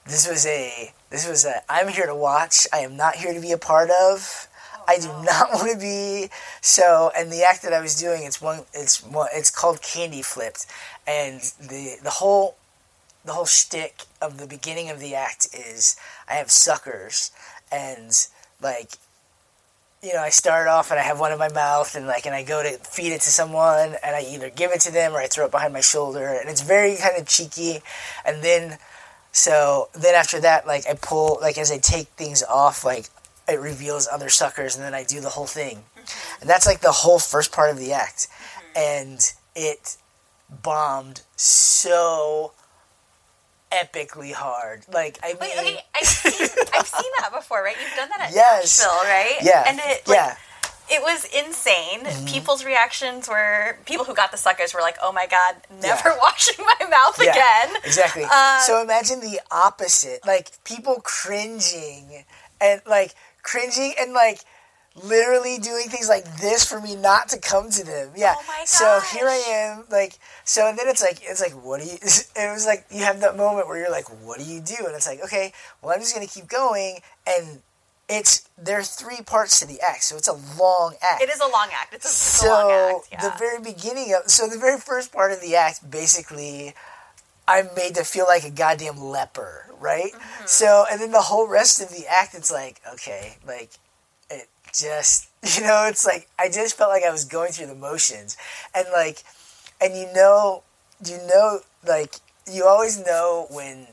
this 0.07 0.29
was 0.29 0.47
a 0.47 0.93
this 1.11 1.29
was 1.29 1.45
a 1.45 1.63
I'm 1.71 1.89
here 1.89 2.07
to 2.07 2.15
watch. 2.15 2.67
I 2.73 2.79
am 2.79 2.97
not 2.97 3.17
here 3.17 3.33
to 3.35 3.41
be 3.41 3.53
a 3.53 3.59
part 3.59 3.91
of. 3.91 4.49
Oh, 4.75 4.85
I 4.89 4.99
do 4.99 5.09
not 5.25 5.51
want 5.53 5.71
to 5.71 5.79
be 5.79 6.29
so. 6.61 7.13
And 7.17 7.31
the 7.31 7.45
act 7.45 7.63
that 7.63 7.73
I 7.73 7.81
was 7.81 7.95
doing, 7.95 8.25
it's 8.25 8.41
one. 8.41 8.63
It's 8.73 9.03
one. 9.03 9.29
It's 9.33 9.51
called 9.51 9.83
Candy 9.83 10.23
Flipped, 10.23 10.67
and 11.07 11.41
the 11.61 11.99
the 12.03 12.11
whole 12.11 12.57
the 13.25 13.33
whole 13.33 13.47
shtick 13.47 14.05
of 14.21 14.39
the 14.39 14.47
beginning 14.47 14.91
of 14.91 15.01
the 15.01 15.15
act 15.15 15.49
is 15.55 15.97
I 16.29 16.35
have 16.35 16.51
suckers, 16.51 17.31
and 17.71 18.27
like 18.61 18.93
you 20.03 20.13
know, 20.13 20.21
I 20.21 20.31
start 20.31 20.67
off 20.67 20.91
and 20.91 20.99
I 20.99 21.05
have 21.05 21.21
one 21.21 21.31
in 21.31 21.39
my 21.39 21.49
mouth 21.49 21.95
and 21.95 22.09
like 22.09 22.27
and 22.27 22.35
I 22.35 22.43
go 22.43 22.61
to 22.61 22.71
feed 22.79 23.13
it 23.13 23.21
to 23.21 23.31
someone 23.31 23.95
and 24.05 24.17
I 24.17 24.23
either 24.23 24.51
give 24.51 24.73
it 24.73 24.81
to 24.81 24.93
them 24.93 25.13
or 25.13 25.19
I 25.19 25.29
throw 25.29 25.45
it 25.47 25.53
behind 25.53 25.73
my 25.73 25.81
shoulder 25.81 26.27
and 26.27 26.51
it's 26.51 26.61
very 26.61 26.97
kind 26.97 27.17
of 27.17 27.29
cheeky 27.29 27.83
and 28.25 28.43
then 28.43 28.79
so 29.31 29.91
then 29.95 30.17
after 30.17 30.41
that 30.41 30.67
like 30.67 30.89
I 30.91 30.95
pull 30.95 31.39
like 31.41 31.57
as 31.57 31.71
I 31.71 31.79
take 31.79 32.09
things 32.09 32.43
off 32.43 32.85
like 32.85 33.11
it 33.49 33.61
reveals 33.61 34.09
other 34.11 34.29
suckers 34.29 34.77
and 34.77 34.85
then 34.85 34.95
I 34.95 35.05
do 35.05 35.21
the 35.21 35.31
whole 35.31 35.47
thing. 35.47 35.85
And 36.41 36.49
that's 36.49 36.67
like 36.67 36.81
the 36.81 36.93
whole 36.93 37.19
first 37.19 37.53
part 37.53 37.71
of 37.71 37.79
the 37.79 37.93
act. 37.93 38.29
Mm-hmm. 38.29 39.11
And 39.11 39.33
it 39.55 39.97
bombed 40.63 41.23
so 41.37 42.53
epically 43.73 44.33
hard. 44.33 44.85
Like 44.93 45.19
I 45.23 45.29
mean 45.29 45.39
Wait, 45.41 45.59
okay, 45.59 45.79
I've 45.95 46.07
seen, 46.07 46.49
I've 46.75 46.87
seen 46.87 47.11
that 47.21 47.31
before, 47.35 47.63
right? 47.63 47.77
You've 47.83 47.97
done 47.97 48.09
that 48.11 48.29
at 48.29 48.35
Yes. 48.35 48.79
Nashville, 48.81 49.05
right? 49.05 49.39
Yeah. 49.43 49.65
And 49.67 49.79
it, 49.83 50.07
like, 50.07 50.17
yeah. 50.17 50.37
it 50.91 51.03
was 51.03 51.25
insane. 51.35 52.05
Mm-hmm. 52.05 52.27
People's 52.27 52.65
reactions 52.65 53.29
were 53.29 53.79
people 53.87 54.05
who 54.05 54.15
got 54.15 54.31
the 54.31 54.37
suckers 54.37 54.75
were 54.75 54.81
like, 54.81 54.97
"Oh 55.03 55.13
my 55.13 55.27
god, 55.27 55.57
never 55.83 56.11
Yeah. 56.11 56.19
washing 56.21 56.65
my 56.65 56.87
mouth 56.89 57.19
Yeah, 57.23 57.31
again." 57.33 57.77
Exactly. 57.85 58.25
Uh, 58.31 58.61
so 58.61 58.83
imagine 58.83 59.21
the 59.21 59.41
opposite. 59.51 60.27
Like 60.27 60.53
people 60.65 61.01
cringing 61.03 62.25
and 62.61 62.83
like 62.87 63.15
cringing 63.43 63.95
and 63.99 64.13
like 64.13 64.41
literally 64.95 65.59
doing 65.59 65.89
things 65.89 66.09
like 66.09 66.25
this 66.39 66.65
for 66.65 66.81
me 66.81 66.95
not 66.97 67.29
to 67.31 67.39
come 67.39 67.71
to 67.71 67.85
them. 67.85 68.11
Yeah. 68.17 68.35
Oh 68.37 68.63
So 68.65 69.01
here 69.17 69.27
I 69.29 69.37
am, 69.79 69.85
like 69.91 70.19
so 70.45 70.69
and 70.69 70.79
then 70.79 70.89
it's 70.89 71.03
like 71.03 71.19
it's 71.23 71.41
like 71.41 71.53
what 71.53 71.81
do 71.81 71.87
you 71.87 71.95
it 72.03 72.53
was 72.53 72.67
like 72.67 72.87
you 72.91 73.03
have 73.05 73.21
that 73.21 73.37
moment 73.37 73.69
where 73.69 73.79
you're 73.79 73.91
like, 73.91 74.09
what 74.25 74.39
do 74.39 74.45
you 74.45 74.61
do? 74.61 74.77
And 74.87 74.95
it's 74.95 75.07
like, 75.07 75.23
okay, 75.25 75.53
well 75.81 75.93
I'm 75.95 76.01
just 76.01 76.15
gonna 76.15 76.27
keep 76.27 76.49
going 76.49 76.99
and 77.27 77.63
it's 78.09 78.47
there 78.59 78.79
are 78.79 78.83
three 78.83 79.23
parts 79.25 79.61
to 79.61 79.67
the 79.67 79.81
act, 79.81 80.03
so 80.03 80.17
it's 80.17 80.29
a 80.29 80.39
long 80.61 80.95
act 81.01 81.23
It 81.23 81.31
is 81.31 81.41
a 81.41 81.49
long 81.49 81.69
act. 81.73 81.95
It's 81.95 82.05
a, 82.05 82.09
it's 82.09 82.43
a 82.43 82.45
so 82.45 82.49
long 82.49 82.97
act. 82.97 83.09
Yeah. 83.13 83.31
the 83.31 83.39
very 83.39 83.61
beginning 83.63 84.13
of 84.15 84.31
so 84.31 84.47
the 84.49 84.59
very 84.59 84.79
first 84.79 85.13
part 85.13 85.33
of 85.33 85.41
the 85.41 85.57
act 85.57 85.89
basically 85.91 86.75
i'm 87.49 87.69
made 87.75 87.95
to 87.95 88.05
feel 88.05 88.27
like 88.29 88.45
a 88.45 88.51
goddamn 88.51 88.99
leper 89.01 89.67
right 89.81 90.13
Mm-hmm. 90.13 90.47
so 90.47 90.85
and 90.91 91.01
then 91.01 91.11
the 91.13 91.23
whole 91.23 91.49
rest 91.49 91.81
of 91.81 91.89
the 91.91 92.05
act 92.07 92.35
it's 92.35 92.51
like 92.53 92.81
okay 92.93 93.37
like 93.47 93.71
just 94.73 95.29
you 95.57 95.63
know 95.63 95.87
it's 95.89 96.07
like 96.07 96.29
i 96.39 96.49
just 96.49 96.77
felt 96.77 96.91
like 96.91 97.05
i 97.05 97.11
was 97.11 97.25
going 97.25 97.53
through 97.53 97.67
the 97.67 97.75
motions. 97.75 98.37
And 98.75 98.87
like 98.93 99.23
and 99.81 99.97
you 99.97 100.09
know 100.15 100.63
you 101.05 101.19
know 101.29 101.61
like 101.87 102.17
you 102.51 102.65
always 102.65 103.05
know 103.05 103.47
when 103.51 103.89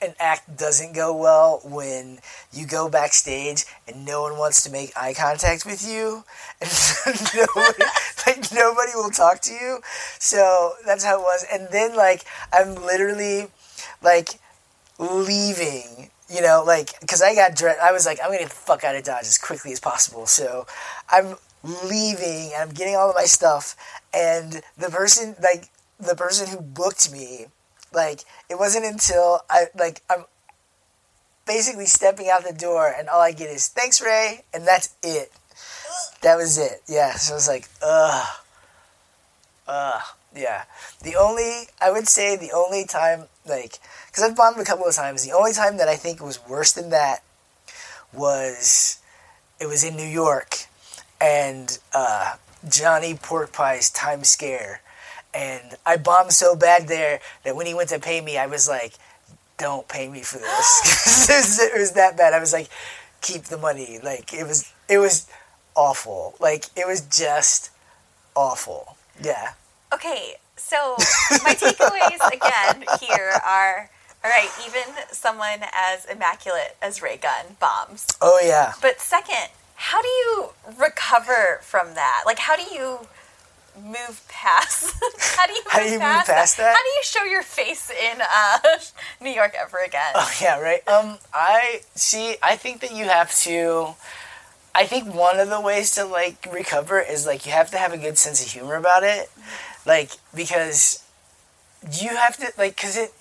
an 0.00 0.14
act 0.18 0.56
doesn't 0.56 0.94
go 0.94 1.14
well 1.14 1.60
when 1.64 2.18
you 2.52 2.66
go 2.66 2.88
backstage 2.88 3.64
and 3.86 4.04
no 4.04 4.22
one 4.22 4.36
wants 4.36 4.62
to 4.64 4.70
make 4.70 4.90
eye 4.96 5.14
contact 5.14 5.64
with 5.64 5.86
you 5.88 6.24
and 6.60 7.20
nobody, 7.34 7.84
like 8.26 8.52
nobody 8.52 8.92
will 8.94 9.10
talk 9.10 9.40
to 9.40 9.52
you. 9.52 9.78
So 10.18 10.72
that's 10.84 11.04
how 11.04 11.20
it 11.20 11.22
was. 11.22 11.46
And 11.52 11.68
then 11.70 11.94
like 11.96 12.24
i'm 12.52 12.74
literally 12.74 13.48
like 14.02 14.40
leaving 14.98 16.10
you 16.32 16.40
know 16.40 16.62
like 16.66 16.98
because 17.00 17.20
i 17.20 17.34
got 17.34 17.54
dressed 17.54 17.80
i 17.80 17.92
was 17.92 18.06
like 18.06 18.18
i'm 18.22 18.28
gonna 18.28 18.38
get 18.38 18.48
the 18.48 18.54
fuck 18.54 18.84
out 18.84 18.96
of 18.96 19.04
dodge 19.04 19.22
as 19.24 19.38
quickly 19.38 19.72
as 19.72 19.80
possible 19.80 20.26
so 20.26 20.66
i'm 21.10 21.36
leaving 21.84 22.50
i'm 22.58 22.70
getting 22.70 22.96
all 22.96 23.10
of 23.10 23.16
my 23.16 23.24
stuff 23.24 23.76
and 24.14 24.62
the 24.78 24.88
person 24.88 25.36
like 25.42 25.68
the 25.98 26.16
person 26.16 26.48
who 26.48 26.60
booked 26.60 27.12
me 27.12 27.46
like 27.92 28.20
it 28.48 28.58
wasn't 28.58 28.84
until 28.84 29.40
I 29.50 29.66
like 29.74 30.02
I'm 30.08 30.24
basically 31.46 31.86
stepping 31.86 32.28
out 32.28 32.44
the 32.44 32.54
door 32.54 32.92
and 32.96 33.08
all 33.08 33.20
I 33.20 33.32
get 33.32 33.50
is 33.50 33.68
thanks 33.68 34.00
Ray 34.00 34.44
and 34.52 34.66
that's 34.66 34.96
it. 35.02 35.32
That 36.22 36.36
was 36.36 36.58
it. 36.58 36.82
Yeah. 36.88 37.12
So 37.14 37.34
I 37.34 37.36
was 37.36 37.48
like, 37.48 37.68
ugh. 37.82 38.26
Ugh. 39.68 40.02
Yeah. 40.34 40.64
The 41.02 41.16
only 41.16 41.68
I 41.80 41.90
would 41.90 42.08
say 42.08 42.36
the 42.36 42.52
only 42.52 42.84
time 42.84 43.24
like 43.46 43.78
because 44.06 44.22
I've 44.22 44.36
bombed 44.36 44.60
a 44.60 44.64
couple 44.64 44.86
of 44.86 44.94
times. 44.94 45.24
The 45.24 45.32
only 45.32 45.52
time 45.52 45.76
that 45.78 45.88
I 45.88 45.96
think 45.96 46.20
was 46.20 46.38
worse 46.48 46.72
than 46.72 46.90
that 46.90 47.22
was 48.12 48.98
it 49.60 49.66
was 49.66 49.84
in 49.84 49.96
New 49.96 50.06
York 50.06 50.66
and 51.20 51.78
uh, 51.94 52.34
Johnny 52.68 53.14
Porkpie's 53.14 53.90
Times 53.90 54.28
Scare 54.28 54.80
and 55.34 55.76
I 55.86 55.96
bombed 55.96 56.32
so 56.32 56.54
bad 56.54 56.88
there 56.88 57.20
that 57.44 57.56
when 57.56 57.66
he 57.66 57.74
went 57.74 57.88
to 57.90 57.98
pay 57.98 58.20
me, 58.20 58.36
I 58.36 58.46
was 58.46 58.68
like, 58.68 58.94
"Don't 59.58 59.88
pay 59.88 60.08
me 60.08 60.22
for 60.22 60.38
this." 60.38 61.58
it 61.60 61.78
was 61.78 61.92
that 61.92 62.16
bad. 62.16 62.34
I 62.34 62.40
was 62.40 62.52
like, 62.52 62.68
"Keep 63.22 63.44
the 63.44 63.56
money." 63.56 63.98
Like 64.02 64.32
it 64.34 64.46
was, 64.46 64.72
it 64.88 64.98
was 64.98 65.26
awful. 65.74 66.34
Like 66.38 66.66
it 66.76 66.86
was 66.86 67.00
just 67.02 67.70
awful. 68.34 68.96
Yeah. 69.22 69.52
Okay, 69.92 70.34
so 70.62 70.96
my 71.44 71.54
takeaways 71.54 72.26
again 72.32 72.84
here 73.00 73.32
are. 73.46 73.90
All 74.24 74.30
right, 74.30 74.50
even 74.64 74.84
someone 75.10 75.64
as 75.72 76.04
immaculate 76.04 76.76
as 76.80 77.02
Ray 77.02 77.16
Gunn 77.16 77.56
bombs. 77.58 78.06
Oh 78.20 78.38
yeah. 78.40 78.72
But 78.80 79.00
second, 79.00 79.48
how 79.74 80.00
do 80.00 80.06
you 80.06 80.50
recover 80.78 81.58
from 81.62 81.94
that? 81.94 82.22
Like, 82.24 82.38
how 82.38 82.54
do 82.54 82.62
you 82.72 83.00
move 83.76 84.24
past? 84.28 84.94
how 85.36 85.46
do 85.46 85.52
you, 85.52 85.62
how 85.68 85.82
do 85.82 85.90
you 85.90 85.98
past 85.98 86.28
move 86.28 86.36
past 86.36 86.56
that? 86.56 86.62
that? 86.62 86.76
How 86.76 86.82
do 86.82 86.88
you 86.88 87.02
show 87.02 87.24
your 87.24 87.42
face 87.42 87.90
in 87.90 88.20
uh, 88.20 88.58
New 89.20 89.30
York 89.30 89.54
ever 89.60 89.78
again? 89.84 90.12
Oh 90.14 90.32
yeah, 90.40 90.60
right. 90.60 90.86
Um, 90.86 91.18
I 91.34 91.80
see. 91.94 92.36
I 92.42 92.56
think 92.56 92.80
that 92.80 92.92
you 92.94 93.06
have 93.06 93.34
to. 93.40 93.94
I 94.74 94.86
think 94.86 95.14
one 95.14 95.38
of 95.38 95.50
the 95.50 95.60
ways 95.60 95.96
to 95.96 96.04
like 96.04 96.46
recover 96.50 97.00
is 97.00 97.26
like 97.26 97.44
you 97.44 97.52
have 97.52 97.70
to 97.72 97.78
have 97.78 97.92
a 97.92 97.98
good 97.98 98.18
sense 98.18 98.40
of 98.40 98.50
humor 98.50 98.76
about 98.76 99.02
it, 99.02 99.30
like 99.86 100.12
because 100.34 101.04
you 102.00 102.10
have 102.10 102.36
to 102.36 102.52
like 102.58 102.76
because 102.76 102.96
it 102.96 103.12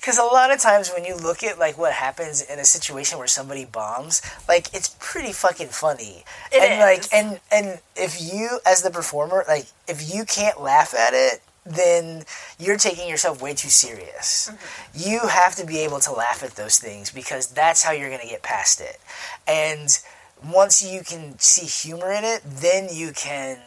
because 0.00 0.18
a 0.18 0.22
lot 0.22 0.52
of 0.52 0.60
times 0.60 0.90
when 0.94 1.04
you 1.04 1.16
look 1.16 1.42
at 1.42 1.58
like 1.58 1.78
what 1.78 1.92
happens 1.92 2.42
in 2.42 2.58
a 2.58 2.64
situation 2.64 3.18
where 3.18 3.26
somebody 3.26 3.64
bombs 3.64 4.22
like 4.48 4.72
it's 4.74 4.96
pretty 4.98 5.32
fucking 5.32 5.68
funny 5.68 6.24
it 6.52 6.62
and 6.62 6.74
is. 6.74 6.80
like 6.80 7.12
and 7.12 7.40
and 7.50 7.80
if 7.96 8.20
you 8.20 8.60
as 8.66 8.82
the 8.82 8.90
performer 8.90 9.44
like 9.48 9.66
if 9.88 10.14
you 10.14 10.24
can't 10.24 10.60
laugh 10.60 10.94
at 10.94 11.12
it 11.14 11.42
then 11.66 12.24
you're 12.58 12.76
taking 12.76 13.08
yourself 13.08 13.40
way 13.40 13.54
too 13.54 13.70
serious. 13.70 14.50
Mm-hmm. 14.50 15.10
You 15.10 15.28
have 15.28 15.54
to 15.56 15.66
be 15.66 15.78
able 15.78 15.98
to 16.00 16.12
laugh 16.12 16.42
at 16.42 16.52
those 16.52 16.78
things 16.78 17.10
because 17.10 17.46
that's 17.46 17.82
how 17.82 17.92
you're 17.92 18.10
going 18.10 18.20
to 18.20 18.28
get 18.28 18.42
past 18.42 18.80
it. 18.80 18.98
And 19.46 19.98
once 20.44 20.84
you 20.84 21.02
can 21.02 21.38
see 21.38 21.66
humor 21.66 22.12
in 22.12 22.24
it, 22.24 22.42
then 22.44 22.88
you 22.92 23.12
can 23.12 23.58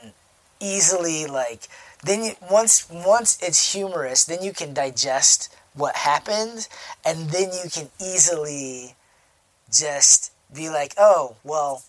easily 0.59 1.25
like 1.25 1.67
then 2.03 2.23
you, 2.23 2.31
once 2.49 2.87
once 2.89 3.37
it's 3.41 3.73
humorous, 3.73 4.25
then 4.25 4.43
you 4.43 4.53
can 4.53 4.73
digest 4.73 5.53
what 5.73 5.95
happened, 5.95 6.67
and 7.05 7.29
then 7.29 7.51
you 7.51 7.69
can 7.69 7.89
easily 7.99 8.95
just 9.71 10.31
be 10.53 10.69
like, 10.69 10.93
oh, 10.97 11.35
well, 11.43 11.83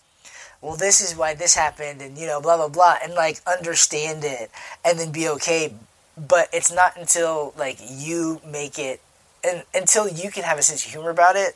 well, 0.61 0.75
this 0.75 1.01
is 1.01 1.17
why 1.17 1.33
this 1.33 1.55
happened, 1.55 2.01
and 2.01 2.17
you 2.17 2.27
know, 2.27 2.41
blah 2.41 2.57
blah 2.57 2.67
blah, 2.67 2.97
and 3.03 3.13
like 3.13 3.41
understand 3.47 4.23
it, 4.23 4.51
and 4.83 4.99
then 4.99 5.11
be 5.11 5.27
okay. 5.29 5.73
But 6.17 6.49
it's 6.51 6.71
not 6.71 6.97
until 6.97 7.53
like 7.57 7.77
you 7.89 8.41
make 8.45 8.77
it, 8.77 9.01
and 9.43 9.63
until 9.73 10.07
you 10.07 10.31
can 10.31 10.43
have 10.43 10.57
a 10.57 10.61
sense 10.61 10.85
of 10.85 10.91
humor 10.91 11.11
about 11.11 11.35
it, 11.35 11.55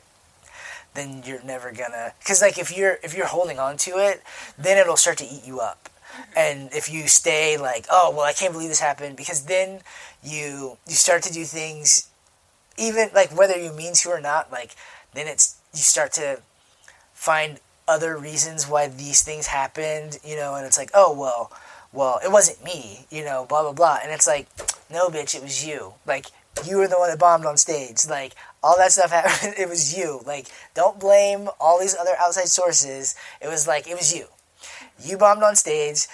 then 0.94 1.24
you're 1.26 1.44
never 1.44 1.72
gonna. 1.72 2.14
Because 2.20 2.42
like 2.42 2.58
if 2.58 2.76
you're 2.76 3.00
if 3.04 3.16
you're 3.16 3.28
holding 3.28 3.60
on 3.60 3.78
to 3.78 3.98
it, 3.98 4.22
then 4.58 4.78
it'll 4.78 4.98
start 4.98 5.18
to 5.18 5.26
eat 5.26 5.46
you 5.46 5.60
up. 5.60 5.90
And 6.36 6.72
if 6.74 6.92
you 6.92 7.08
stay 7.08 7.58
like, 7.58 7.86
oh 7.90 8.12
well, 8.16 8.26
I 8.26 8.34
can't 8.34 8.54
believe 8.54 8.70
this 8.70 8.80
happened, 8.80 9.18
because 9.18 9.46
then 9.46 9.82
you 10.24 10.78
you 10.88 10.94
start 10.94 11.24
to 11.24 11.34
do 11.34 11.44
things 11.46 12.10
even 12.78 13.10
like 13.14 13.36
whether 13.38 13.58
you 13.58 13.72
mean 13.72 13.94
to 13.94 14.10
or 14.10 14.22
not, 14.22 14.52
like 14.52 14.76
then 15.14 15.28
it's 15.28 15.58
you 15.74 15.80
start 15.80 16.12
to 16.14 16.42
find 17.14 17.60
other 17.88 18.18
reasons 18.18 18.68
why 18.68 18.88
these 18.88 19.22
things 19.22 19.48
happened, 19.48 20.20
you 20.24 20.36
know, 20.36 20.56
and 20.56 20.66
it's 20.66 20.78
like, 20.78 20.92
oh 20.94 21.14
well, 21.18 21.52
well, 21.92 22.20
it 22.24 22.32
wasn't 22.32 22.64
me, 22.64 23.06
you 23.10 23.24
know, 23.24 23.46
blah 23.48 23.62
blah 23.62 23.74
blah, 23.74 24.00
and 24.04 24.12
it's 24.12 24.28
like, 24.28 24.48
no, 24.90 25.10
bitch, 25.10 25.36
it 25.36 25.42
was 25.42 25.66
you. 25.66 25.94
Like 26.06 26.28
you 26.66 26.78
were 26.78 26.88
the 26.88 26.98
one 26.98 27.10
that 27.10 27.20
bombed 27.20 27.46
on 27.46 27.58
stage. 27.58 28.06
Like 28.08 28.34
all 28.62 28.78
that 28.78 28.92
stuff 28.92 29.12
happened, 29.12 29.56
it 29.58 29.70
was 29.70 29.96
you. 29.96 30.22
Like 30.26 30.48
don't 30.74 31.00
blame 31.00 31.50
all 31.60 31.80
these 31.80 31.96
other 31.96 32.16
outside 32.20 32.48
sources. 32.48 33.16
It 33.42 33.48
was 33.48 33.68
like 33.68 33.88
it 33.88 33.96
was 33.96 34.16
you. 34.16 34.28
You 35.02 35.18
bombed 35.18 35.44
on 35.44 35.56
stage. 35.56 36.08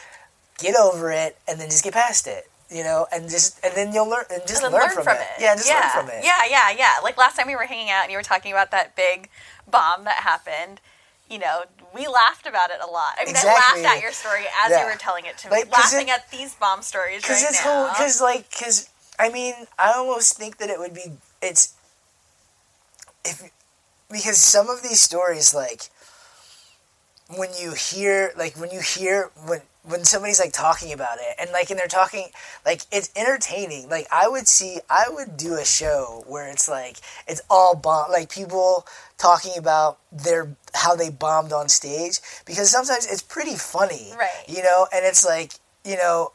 Get 0.57 0.75
over 0.75 1.11
it, 1.11 1.37
and 1.47 1.59
then 1.59 1.69
just 1.69 1.83
get 1.83 1.93
past 1.93 2.27
it 2.27 2.49
you 2.71 2.83
know, 2.83 3.07
and 3.11 3.29
just 3.29 3.59
and 3.63 3.73
then 3.75 3.93
you'll 3.93 4.09
learn 4.09 4.25
and 4.31 4.41
just 4.47 4.63
and 4.63 4.71
learn, 4.71 4.83
learn, 4.83 4.91
from, 4.91 5.03
from 5.03 5.15
it. 5.17 5.21
it. 5.21 5.41
Yeah, 5.41 5.55
just 5.55 5.67
yeah. 5.67 5.91
learn 5.95 6.05
from 6.05 6.15
it. 6.15 6.23
Yeah, 6.23 6.45
yeah, 6.49 6.71
yeah. 6.71 6.93
Like 7.03 7.17
last 7.17 7.35
time 7.35 7.47
we 7.47 7.55
were 7.55 7.65
hanging 7.65 7.89
out 7.89 8.03
and 8.03 8.11
you 8.11 8.17
were 8.17 8.23
talking 8.23 8.51
about 8.51 8.71
that 8.71 8.95
big 8.95 9.29
bomb 9.69 10.03
that 10.05 10.17
happened. 10.17 10.79
You 11.29 11.39
know, 11.39 11.63
we 11.93 12.07
laughed 12.07 12.47
about 12.47 12.69
it 12.69 12.77
a 12.81 12.89
lot. 12.89 13.13
I 13.19 13.25
mean, 13.25 13.31
exactly. 13.31 13.51
I 13.51 13.83
laughed 13.83 13.97
at 13.97 14.01
your 14.01 14.11
story 14.11 14.45
as 14.63 14.71
yeah. 14.71 14.81
you 14.81 14.85
were 14.85 14.97
telling 14.97 15.25
it 15.25 15.37
to 15.39 15.49
me, 15.49 15.57
like, 15.57 15.71
laughing 15.71 16.07
it, 16.07 16.11
at 16.11 16.31
these 16.31 16.55
bomb 16.55 16.81
stories 16.81 17.27
right 17.29 17.37
it's 17.39 17.63
now. 17.63 17.89
Because, 17.89 18.21
like, 18.21 18.49
because 18.49 18.89
I 19.17 19.29
mean, 19.29 19.53
I 19.77 19.93
almost 19.93 20.37
think 20.37 20.57
that 20.57 20.69
it 20.69 20.79
would 20.79 20.93
be 20.93 21.13
it's 21.41 21.73
if 23.25 23.51
because 24.11 24.37
some 24.37 24.69
of 24.69 24.83
these 24.83 25.01
stories, 25.01 25.53
like 25.53 25.89
when 27.35 27.49
you 27.59 27.73
hear, 27.73 28.31
like 28.37 28.59
when 28.59 28.71
you 28.71 28.81
hear 28.81 29.31
when 29.45 29.61
when 29.83 30.03
somebody's 30.03 30.39
like 30.39 30.51
talking 30.51 30.91
about 30.93 31.17
it 31.19 31.35
and 31.39 31.51
like 31.51 31.69
and 31.69 31.79
they're 31.79 31.87
talking 31.87 32.27
like 32.65 32.81
it's 32.91 33.09
entertaining. 33.15 33.89
Like 33.89 34.07
i 34.11 34.27
would 34.27 34.47
see 34.47 34.79
i 34.89 35.05
would 35.09 35.37
do 35.37 35.55
a 35.55 35.65
show 35.65 36.23
where 36.27 36.47
it's 36.47 36.69
like 36.69 36.97
it's 37.27 37.41
all 37.49 37.75
bomb 37.75 38.11
like 38.11 38.29
people 38.29 38.85
talking 39.17 39.53
about 39.57 39.97
their 40.11 40.55
how 40.73 40.95
they 40.95 41.09
bombed 41.09 41.53
on 41.53 41.69
stage 41.69 42.19
because 42.45 42.69
sometimes 42.69 43.05
it's 43.05 43.21
pretty 43.21 43.55
funny 43.55 44.11
right. 44.17 44.43
you 44.47 44.61
know 44.61 44.87
and 44.93 45.05
it's 45.05 45.25
like 45.25 45.53
you 45.83 45.97
know 45.97 46.31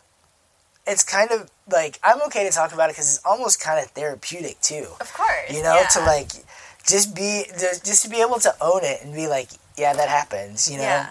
it's 0.87 1.03
kind 1.03 1.31
of 1.31 1.51
like 1.71 1.99
i'm 2.03 2.21
okay 2.23 2.45
to 2.45 2.51
talk 2.51 2.73
about 2.73 2.91
it 2.91 2.93
because 2.93 3.17
it's 3.17 3.25
almost 3.25 3.61
kind 3.61 3.79
of 3.79 3.91
therapeutic 3.91 4.61
too. 4.61 4.87
Of 5.01 5.13
course 5.13 5.51
you 5.51 5.63
know 5.63 5.75
yeah. 5.75 5.87
to 5.89 6.01
like 6.01 6.31
just 6.87 7.15
be 7.15 7.45
just 7.59 8.05
to 8.05 8.11
be 8.11 8.21
able 8.21 8.39
to 8.41 8.55
own 8.61 8.85
it 8.85 9.03
and 9.03 9.15
be 9.15 9.27
like 9.29 9.49
yeah 9.77 9.93
that 9.93 10.09
happens 10.09 10.71
you 10.71 10.77
know 10.77 10.85
yeah 10.85 11.11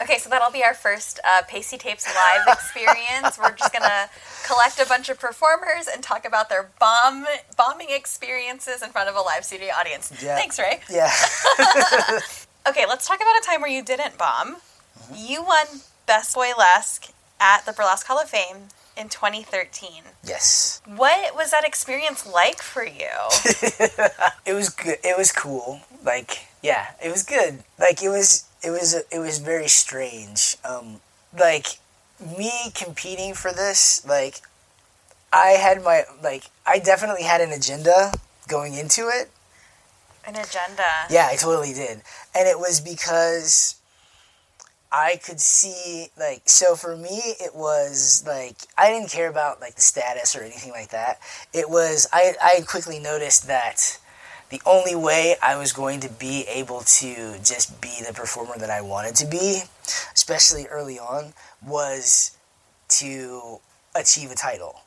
Okay, 0.00 0.18
so 0.18 0.28
that'll 0.28 0.52
be 0.52 0.62
our 0.62 0.74
first 0.74 1.20
uh, 1.24 1.42
Pastie 1.48 1.78
Tapes 1.78 2.06
live 2.06 2.46
experience. 2.54 3.38
We're 3.38 3.52
just 3.52 3.72
gonna 3.72 4.10
collect 4.46 4.78
a 4.78 4.86
bunch 4.86 5.08
of 5.08 5.18
performers 5.18 5.88
and 5.90 6.02
talk 6.02 6.26
about 6.26 6.48
their 6.48 6.70
bomb 6.78 7.24
bombing 7.56 7.88
experiences 7.90 8.82
in 8.82 8.90
front 8.90 9.08
of 9.08 9.16
a 9.16 9.20
live 9.20 9.44
studio 9.44 9.70
audience. 9.74 10.12
Yeah. 10.22 10.36
Thanks, 10.36 10.58
Ray. 10.58 10.80
Yeah. 10.90 11.10
okay, 12.68 12.84
let's 12.86 13.08
talk 13.08 13.16
about 13.16 13.42
a 13.42 13.46
time 13.46 13.62
where 13.62 13.70
you 13.70 13.82
didn't 13.82 14.18
bomb. 14.18 14.56
Mm-hmm. 14.56 15.14
You 15.16 15.42
won 15.42 15.66
Best 16.06 16.36
Boylesque 16.36 17.12
at 17.40 17.64
the 17.64 17.72
Burlesque 17.72 18.06
Hall 18.06 18.20
of 18.20 18.28
Fame 18.28 18.68
in 18.98 19.08
2013. 19.08 20.02
Yes. 20.24 20.82
What 20.86 21.34
was 21.34 21.50
that 21.52 21.64
experience 21.64 22.26
like 22.26 22.60
for 22.60 22.84
you? 22.84 23.08
it 24.46 24.54
was 24.54 24.70
good. 24.70 24.98
It 25.02 25.16
was 25.16 25.32
cool. 25.32 25.80
Like, 26.04 26.48
yeah, 26.66 26.86
it 27.02 27.10
was 27.10 27.22
good. 27.22 27.62
Like, 27.78 28.02
it 28.02 28.08
was 28.08 28.44
it 28.62 28.70
was 28.70 28.94
it 28.94 29.18
was 29.18 29.38
very 29.38 29.68
strange. 29.68 30.56
Um, 30.64 31.00
like 31.38 31.78
me 32.20 32.50
competing 32.74 33.34
for 33.34 33.52
this, 33.52 34.04
like 34.06 34.40
I 35.32 35.50
had 35.50 35.82
my 35.84 36.02
like 36.22 36.44
I 36.66 36.80
definitely 36.80 37.22
had 37.22 37.40
an 37.40 37.52
agenda 37.52 38.12
going 38.48 38.74
into 38.74 39.02
it. 39.02 39.30
An 40.26 40.34
agenda. 40.34 40.82
Yeah, 41.08 41.28
I 41.30 41.36
totally 41.36 41.72
did, 41.72 42.02
and 42.34 42.48
it 42.48 42.58
was 42.58 42.80
because 42.80 43.76
I 44.90 45.20
could 45.24 45.40
see 45.40 46.08
like 46.18 46.48
so 46.48 46.74
for 46.74 46.96
me 46.96 47.20
it 47.38 47.54
was 47.54 48.24
like 48.26 48.56
I 48.76 48.90
didn't 48.90 49.10
care 49.10 49.28
about 49.28 49.60
like 49.60 49.76
the 49.76 49.82
status 49.82 50.34
or 50.34 50.42
anything 50.42 50.72
like 50.72 50.90
that. 50.90 51.20
It 51.52 51.70
was 51.70 52.08
I 52.12 52.34
I 52.42 52.62
quickly 52.66 52.98
noticed 52.98 53.46
that 53.46 53.98
the 54.50 54.62
only 54.64 54.94
way 54.94 55.36
I 55.42 55.56
was 55.56 55.72
going 55.72 56.00
to 56.00 56.08
be 56.08 56.44
able 56.48 56.80
to 56.80 57.38
just 57.42 57.80
be 57.80 58.02
the 58.06 58.12
performer 58.12 58.56
that 58.58 58.70
I 58.70 58.80
wanted 58.80 59.16
to 59.16 59.26
be, 59.26 59.62
especially 60.14 60.66
early 60.66 60.98
on, 60.98 61.32
was 61.64 62.36
to 62.88 63.58
achieve 63.94 64.30
a 64.30 64.36
title. 64.36 64.82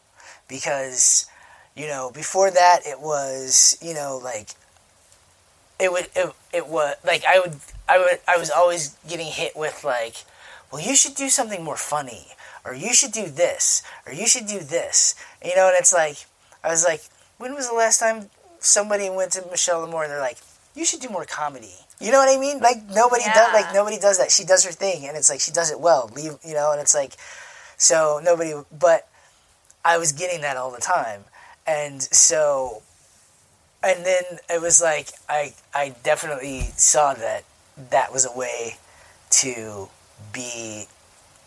Because, 0.47 1.25
you 1.75 1.87
know, 1.87 2.11
before 2.13 2.51
that 2.51 2.79
it 2.85 3.01
was, 3.01 3.77
you 3.81 3.93
know, 3.93 4.19
like 4.23 4.49
it 5.79 5.91
would 5.91 6.07
it, 6.15 6.33
it 6.53 6.67
was 6.67 6.95
like 7.05 7.23
I 7.25 7.39
would 7.39 7.55
I 7.87 7.99
would 7.99 8.19
I 8.27 8.37
was 8.37 8.49
always 8.49 8.97
getting 9.07 9.27
hit 9.27 9.55
with 9.55 9.83
like, 9.83 10.23
well, 10.71 10.81
you 10.81 10.95
should 10.95 11.15
do 11.15 11.29
something 11.29 11.63
more 11.63 11.77
funny, 11.77 12.27
or 12.65 12.73
you 12.73 12.93
should 12.93 13.11
do 13.11 13.27
this, 13.27 13.83
or 14.05 14.13
you 14.13 14.27
should 14.27 14.47
do 14.47 14.59
this. 14.59 15.15
You 15.43 15.55
know, 15.55 15.67
and 15.67 15.75
it's 15.77 15.93
like 15.93 16.25
I 16.63 16.69
was 16.69 16.83
like, 16.83 17.01
when 17.37 17.53
was 17.53 17.69
the 17.69 17.75
last 17.75 17.99
time 17.99 18.29
somebody 18.59 19.09
went 19.09 19.31
to 19.33 19.45
Michelle 19.49 19.81
L'amour 19.81 20.03
and 20.03 20.11
they're 20.11 20.19
like, 20.19 20.37
you 20.75 20.85
should 20.85 20.99
do 20.99 21.09
more 21.09 21.25
comedy. 21.25 21.75
You 21.99 22.11
know 22.11 22.19
what 22.19 22.35
I 22.35 22.39
mean? 22.39 22.59
Like 22.59 22.77
nobody 22.89 23.23
yeah. 23.25 23.33
does 23.33 23.53
like 23.53 23.73
nobody 23.73 23.99
does 23.99 24.17
that. 24.19 24.31
She 24.31 24.45
does 24.45 24.63
her 24.63 24.71
thing 24.71 25.05
and 25.05 25.17
it's 25.17 25.29
like 25.29 25.41
she 25.41 25.51
does 25.51 25.71
it 25.71 25.79
well. 25.79 26.09
Leave 26.15 26.37
you 26.45 26.53
know, 26.53 26.71
and 26.71 26.79
it's 26.79 26.95
like 26.95 27.13
so 27.77 28.21
nobody 28.23 28.53
but 28.77 29.09
I 29.83 29.97
was 29.97 30.13
getting 30.13 30.41
that 30.41 30.55
all 30.55 30.71
the 30.71 30.79
time. 30.79 31.25
And 31.67 32.01
so 32.01 32.81
and 33.83 34.05
then 34.05 34.23
it 34.49 34.61
was 34.61 34.81
like 34.81 35.09
I 35.27 35.53
I 35.73 35.95
definitely 36.03 36.61
saw 36.77 37.13
that 37.15 37.43
that 37.89 38.13
was 38.13 38.25
a 38.25 38.37
way 38.37 38.77
to 39.31 39.89
be 40.31 40.85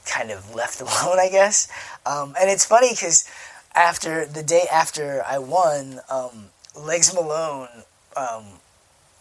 kind 0.04 0.30
of 0.30 0.54
left 0.54 0.80
alone, 0.82 1.18
I 1.18 1.28
guess. 1.30 1.68
Um, 2.04 2.34
and 2.38 2.50
it's 2.50 2.64
funny 2.64 2.90
because 2.90 3.28
after 3.74 4.26
the 4.26 4.42
day 4.42 4.64
after 4.70 5.22
I 5.26 5.38
won, 5.38 6.00
um, 6.10 6.50
Legs 6.76 7.14
Malone, 7.14 7.68
um, 8.16 8.44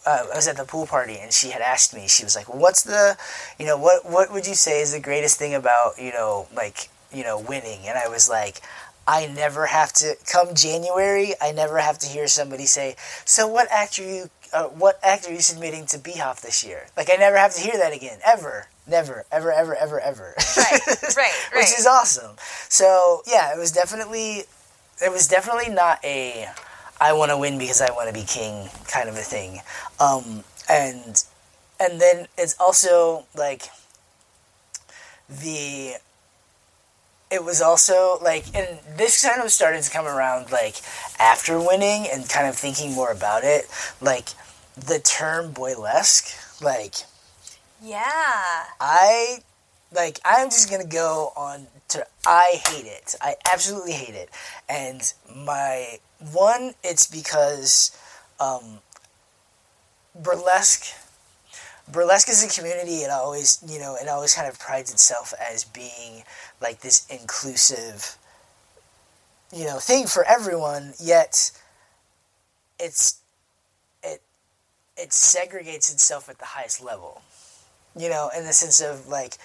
uh, 0.04 0.26
I 0.32 0.36
was 0.36 0.48
at 0.48 0.56
the 0.56 0.64
pool 0.64 0.86
party 0.86 1.16
and 1.18 1.32
she 1.32 1.50
had 1.50 1.62
asked 1.62 1.94
me. 1.94 2.08
She 2.08 2.24
was 2.24 2.34
like, 2.34 2.52
"What's 2.52 2.82
the, 2.82 3.16
you 3.58 3.66
know, 3.66 3.76
what 3.76 4.08
what 4.08 4.32
would 4.32 4.46
you 4.46 4.54
say 4.54 4.80
is 4.80 4.92
the 4.92 5.00
greatest 5.00 5.38
thing 5.38 5.54
about 5.54 5.98
you 5.98 6.12
know 6.12 6.48
like 6.54 6.88
you 7.12 7.22
know 7.22 7.38
winning?" 7.38 7.86
And 7.86 7.96
I 7.96 8.08
was 8.08 8.28
like, 8.28 8.60
I 9.06 9.26
never 9.26 9.66
have 9.66 9.92
to 9.94 10.16
come 10.30 10.54
January. 10.54 11.34
I 11.40 11.52
never 11.52 11.78
have 11.78 11.98
to 12.00 12.06
hear 12.08 12.26
somebody 12.28 12.66
say, 12.66 12.96
"So 13.24 13.46
what 13.46 13.70
actor 13.70 14.02
you 14.02 14.30
uh, 14.52 14.64
what 14.64 14.98
actor 15.02 15.30
are 15.30 15.34
you 15.34 15.40
submitting 15.40 15.86
to 15.86 15.98
BHOF 15.98 16.40
this 16.40 16.64
year?" 16.64 16.86
Like 16.96 17.10
I 17.12 17.16
never 17.16 17.36
have 17.36 17.54
to 17.54 17.60
hear 17.60 17.76
that 17.78 17.92
again, 17.92 18.18
ever, 18.24 18.68
never, 18.86 19.24
ever, 19.30 19.52
ever, 19.52 19.74
ever, 19.74 20.00
ever. 20.00 20.34
Right, 20.56 20.80
right, 20.86 21.02
right. 21.16 21.32
Which 21.54 21.78
is 21.78 21.86
awesome. 21.86 22.36
So 22.68 23.22
yeah, 23.26 23.54
it 23.54 23.58
was 23.58 23.72
definitely, 23.72 24.44
it 25.04 25.12
was 25.12 25.28
definitely 25.28 25.72
not 25.72 26.04
a, 26.04 26.48
I 27.02 27.12
want 27.14 27.32
to 27.32 27.36
win 27.36 27.58
because 27.58 27.80
I 27.80 27.90
want 27.90 28.08
to 28.08 28.14
be 28.14 28.24
king 28.24 28.68
kind 28.86 29.08
of 29.08 29.16
a 29.16 29.22
thing, 29.22 29.60
um, 29.98 30.44
and 30.70 31.24
and 31.80 32.00
then 32.00 32.28
it's 32.38 32.54
also 32.60 33.26
like 33.34 33.64
the 35.28 35.94
it 37.32 37.42
was 37.42 37.62
also 37.62 38.18
like, 38.22 38.44
and 38.54 38.78
this 38.96 39.26
kind 39.26 39.42
of 39.42 39.50
started 39.50 39.82
to 39.82 39.90
come 39.90 40.06
around 40.06 40.52
like 40.52 40.76
after 41.18 41.58
winning 41.58 42.06
and 42.12 42.28
kind 42.28 42.46
of 42.46 42.54
thinking 42.54 42.92
more 42.92 43.10
about 43.10 43.42
it. 43.42 43.66
Like 44.00 44.28
the 44.76 45.00
term 45.00 45.52
boylesque, 45.52 46.62
like, 46.62 46.94
yeah, 47.82 48.64
I 48.80 49.38
like 49.94 50.20
I'm 50.24 50.50
just 50.50 50.70
gonna 50.70 50.86
go 50.86 51.32
on 51.34 51.66
to 51.88 52.06
I 52.26 52.60
hate 52.68 52.86
it. 52.86 53.16
I 53.20 53.34
absolutely 53.50 53.92
hate 53.92 54.14
it. 54.14 54.28
And 54.68 55.12
my 55.34 55.98
one, 56.32 56.74
it's 56.82 57.06
because 57.06 57.96
um, 58.40 58.78
burlesque 60.14 60.94
burlesque 61.90 62.28
is 62.28 62.44
a 62.44 62.60
community 62.60 62.98
it 62.98 63.10
always 63.10 63.62
you 63.66 63.78
know 63.78 63.96
it 64.00 64.08
always 64.08 64.34
kind 64.34 64.48
of 64.48 64.58
prides 64.58 64.92
itself 64.92 65.34
as 65.40 65.64
being 65.64 66.22
like 66.60 66.80
this 66.80 67.06
inclusive 67.10 68.16
you 69.52 69.64
know 69.64 69.78
thing 69.78 70.06
for 70.06 70.24
everyone 70.24 70.92
yet 71.00 71.50
it's 72.78 73.20
it 74.02 74.22
it 74.96 75.10
segregates 75.10 75.92
itself 75.92 76.28
at 76.28 76.38
the 76.38 76.44
highest 76.44 76.82
level 76.82 77.22
you 77.96 78.08
know 78.08 78.30
in 78.36 78.44
the 78.44 78.52
sense 78.52 78.80
of 78.80 79.08
like 79.08 79.36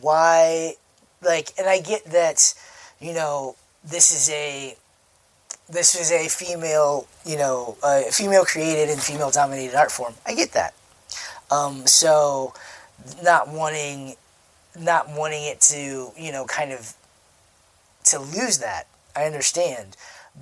why 0.00 0.74
like 1.22 1.52
and 1.58 1.68
i 1.68 1.80
get 1.80 2.04
that 2.06 2.52
you 3.00 3.14
know 3.14 3.54
this 3.84 4.10
is 4.10 4.28
a 4.30 4.76
this 5.68 5.94
is 5.94 6.12
a 6.12 6.28
female 6.28 7.06
you 7.24 7.36
know 7.36 7.76
a 7.82 8.02
female 8.12 8.44
created 8.44 8.88
and 8.88 9.00
female 9.00 9.30
dominated 9.30 9.74
art 9.74 9.90
form. 9.90 10.14
I 10.26 10.34
get 10.34 10.52
that. 10.52 10.74
Um, 11.50 11.86
so 11.86 12.54
not 13.22 13.48
wanting 13.48 14.16
not 14.78 15.08
wanting 15.10 15.44
it 15.44 15.60
to 15.62 16.10
you 16.16 16.32
know 16.32 16.44
kind 16.46 16.72
of 16.72 16.94
to 18.04 18.18
lose 18.18 18.58
that 18.58 18.86
I 19.16 19.24
understand, 19.24 19.96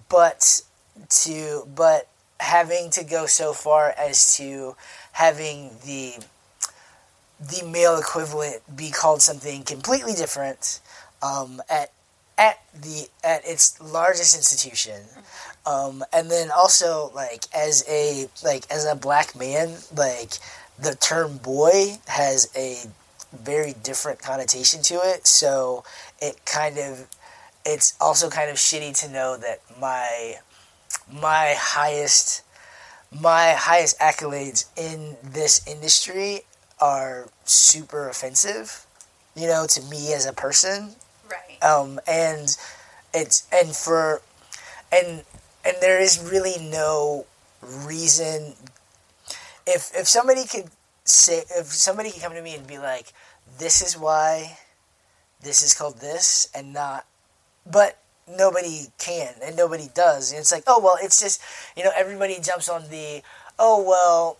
but 0.09 0.63
to 1.09 1.67
but 1.75 2.09
having 2.41 2.91
to 2.91 3.05
go 3.05 3.27
so 3.27 3.53
far 3.53 3.95
as 3.97 4.37
to 4.37 4.77
having 5.13 5.71
the 5.85 6.15
the 7.41 7.65
male 7.67 7.99
equivalent 7.99 8.77
be 8.77 8.91
called 8.91 9.23
something 9.23 9.63
completely 9.63 10.13
different 10.13 10.81
um, 11.23 11.63
at 11.71 11.93
at 12.37 12.61
the 12.75 13.09
at 13.23 13.47
its 13.47 13.81
largest 13.81 14.37
institution 14.37 15.03
um, 15.67 16.05
and 16.13 16.31
then 16.31 16.51
also 16.51 17.11
like 17.15 17.45
as 17.55 17.85
a 17.89 18.29
like 18.45 18.71
as 18.71 18.85
a 18.87 18.95
black 18.95 19.37
man 19.37 19.77
like 19.97 20.33
the 20.79 20.95
term 20.97 21.39
boy 21.39 21.99
has 22.07 22.51
a 22.57 22.89
very 23.33 23.75
different 23.83 24.21
connotation 24.21 24.83
to 24.83 24.95
it. 24.95 25.27
So 25.27 25.85
it 26.21 26.45
kind 26.45 26.79
of 26.79 27.07
it's 27.65 27.95
also 28.01 28.29
kind 28.29 28.51
of 28.51 28.57
shitty 28.57 28.99
to 29.01 29.13
know 29.13 29.37
that 29.37 29.61
my 29.81 30.35
my 31.11 31.55
highest 31.57 32.43
my 33.11 33.53
highest 33.53 33.99
accolades 33.99 34.67
in 34.77 35.17
this 35.23 35.67
industry 35.67 36.43
are 36.81 37.29
super 37.45 38.09
offensive, 38.09 38.87
you 39.37 39.47
know, 39.47 39.67
to 39.67 39.81
me 39.83 40.13
as 40.13 40.27
a 40.27 40.33
person. 40.33 40.97
Um, 41.63 42.01
and 42.07 42.57
it's 43.13 43.47
and 43.53 43.75
for 43.75 44.23
and 44.93 45.25
and 45.65 45.77
there 45.81 46.01
is 46.01 46.19
really 46.19 46.57
no 46.71 47.27
reason 47.63 48.55
if 49.67 49.91
if 49.95 50.07
somebody 50.09 50.45
could 50.47 50.71
say 51.05 51.43
if 51.57 51.67
somebody 51.67 52.11
could 52.11 52.23
come 52.23 52.33
to 52.33 52.43
me 52.43 52.55
and 52.55 52.67
be 52.67 52.79
like, 52.79 53.13
"This 53.59 53.81
is 53.83 53.97
why 53.97 54.59
this 55.43 55.63
is 55.63 55.75
called 55.75 56.01
this," 56.01 56.49
and 56.55 56.73
not, 56.73 57.07
but 57.67 57.99
nobody 58.27 58.87
can 58.99 59.35
and 59.43 59.57
nobody 59.57 59.89
does, 59.95 60.31
and 60.31 60.41
it's 60.41 60.53
like, 60.53 60.65
oh 60.67 60.81
well, 60.81 60.99
it's 61.01 61.21
just 61.21 61.41
you 61.77 61.85
know 61.85 61.93
everybody 61.97 62.39
jumps 62.41 62.69
on 62.69 62.89
the, 62.91 63.23
oh 63.59 63.83
well, 63.83 64.39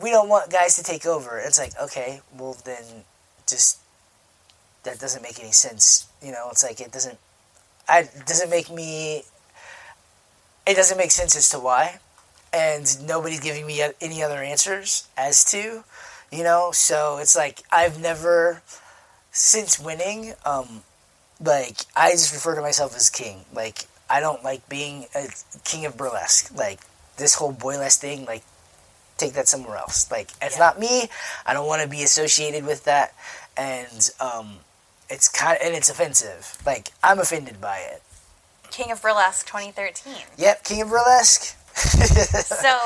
we 0.00 0.10
don't 0.10 0.28
want 0.28 0.50
guys 0.50 0.76
to 0.76 0.82
take 0.82 1.06
over. 1.06 1.38
It's 1.38 1.58
like 1.58 1.72
okay, 1.80 2.20
well 2.36 2.56
then, 2.64 3.04
just 3.46 3.78
that 4.84 4.98
doesn't 4.98 5.22
make 5.22 5.40
any 5.40 5.52
sense. 5.52 6.09
You 6.22 6.32
know, 6.32 6.48
it's 6.50 6.62
like 6.62 6.80
it 6.80 6.92
doesn't. 6.92 7.18
I 7.88 8.08
doesn't 8.26 8.50
make 8.50 8.70
me. 8.70 9.22
It 10.66 10.74
doesn't 10.74 10.98
make 10.98 11.10
sense 11.10 11.34
as 11.36 11.48
to 11.50 11.58
why 11.58 11.98
and 12.52 13.06
nobody's 13.06 13.40
giving 13.40 13.66
me 13.66 13.82
any 14.00 14.22
other 14.22 14.42
answers 14.42 15.08
as 15.16 15.44
to, 15.46 15.84
you 16.32 16.42
know. 16.42 16.70
So 16.72 17.18
it's 17.18 17.36
like 17.36 17.62
I've 17.70 18.00
never, 18.00 18.62
since 19.30 19.78
winning, 19.78 20.34
um, 20.44 20.82
like 21.40 21.78
I 21.94 22.10
just 22.12 22.32
refer 22.32 22.54
to 22.56 22.60
myself 22.60 22.96
as 22.96 23.08
king. 23.10 23.44
Like 23.54 23.84
I 24.08 24.20
don't 24.20 24.42
like 24.42 24.68
being 24.68 25.06
a 25.14 25.28
king 25.64 25.86
of 25.86 25.96
burlesque. 25.96 26.54
Like 26.56 26.80
this 27.16 27.34
whole 27.34 27.52
boylesque 27.52 28.00
thing, 28.00 28.24
like 28.24 28.42
take 29.16 29.34
that 29.34 29.48
somewhere 29.48 29.76
else. 29.76 30.10
Like 30.10 30.30
it's 30.42 30.56
yeah. 30.56 30.64
not 30.64 30.80
me. 30.80 31.08
I 31.46 31.54
don't 31.54 31.66
want 31.66 31.82
to 31.82 31.88
be 31.88 32.02
associated 32.02 32.64
with 32.64 32.84
that, 32.84 33.14
and 33.56 34.10
um, 34.20 34.56
it's 35.10 35.28
kind 35.28 35.58
of, 35.60 35.66
and 35.66 35.74
it's 35.74 35.90
offensive. 35.90 36.56
Like 36.64 36.92
I'm 37.02 37.18
offended 37.18 37.60
by 37.60 37.78
it. 37.78 38.02
King 38.70 38.92
of 38.92 39.02
Burlesque 39.02 39.46
2013. 39.46 40.14
Yep, 40.38 40.64
King 40.64 40.82
of 40.82 40.90
Burlesque. 40.90 41.56
so 41.76 42.78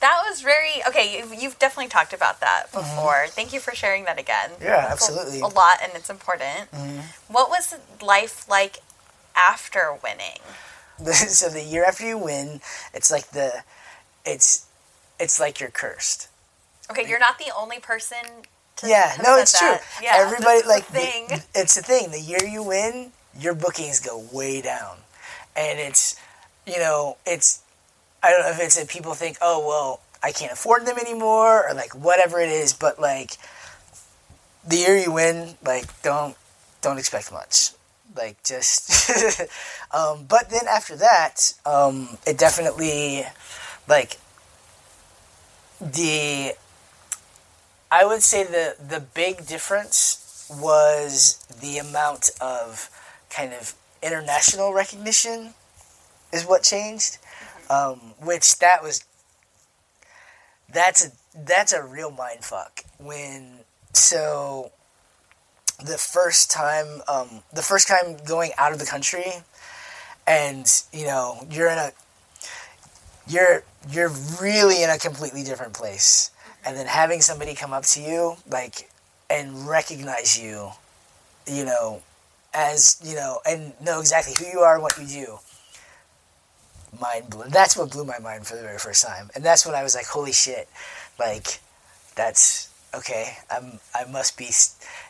that 0.00 0.22
was 0.28 0.40
very 0.40 0.82
okay. 0.88 1.18
You've, 1.18 1.34
you've 1.34 1.58
definitely 1.58 1.88
talked 1.88 2.12
about 2.12 2.40
that 2.40 2.66
mm-hmm. 2.66 2.78
before. 2.78 3.12
Mm-hmm. 3.12 3.32
Thank 3.32 3.52
you 3.52 3.60
for 3.60 3.74
sharing 3.74 4.04
that 4.04 4.18
again. 4.18 4.50
Yeah, 4.60 4.88
absolutely. 4.90 5.40
A, 5.40 5.44
a, 5.44 5.48
lot, 5.48 5.78
and 5.82 5.92
it's 5.94 6.10
important. 6.10 6.70
Mm-hmm. 6.72 7.32
What 7.32 7.50
was 7.50 7.74
life 8.00 8.48
like 8.48 8.78
after 9.36 9.96
winning? 10.02 10.38
so 11.12 11.48
the 11.48 11.62
year 11.62 11.84
after 11.84 12.06
you 12.06 12.18
win, 12.18 12.60
it's 12.94 13.10
like 13.10 13.30
the, 13.30 13.64
it's, 14.24 14.66
it's 15.18 15.40
like 15.40 15.60
you're 15.60 15.70
cursed. 15.70 16.28
Okay, 16.90 17.08
you're 17.08 17.20
not 17.20 17.38
the 17.38 17.52
only 17.56 17.78
person 17.78 18.18
yeah, 18.84 19.12
no, 19.22 19.38
it's 19.38 19.58
true. 19.58 19.76
Yeah, 20.02 20.12
everybody 20.14 20.66
like 20.66 20.84
thing. 20.84 21.26
The, 21.28 21.44
it's 21.54 21.74
the 21.74 21.82
thing. 21.82 22.10
The 22.10 22.20
year 22.20 22.44
you 22.44 22.62
win, 22.62 23.12
your 23.38 23.54
bookings 23.54 24.00
go 24.00 24.24
way 24.32 24.60
down, 24.60 24.96
and 25.56 25.78
it's 25.78 26.18
you 26.66 26.78
know 26.78 27.16
it's 27.26 27.62
I 28.22 28.30
don't 28.30 28.40
know 28.40 28.50
if 28.50 28.60
it's 28.60 28.78
that 28.78 28.88
people 28.88 29.14
think 29.14 29.38
oh 29.40 29.66
well 29.66 30.00
I 30.22 30.32
can't 30.32 30.52
afford 30.52 30.86
them 30.86 30.98
anymore 30.98 31.68
or 31.68 31.74
like 31.74 31.94
whatever 31.94 32.40
it 32.40 32.50
is, 32.50 32.72
but 32.72 33.00
like 33.00 33.38
the 34.66 34.76
year 34.76 34.96
you 34.96 35.12
win, 35.12 35.56
like 35.64 36.02
don't 36.02 36.36
don't 36.80 36.98
expect 36.98 37.32
much. 37.32 37.70
Like 38.16 38.42
just, 38.42 39.48
um, 39.92 40.24
but 40.28 40.50
then 40.50 40.66
after 40.68 40.96
that, 40.96 41.52
um, 41.64 42.18
it 42.26 42.38
definitely 42.38 43.24
like 43.88 44.18
the. 45.80 46.52
I 47.90 48.04
would 48.04 48.22
say 48.22 48.44
the 48.44 48.76
the 48.78 49.00
big 49.00 49.46
difference 49.46 50.48
was 50.50 51.44
the 51.60 51.78
amount 51.78 52.30
of 52.40 52.90
kind 53.30 53.52
of 53.52 53.74
international 54.02 54.72
recognition 54.72 55.54
is 56.32 56.44
what 56.44 56.62
changed, 56.62 57.18
um, 57.68 58.14
which 58.20 58.58
that 58.58 58.82
was 58.82 59.04
that's 60.72 61.06
a 61.06 61.10
that's 61.34 61.72
a 61.72 61.82
real 61.82 62.10
mind 62.10 62.44
fuck. 62.44 62.84
When 62.98 63.60
so 63.92 64.72
the 65.84 65.98
first 65.98 66.50
time 66.50 67.02
um, 67.08 67.42
the 67.52 67.62
first 67.62 67.88
time 67.88 68.16
going 68.26 68.52
out 68.58 68.72
of 68.72 68.78
the 68.78 68.86
country 68.86 69.32
and 70.26 70.82
you 70.92 71.06
know 71.06 71.46
you're 71.50 71.70
in 71.70 71.78
a 71.78 71.92
you're 73.26 73.64
you're 73.88 74.12
really 74.40 74.82
in 74.82 74.90
a 74.90 74.98
completely 74.98 75.42
different 75.42 75.72
place 75.72 76.30
and 76.64 76.76
then 76.76 76.86
having 76.86 77.20
somebody 77.20 77.54
come 77.54 77.72
up 77.72 77.84
to 77.84 78.00
you 78.00 78.36
like 78.48 78.90
and 79.28 79.68
recognize 79.68 80.38
you 80.38 80.70
you 81.46 81.64
know 81.64 82.02
as 82.52 83.00
you 83.04 83.14
know 83.14 83.38
and 83.46 83.72
know 83.80 84.00
exactly 84.00 84.34
who 84.38 84.50
you 84.50 84.60
are 84.60 84.74
and 84.74 84.82
what 84.82 84.98
you 84.98 85.06
do. 85.06 85.38
Mind 87.00 87.30
blew 87.30 87.44
that's 87.48 87.76
what 87.76 87.90
blew 87.90 88.04
my 88.04 88.18
mind 88.18 88.46
for 88.46 88.56
the 88.56 88.62
very 88.62 88.78
first 88.78 89.06
time. 89.06 89.30
And 89.34 89.44
that's 89.44 89.64
when 89.64 89.74
i 89.74 89.82
was 89.82 89.94
like 89.94 90.06
holy 90.06 90.32
shit. 90.32 90.68
Like 91.18 91.60
that's 92.16 92.70
okay 92.94 93.36
i'm 93.50 93.78
i 93.94 94.04
must 94.10 94.36
be 94.36 94.50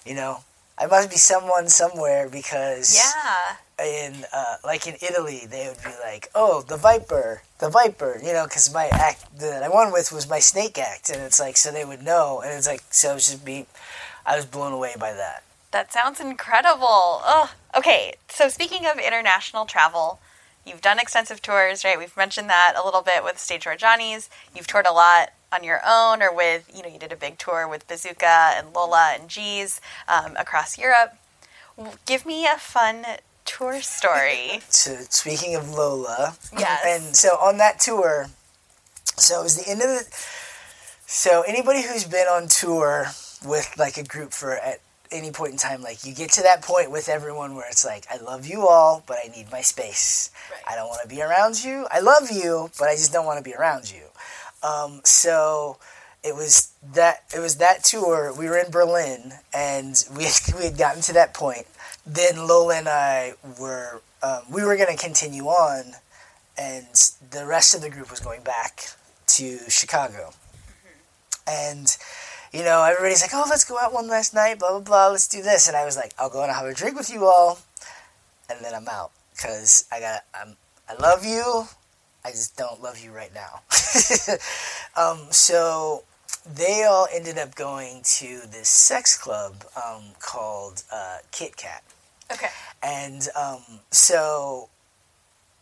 you 0.04 0.14
know 0.14 0.38
i 0.78 0.86
must 0.86 1.10
be 1.10 1.16
someone 1.16 1.68
somewhere 1.68 2.28
because 2.28 2.94
yeah 2.94 3.56
in 3.82 4.24
uh, 4.32 4.56
like 4.64 4.86
in 4.86 4.94
italy 5.02 5.46
they 5.48 5.68
would 5.68 5.82
be 5.82 5.90
like 6.02 6.28
oh 6.34 6.62
the 6.62 6.76
viper 6.76 7.42
the 7.58 7.68
viper 7.68 8.18
you 8.22 8.32
know 8.32 8.44
because 8.44 8.72
my 8.72 8.86
act 8.92 9.38
that 9.38 9.62
i 9.62 9.68
won 9.68 9.92
with 9.92 10.12
was 10.12 10.28
my 10.28 10.38
snake 10.38 10.78
act 10.78 11.10
and 11.10 11.20
it's 11.22 11.40
like 11.40 11.56
so 11.56 11.70
they 11.70 11.84
would 11.84 12.02
know 12.02 12.40
and 12.40 12.52
it's 12.52 12.66
like 12.66 12.82
so 12.90 13.12
it 13.12 13.14
was 13.14 13.26
just 13.26 13.44
be 13.44 13.66
i 14.26 14.36
was 14.36 14.44
blown 14.44 14.72
away 14.72 14.94
by 14.98 15.12
that 15.12 15.42
that 15.70 15.92
sounds 15.92 16.20
incredible 16.20 17.20
oh 17.24 17.52
okay 17.76 18.14
so 18.28 18.48
speaking 18.48 18.86
of 18.86 18.98
international 18.98 19.64
travel 19.64 20.20
You've 20.64 20.82
done 20.82 20.98
extensive 20.98 21.40
tours, 21.40 21.84
right? 21.84 21.98
We've 21.98 22.16
mentioned 22.16 22.50
that 22.50 22.74
a 22.76 22.84
little 22.84 23.00
bit 23.00 23.24
with 23.24 23.38
Stage 23.38 23.64
Door 23.64 23.76
Johnny's. 23.76 24.28
You've 24.54 24.66
toured 24.66 24.86
a 24.86 24.92
lot 24.92 25.30
on 25.52 25.64
your 25.64 25.80
own 25.86 26.22
or 26.22 26.32
with, 26.32 26.70
you 26.74 26.82
know, 26.82 26.88
you 26.88 26.98
did 26.98 27.12
a 27.12 27.16
big 27.16 27.38
tour 27.38 27.66
with 27.66 27.88
Bazooka 27.88 28.52
and 28.54 28.72
Lola 28.74 29.16
and 29.18 29.28
G's 29.28 29.80
um, 30.06 30.36
across 30.36 30.78
Europe. 30.78 31.16
Give 32.04 32.26
me 32.26 32.46
a 32.46 32.58
fun 32.58 33.04
tour 33.44 33.80
story. 33.80 34.60
so, 34.68 34.96
speaking 35.10 35.54
of 35.56 35.70
Lola, 35.70 36.36
yes. 36.56 36.82
and 36.86 37.16
so 37.16 37.30
on 37.40 37.58
that 37.58 37.80
tour, 37.80 38.26
so 39.16 39.40
it 39.40 39.42
was 39.44 39.56
the 39.56 39.70
end 39.70 39.82
of 39.82 39.88
the. 39.88 40.04
So 41.06 41.42
anybody 41.42 41.82
who's 41.82 42.04
been 42.04 42.26
on 42.28 42.46
tour 42.48 43.06
with 43.44 43.74
like 43.76 43.96
a 43.96 44.04
group 44.04 44.32
for 44.32 44.52
at 44.52 44.80
any 45.10 45.32
point 45.32 45.52
in 45.52 45.58
time, 45.58 45.82
like 45.82 46.04
you 46.04 46.14
get 46.14 46.30
to 46.32 46.42
that 46.42 46.62
point 46.62 46.90
with 46.90 47.08
everyone 47.08 47.56
where 47.56 47.68
it's 47.68 47.84
like, 47.84 48.06
I 48.10 48.18
love 48.18 48.46
you 48.46 48.68
all, 48.68 49.02
but 49.06 49.18
I 49.24 49.28
need 49.28 49.50
my 49.50 49.60
space. 49.60 50.30
Right. 50.50 50.62
I 50.70 50.76
don't 50.76 50.88
want 50.88 51.02
to 51.02 51.08
be 51.08 51.20
around 51.20 51.64
you. 51.64 51.86
I 51.90 52.00
love 52.00 52.30
you, 52.30 52.70
but 52.78 52.88
I 52.88 52.94
just 52.94 53.12
don't 53.12 53.26
want 53.26 53.38
to 53.38 53.44
be 53.44 53.54
around 53.54 53.92
you. 53.92 54.02
Um, 54.62 55.00
so 55.04 55.78
it 56.22 56.34
was 56.34 56.72
that 56.92 57.24
it 57.34 57.40
was 57.40 57.56
that 57.56 57.84
tour. 57.84 58.32
We 58.36 58.48
were 58.48 58.58
in 58.58 58.70
Berlin, 58.70 59.32
and 59.54 60.04
we 60.16 60.28
we 60.58 60.64
had 60.64 60.78
gotten 60.78 61.02
to 61.02 61.12
that 61.14 61.34
point. 61.34 61.66
Then 62.12 62.48
Lola 62.48 62.78
and 62.78 62.88
I 62.88 63.34
were 63.58 64.02
um, 64.22 64.40
we 64.50 64.64
were 64.64 64.76
going 64.76 64.94
to 64.94 65.02
continue 65.02 65.44
on, 65.44 65.92
and 66.58 66.86
the 67.30 67.46
rest 67.46 67.74
of 67.74 67.82
the 67.82 67.90
group 67.90 68.10
was 68.10 68.20
going 68.20 68.42
back 68.42 68.80
to 69.26 69.58
Chicago, 69.68 70.32
mm-hmm. 70.32 71.48
and 71.48 71.96
you 72.52 72.64
know, 72.64 72.82
everybody's 72.82 73.22
like, 73.22 73.30
oh, 73.32 73.46
let's 73.48 73.64
go 73.64 73.78
out 73.78 73.92
one 73.92 74.08
last 74.08 74.34
night, 74.34 74.58
blah, 74.58 74.70
blah, 74.70 74.80
blah, 74.80 75.08
let's 75.08 75.28
do 75.28 75.40
this. 75.40 75.68
And 75.68 75.76
I 75.76 75.84
was 75.84 75.96
like, 75.96 76.12
I'll 76.18 76.30
go 76.30 76.42
and 76.42 76.50
have 76.50 76.66
a 76.66 76.74
drink 76.74 76.96
with 76.96 77.08
you 77.08 77.26
all, 77.26 77.60
and 78.48 78.64
then 78.64 78.74
I'm 78.74 78.88
out. 78.88 79.12
Because 79.32 79.86
I 79.92 80.00
got, 80.00 80.24
I'm, 80.34 80.56
I 80.88 80.94
love 80.94 81.24
you, 81.24 81.66
I 82.24 82.30
just 82.30 82.56
don't 82.56 82.82
love 82.82 82.98
you 82.98 83.12
right 83.12 83.32
now. 83.32 83.60
um, 85.00 85.28
so 85.30 86.02
they 86.44 86.84
all 86.84 87.06
ended 87.12 87.38
up 87.38 87.54
going 87.54 88.02
to 88.02 88.40
this 88.50 88.68
sex 88.68 89.16
club 89.16 89.64
um, 89.76 90.02
called 90.18 90.82
uh, 90.92 91.18
Kit 91.30 91.56
Kat. 91.56 91.84
Okay. 92.30 92.48
And 92.82 93.28
um, 93.36 93.62
so 93.90 94.68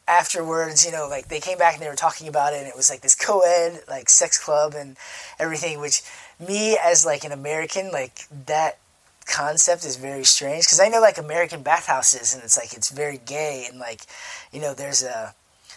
afterwards, 0.06 0.84
you 0.84 0.92
know, 0.92 1.06
like 1.08 1.28
they 1.28 1.40
came 1.40 1.58
back 1.58 1.74
and 1.74 1.82
they 1.82 1.88
were 1.88 1.96
talking 1.96 2.28
about 2.28 2.52
it, 2.52 2.58
and 2.58 2.68
it 2.68 2.76
was 2.76 2.90
like 2.90 3.00
this 3.00 3.14
co-ed 3.14 3.82
like 3.88 4.08
sex 4.08 4.42
club 4.42 4.74
and 4.76 4.96
everything, 5.38 5.80
which 5.80 6.02
me 6.40 6.78
as 6.82 7.04
like 7.04 7.24
an 7.24 7.32
American, 7.32 7.90
like 7.90 8.26
that 8.46 8.78
concept 9.28 9.84
is 9.84 9.96
very 9.96 10.24
strange 10.24 10.64
because 10.64 10.80
I 10.80 10.88
know 10.88 11.00
like 11.00 11.18
American 11.18 11.62
bathhouses 11.62 12.34
and 12.34 12.42
it's 12.42 12.56
like 12.56 12.72
it's 12.72 12.88
very 12.90 13.20
gay 13.26 13.66
and 13.68 13.78
like 13.78 14.06
you 14.52 14.60
know 14.60 14.72
there's 14.72 15.02
a 15.02 15.34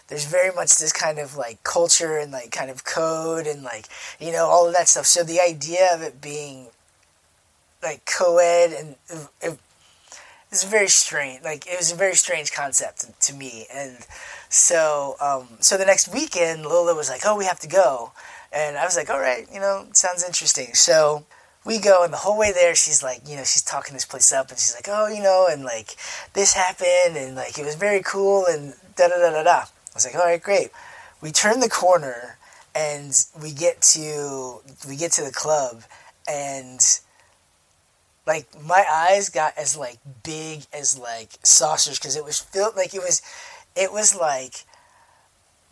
there's 0.07 0.25
very 0.25 0.53
much 0.55 0.77
this 0.77 0.93
kind 0.93 1.19
of 1.19 1.35
like 1.35 1.61
culture 1.63 2.17
and 2.17 2.31
like 2.31 2.51
kind 2.51 2.71
of 2.71 2.85
code 2.85 3.47
and 3.47 3.63
like 3.63 3.87
you 4.19 4.31
know 4.31 4.45
all 4.45 4.67
of 4.67 4.73
that 4.73 4.87
stuff. 4.87 5.05
So 5.05 5.23
the 5.23 5.39
idea 5.41 5.93
of 5.93 6.01
it 6.01 6.21
being 6.21 6.67
like 7.83 8.05
co-ed 8.05 8.71
and 8.71 9.57
it's 10.51 10.63
very 10.63 10.89
strange. 10.89 11.43
Like 11.43 11.65
it 11.67 11.77
was 11.77 11.91
a 11.91 11.95
very 11.95 12.15
strange 12.15 12.51
concept 12.51 13.05
to 13.21 13.33
me. 13.33 13.65
And 13.73 13.97
so 14.49 15.15
um, 15.21 15.57
so 15.59 15.77
the 15.77 15.85
next 15.85 16.13
weekend, 16.13 16.63
Lola 16.63 16.95
was 16.95 17.09
like, 17.09 17.21
"Oh, 17.25 17.37
we 17.37 17.45
have 17.45 17.59
to 17.59 17.67
go." 17.67 18.11
And 18.53 18.77
I 18.77 18.83
was 18.83 18.97
like, 18.97 19.09
all 19.09 19.19
right, 19.19 19.47
you 19.53 19.59
know, 19.59 19.87
sounds 19.93 20.25
interesting. 20.25 20.73
So 20.73 21.25
we 21.63 21.79
go, 21.79 22.03
and 22.03 22.11
the 22.11 22.17
whole 22.17 22.37
way 22.37 22.51
there, 22.51 22.75
she's 22.75 23.01
like, 23.01 23.21
you 23.25 23.37
know, 23.37 23.43
she's 23.43 23.61
talking 23.61 23.93
this 23.93 24.05
place 24.05 24.31
up, 24.31 24.49
and 24.49 24.59
she's 24.59 24.75
like, 24.75 24.87
oh, 24.89 25.07
you 25.07 25.21
know, 25.21 25.47
and 25.49 25.63
like 25.63 25.95
this 26.33 26.53
happened, 26.53 27.15
and 27.15 27.35
like 27.35 27.57
it 27.57 27.65
was 27.65 27.75
very 27.75 28.01
cool, 28.03 28.45
and 28.45 28.73
da 28.95 29.07
da 29.07 29.17
da 29.17 29.31
da 29.31 29.43
da. 29.43 29.59
I 29.59 29.93
was 29.93 30.05
like, 30.05 30.15
all 30.15 30.25
right, 30.25 30.41
great. 30.41 30.71
We 31.21 31.31
turn 31.31 31.59
the 31.59 31.69
corner, 31.69 32.37
and 32.75 33.25
we 33.41 33.53
get 33.53 33.81
to 33.93 34.59
we 34.87 34.95
get 34.97 35.11
to 35.13 35.23
the 35.23 35.31
club, 35.31 35.83
and 36.27 36.81
like 38.25 38.47
my 38.63 38.85
eyes 38.91 39.29
got 39.29 39.57
as 39.57 39.77
like 39.77 39.97
big 40.23 40.65
as 40.73 40.97
like 40.97 41.31
saucers 41.43 41.97
because 41.97 42.15
it 42.15 42.23
was 42.23 42.39
filled 42.39 42.75
like 42.75 42.93
it 42.93 43.01
was 43.01 43.21
it 43.75 43.91
was 43.91 44.15
like 44.15 44.65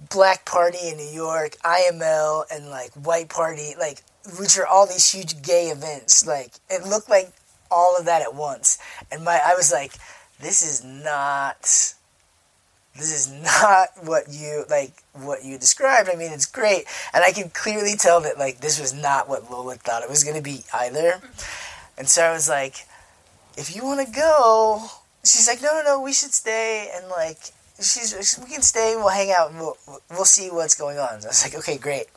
Black 0.10 0.46
Party 0.46 0.90
in 0.90 0.98
New 0.98 1.12
York, 1.12 1.58
IML, 1.64 2.46
and 2.52 2.70
like 2.70 2.92
White 2.94 3.30
Party, 3.30 3.76
like 3.78 4.02
which 4.40 4.58
are 4.58 4.66
all 4.66 4.88
these 4.88 5.12
huge 5.12 5.42
gay 5.42 5.66
events. 5.66 6.26
Like 6.26 6.54
it 6.70 6.88
looked 6.88 7.10
like 7.10 7.32
all 7.70 7.98
of 7.98 8.06
that 8.06 8.22
at 8.22 8.34
once, 8.34 8.78
and 9.12 9.24
my 9.24 9.40
I 9.46 9.56
was 9.56 9.72
like, 9.72 9.94
this 10.40 10.62
is 10.62 10.84
not. 10.84 11.96
This 12.96 13.14
is 13.14 13.32
not 13.32 13.90
what 14.04 14.30
you 14.30 14.66
like. 14.70 15.04
What 15.14 15.44
you 15.44 15.58
described. 15.58 16.10
I 16.10 16.16
mean, 16.16 16.32
it's 16.32 16.46
great, 16.46 16.86
and 17.14 17.24
I 17.24 17.32
can 17.32 17.50
clearly 17.50 17.96
tell 17.96 18.22
that 18.22 18.40
like 18.40 18.62
this 18.62 18.80
was 18.80 18.94
not 18.94 19.28
what 19.28 19.52
Lola 19.52 19.76
thought 19.76 20.04
it 20.04 20.10
was 20.10 20.24
going 20.24 20.38
to 20.38 20.42
be 20.42 20.64
either. 20.74 21.22
And 22.00 22.10
so 22.10 22.24
I 22.24 22.32
was 22.32 22.50
like, 22.50 22.88
if 23.58 23.76
you 23.76 23.84
want 23.84 24.08
to 24.08 24.12
go, 24.12 24.88
she's 25.24 25.48
like, 25.48 25.62
no, 25.62 25.74
no, 25.74 25.84
no, 25.84 26.02
we 26.02 26.14
should 26.14 26.34
stay 26.34 26.90
and 26.96 27.08
like 27.10 27.52
she's 27.82 28.40
we 28.44 28.52
can 28.52 28.62
stay, 28.62 28.94
and 28.94 29.02
we'll 29.02 29.14
hang 29.14 29.32
out, 29.32 29.52
and 29.52 29.60
we'll 29.60 29.78
we'll 30.10 30.26
see 30.26 30.50
what's 30.50 30.76
going 30.76 30.98
on. 30.98 31.22
So 31.22 31.28
I 31.28 31.30
was 31.30 31.44
like, 31.44 31.56
okay, 31.56 31.78
great. 31.78 32.08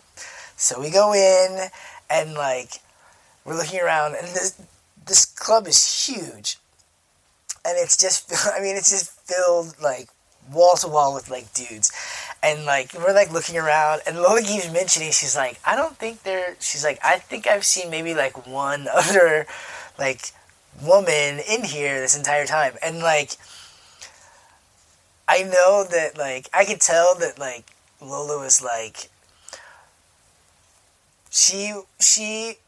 So 0.56 0.80
we 0.80 0.90
go 0.90 1.12
in, 1.12 1.68
and 2.10 2.34
like 2.34 2.80
we're 3.44 3.56
looking 3.56 3.80
around, 3.80 4.14
and 4.16 4.26
this 4.28 4.60
this 5.06 5.24
club 5.24 5.66
is 5.66 6.06
huge, 6.06 6.58
and 7.64 7.76
it's 7.78 7.96
just 7.96 8.32
I 8.54 8.60
mean 8.60 8.76
it's 8.76 8.90
just 8.90 9.10
filled 9.26 9.74
like 9.82 10.08
wall 10.52 10.76
to 10.76 10.88
wall 10.88 11.14
with 11.14 11.30
like 11.30 11.52
dudes. 11.54 11.92
And 12.42 12.64
like 12.64 12.92
we're 12.94 13.14
like 13.14 13.32
looking 13.32 13.56
around, 13.56 14.02
and 14.06 14.16
Lola 14.16 14.42
keeps 14.42 14.70
mentioning 14.72 15.12
she's 15.12 15.36
like, 15.36 15.60
I 15.64 15.76
don't 15.76 15.96
think 15.96 16.22
they're. 16.22 16.56
She's 16.60 16.84
like, 16.84 16.98
I 17.04 17.18
think 17.18 17.46
I've 17.46 17.64
seen 17.64 17.90
maybe 17.90 18.14
like 18.14 18.46
one 18.46 18.88
other 18.92 19.46
like 19.98 20.32
woman 20.82 21.40
in 21.48 21.64
here 21.64 22.00
this 22.00 22.16
entire 22.16 22.46
time, 22.46 22.74
and 22.82 22.98
like 22.98 23.36
I 25.28 25.44
know 25.44 25.84
that 25.90 26.18
like 26.18 26.48
I 26.52 26.64
could 26.64 26.80
tell 26.80 27.14
that 27.16 27.38
like 27.38 27.64
Lola 28.00 28.38
was 28.38 28.62
like 28.62 29.08
she 31.30 31.80
she 32.00 32.58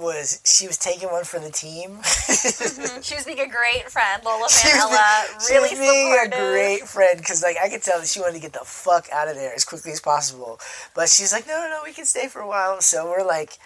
was 0.00 0.40
she 0.44 0.66
was 0.66 0.78
taking 0.78 1.10
one 1.10 1.24
for 1.24 1.38
the 1.38 1.50
team. 1.50 1.98
mm-hmm. 2.02 3.00
She 3.02 3.14
was 3.14 3.24
being 3.24 3.40
a 3.40 3.48
great 3.48 3.90
friend, 3.90 4.22
Lola 4.24 4.48
Van 4.50 4.78
Ella. 4.78 5.24
Being, 5.28 5.60
really 5.60 5.68
she 5.68 5.74
was 5.74 5.80
being 5.80 6.12
supportive. 6.12 6.38
a 6.38 6.52
great 6.52 6.88
friend 6.88 7.18
because 7.18 7.42
like 7.42 7.56
I 7.62 7.68
could 7.68 7.82
tell 7.82 8.00
that 8.00 8.08
she 8.08 8.20
wanted 8.20 8.34
to 8.34 8.40
get 8.40 8.52
the 8.52 8.64
fuck 8.64 9.08
out 9.12 9.28
of 9.28 9.34
there 9.34 9.54
as 9.54 9.64
quickly 9.64 9.92
as 9.92 10.00
possible. 10.00 10.58
But 10.94 11.08
she's 11.08 11.32
like, 11.32 11.46
no, 11.46 11.60
no, 11.60 11.70
no, 11.70 11.80
we 11.84 11.92
can 11.92 12.06
stay 12.06 12.28
for 12.28 12.40
a 12.40 12.48
while. 12.48 12.80
So 12.80 13.06
we're 13.06 13.26
like 13.26 13.58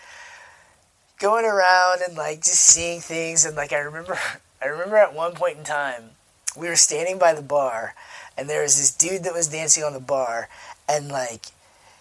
going 1.19 1.45
around 1.45 2.03
and 2.03 2.17
like 2.17 2.39
just 2.39 2.63
seeing 2.63 3.01
things 3.01 3.45
and 3.45 3.57
like 3.57 3.73
I 3.73 3.79
remember 3.79 4.19
I 4.63 4.67
remember 4.67 4.97
at 4.97 5.15
one 5.15 5.33
point 5.33 5.59
in 5.59 5.65
time 5.65 6.11
we 6.57 6.69
were 6.69 6.77
standing 6.77 7.19
by 7.19 7.35
the 7.35 7.43
bar 7.43 7.95
and 8.37 8.49
there 8.49 8.63
was 8.63 8.77
this 8.77 8.91
dude 8.91 9.25
that 9.25 9.33
was 9.33 9.49
dancing 9.49 9.85
on 9.85 9.93
the 9.93 10.01
bar 10.01 10.49
and 10.89 11.09
like 11.09 11.47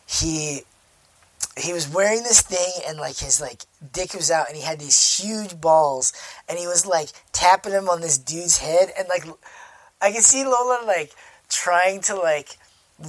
he 0.08 0.62
he 1.58 1.72
was 1.72 1.88
wearing 1.88 2.24
this 2.24 2.42
thing 2.42 2.84
and 2.88 2.98
like 2.98 3.18
his 3.18 3.40
like 3.40 3.64
dick 3.94 4.14
was 4.14 4.30
out 4.30 4.48
and 4.48 4.58
he 4.58 4.64
had 4.64 4.80
these 4.80 5.20
huge 5.20 5.60
balls 5.60 6.12
and 6.50 6.60
he 6.60 6.68
was 6.68 6.86
like 6.86 7.10
tapping 7.32 7.72
him 7.72 7.90
on 7.90 8.02
this 8.02 8.18
dude's 8.18 8.58
head 8.58 8.90
and 8.98 9.08
like 9.08 9.26
I 10.02 10.12
can 10.12 10.22
see 10.22 10.44
Lola 10.44 10.84
like 10.86 11.14
trying 11.50 12.02
to 12.02 12.16
like 12.16 12.58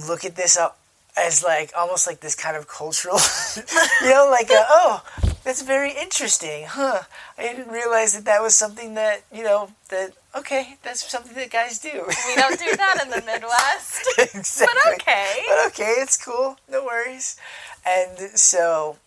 look 0.07 0.23
at 0.23 0.35
this 0.35 0.57
up 0.57 0.79
as 1.17 1.43
like 1.43 1.71
almost 1.77 2.07
like 2.07 2.21
this 2.21 2.35
kind 2.35 2.55
of 2.55 2.67
cultural 2.67 3.17
you 4.01 4.09
know 4.09 4.29
like 4.29 4.49
a, 4.49 4.63
oh 4.69 5.03
that's 5.43 5.61
very 5.61 5.91
interesting 5.91 6.65
huh? 6.67 7.01
I 7.37 7.41
didn't 7.41 7.71
realize 7.71 8.13
that 8.13 8.25
that 8.25 8.41
was 8.41 8.55
something 8.55 8.93
that 8.93 9.23
you 9.31 9.43
know 9.43 9.71
that 9.89 10.11
okay 10.35 10.77
that's 10.83 11.09
something 11.09 11.35
that 11.35 11.49
guys 11.49 11.79
do. 11.79 12.03
We 12.27 12.35
don't 12.35 12.59
do 12.59 12.75
that 12.75 12.99
in 13.03 13.09
the 13.09 13.23
Midwest. 13.25 14.07
Exactly. 14.19 14.67
But 14.83 14.93
okay. 14.93 15.43
But 15.47 15.67
okay 15.67 15.93
it's 15.97 16.17
cool. 16.17 16.57
No 16.69 16.83
worries 16.85 17.37
and 17.87 18.37
so 18.37 18.97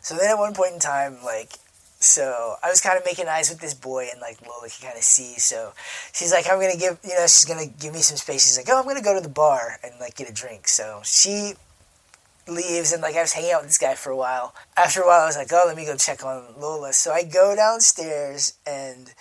so 0.00 0.16
then 0.16 0.30
at 0.30 0.38
one 0.38 0.54
point 0.54 0.74
in 0.74 0.80
time 0.80 1.18
like 1.24 1.52
so 2.00 2.56
I 2.64 2.70
was 2.70 2.80
kind 2.80 2.96
of 2.96 3.04
making 3.04 3.28
eyes 3.28 3.50
with 3.50 3.60
this 3.60 3.74
boy, 3.74 4.08
and 4.10 4.22
like 4.22 4.40
Lola 4.40 4.70
can 4.70 4.86
kind 4.88 4.96
of 4.96 5.04
see. 5.04 5.38
So 5.38 5.72
she's 6.12 6.32
like, 6.32 6.48
"I'm 6.48 6.58
gonna 6.58 6.76
give 6.76 6.98
you 7.04 7.10
know, 7.10 7.26
she's 7.26 7.44
gonna 7.44 7.66
give 7.66 7.92
me 7.92 8.00
some 8.00 8.16
space." 8.16 8.46
She's 8.46 8.56
like, 8.56 8.68
"Oh, 8.70 8.80
I'm 8.80 8.86
gonna 8.86 9.02
go 9.02 9.14
to 9.14 9.20
the 9.20 9.28
bar 9.28 9.78
and 9.84 9.92
like 10.00 10.16
get 10.16 10.28
a 10.28 10.32
drink." 10.32 10.66
So 10.66 11.02
she 11.04 11.54
leaves, 12.48 12.92
and 12.92 13.02
like 13.02 13.16
I 13.16 13.20
was 13.20 13.34
hanging 13.34 13.52
out 13.52 13.60
with 13.60 13.68
this 13.68 13.78
guy 13.78 13.94
for 13.94 14.10
a 14.10 14.16
while. 14.16 14.54
After 14.78 15.02
a 15.02 15.06
while, 15.06 15.20
I 15.20 15.26
was 15.26 15.36
like, 15.36 15.52
"Oh, 15.52 15.62
let 15.66 15.76
me 15.76 15.84
go 15.84 15.94
check 15.94 16.24
on 16.24 16.54
Lola." 16.58 16.94
So 16.94 17.12
I 17.12 17.22
go 17.22 17.54
downstairs, 17.54 18.54
and 18.66 19.12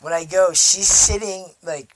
when 0.00 0.12
I 0.12 0.24
go, 0.24 0.52
she's 0.52 0.88
sitting 0.88 1.54
like 1.62 1.94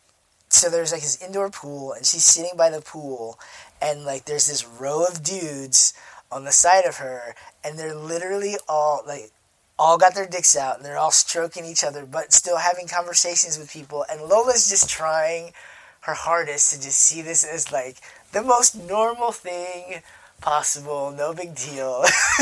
so. 0.48 0.70
There's 0.70 0.92
like 0.92 1.02
this 1.02 1.20
indoor 1.20 1.50
pool, 1.50 1.94
and 1.94 2.06
she's 2.06 2.24
sitting 2.24 2.56
by 2.56 2.70
the 2.70 2.80
pool, 2.80 3.40
and 3.80 4.04
like 4.04 4.24
there's 4.24 4.46
this 4.46 4.66
row 4.66 5.04
of 5.04 5.22
dudes 5.22 5.94
on 6.30 6.44
the 6.44 6.52
side 6.52 6.84
of 6.84 6.96
her, 6.96 7.34
and 7.64 7.78
they're 7.78 7.94
literally 7.94 8.56
all 8.68 9.02
like 9.06 9.32
all 9.78 9.96
got 9.96 10.14
their 10.14 10.26
dicks 10.26 10.56
out 10.56 10.76
and 10.76 10.84
they're 10.84 10.98
all 10.98 11.12
stroking 11.12 11.64
each 11.64 11.84
other, 11.84 12.04
but 12.04 12.32
still 12.32 12.56
having 12.56 12.88
conversations 12.88 13.56
with 13.58 13.72
people. 13.72 14.04
And 14.10 14.22
Lola's 14.22 14.68
just 14.68 14.90
trying 14.90 15.52
her 16.00 16.14
hardest 16.14 16.72
to 16.72 16.80
just 16.80 16.98
see 16.98 17.22
this 17.22 17.44
as 17.44 17.70
like 17.70 17.98
the 18.32 18.42
most 18.42 18.74
normal 18.74 19.30
thing 19.30 20.02
possible, 20.40 21.12
no 21.16 21.32
big 21.32 21.54
deal. 21.54 22.04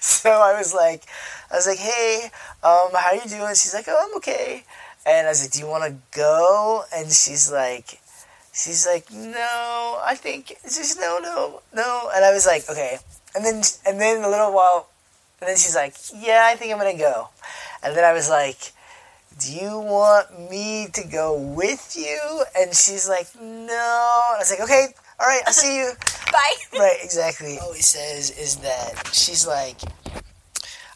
so 0.00 0.30
I 0.30 0.56
was 0.56 0.72
like, 0.72 1.02
I 1.50 1.56
was 1.56 1.66
like, 1.66 1.78
hey, 1.78 2.30
um, 2.62 2.90
how 2.94 3.12
you 3.12 3.28
doing? 3.28 3.48
She's 3.50 3.74
like, 3.74 3.86
oh, 3.88 4.08
I'm 4.08 4.16
okay. 4.18 4.64
And 5.04 5.26
I 5.26 5.30
was 5.30 5.42
like, 5.42 5.50
do 5.50 5.58
you 5.58 5.66
want 5.66 5.84
to 5.84 5.96
go? 6.16 6.84
And 6.94 7.10
she's 7.10 7.50
like, 7.50 8.00
she's 8.52 8.86
like, 8.86 9.10
no, 9.10 10.00
I 10.04 10.14
think 10.14 10.52
it's 10.64 10.76
just 10.76 11.00
no, 11.00 11.18
no, 11.20 11.62
no. 11.74 12.10
And 12.14 12.24
I 12.24 12.32
was 12.32 12.46
like, 12.46 12.68
okay. 12.68 12.98
And 13.34 13.44
then, 13.44 13.62
and 13.86 14.00
then 14.00 14.22
a 14.22 14.28
little 14.28 14.52
while, 14.52 14.88
and 15.40 15.48
then 15.48 15.56
she's 15.56 15.74
like, 15.74 15.94
yeah, 16.14 16.48
I 16.50 16.56
think 16.56 16.72
I'm 16.72 16.78
gonna 16.78 16.96
go. 16.96 17.28
And 17.82 17.96
then 17.96 18.04
I 18.04 18.12
was 18.12 18.28
like, 18.28 18.72
do 19.38 19.52
you 19.52 19.78
want 19.78 20.50
me 20.50 20.88
to 20.92 21.06
go 21.08 21.36
with 21.36 21.94
you? 21.96 22.44
And 22.56 22.74
she's 22.74 23.08
like, 23.08 23.26
no. 23.40 23.42
And 23.50 23.70
I 23.72 24.36
was 24.38 24.50
like, 24.50 24.60
okay, 24.60 24.88
all 25.18 25.26
right, 25.26 25.42
I'll 25.46 25.52
see 25.52 25.78
you. 25.78 25.92
Bye. 26.32 26.78
Right, 26.78 26.98
exactly. 27.02 27.58
All 27.58 27.72
he 27.72 27.82
says 27.82 28.30
is 28.30 28.56
that 28.58 29.10
she's 29.12 29.46
like, 29.46 29.80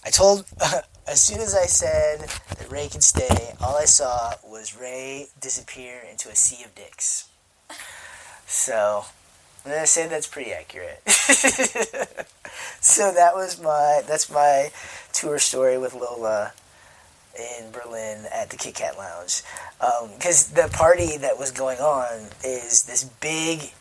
I 0.05 0.11
told, 0.11 0.45
as 1.09 1.21
soon 1.21 1.41
as 1.41 1.55
I 1.55 1.67
said 1.67 2.21
that 2.59 2.71
Ray 2.71 2.89
can 2.89 3.01
stay, 3.01 3.55
all 3.61 3.77
I 3.77 3.85
saw 3.85 4.35
was 4.45 4.79
Ray 4.79 5.29
disappear 5.41 6.03
into 6.11 6.29
a 6.29 6.35
sea 6.35 6.65
of 6.65 6.75
dicks. 6.75 7.29
So, 8.47 9.05
I'm 9.65 9.73
gonna 9.73 9.87
say 9.87 10.07
that's 10.07 10.29
pretty 10.29 10.53
accurate. 10.53 11.03
so 12.81 13.13
that 13.13 13.35
was 13.35 13.61
my, 13.61 14.03
that's 14.07 14.31
my 14.31 14.71
tour 15.13 15.39
story 15.39 15.77
with 15.77 15.95
Lola 15.95 16.53
in 17.37 17.71
Berlin 17.73 18.25
at 18.33 18.51
the 18.51 18.57
Kit 18.57 18.75
Kat 18.75 18.97
Lounge. 18.97 19.43
Because 19.79 20.51
um, 20.51 20.55
the 20.55 20.71
party 20.73 21.17
that 21.19 21.39
was 21.39 21.51
going 21.51 21.79
on 21.79 22.29
is 22.45 22.85
this 22.85 23.05
big, 23.05 23.73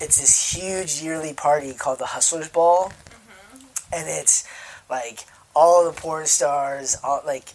it's 0.00 0.20
this 0.20 0.52
huge 0.52 1.00
yearly 1.00 1.32
party 1.32 1.72
called 1.72 2.00
the 2.00 2.06
Hustlaball. 2.06 2.90
Mm-hmm. 2.90 3.94
And 3.94 4.08
it's 4.08 4.46
like 4.90 5.20
all 5.54 5.84
the 5.84 5.92
porn 5.92 6.26
stars, 6.26 6.96
all 7.02 7.22
like 7.24 7.54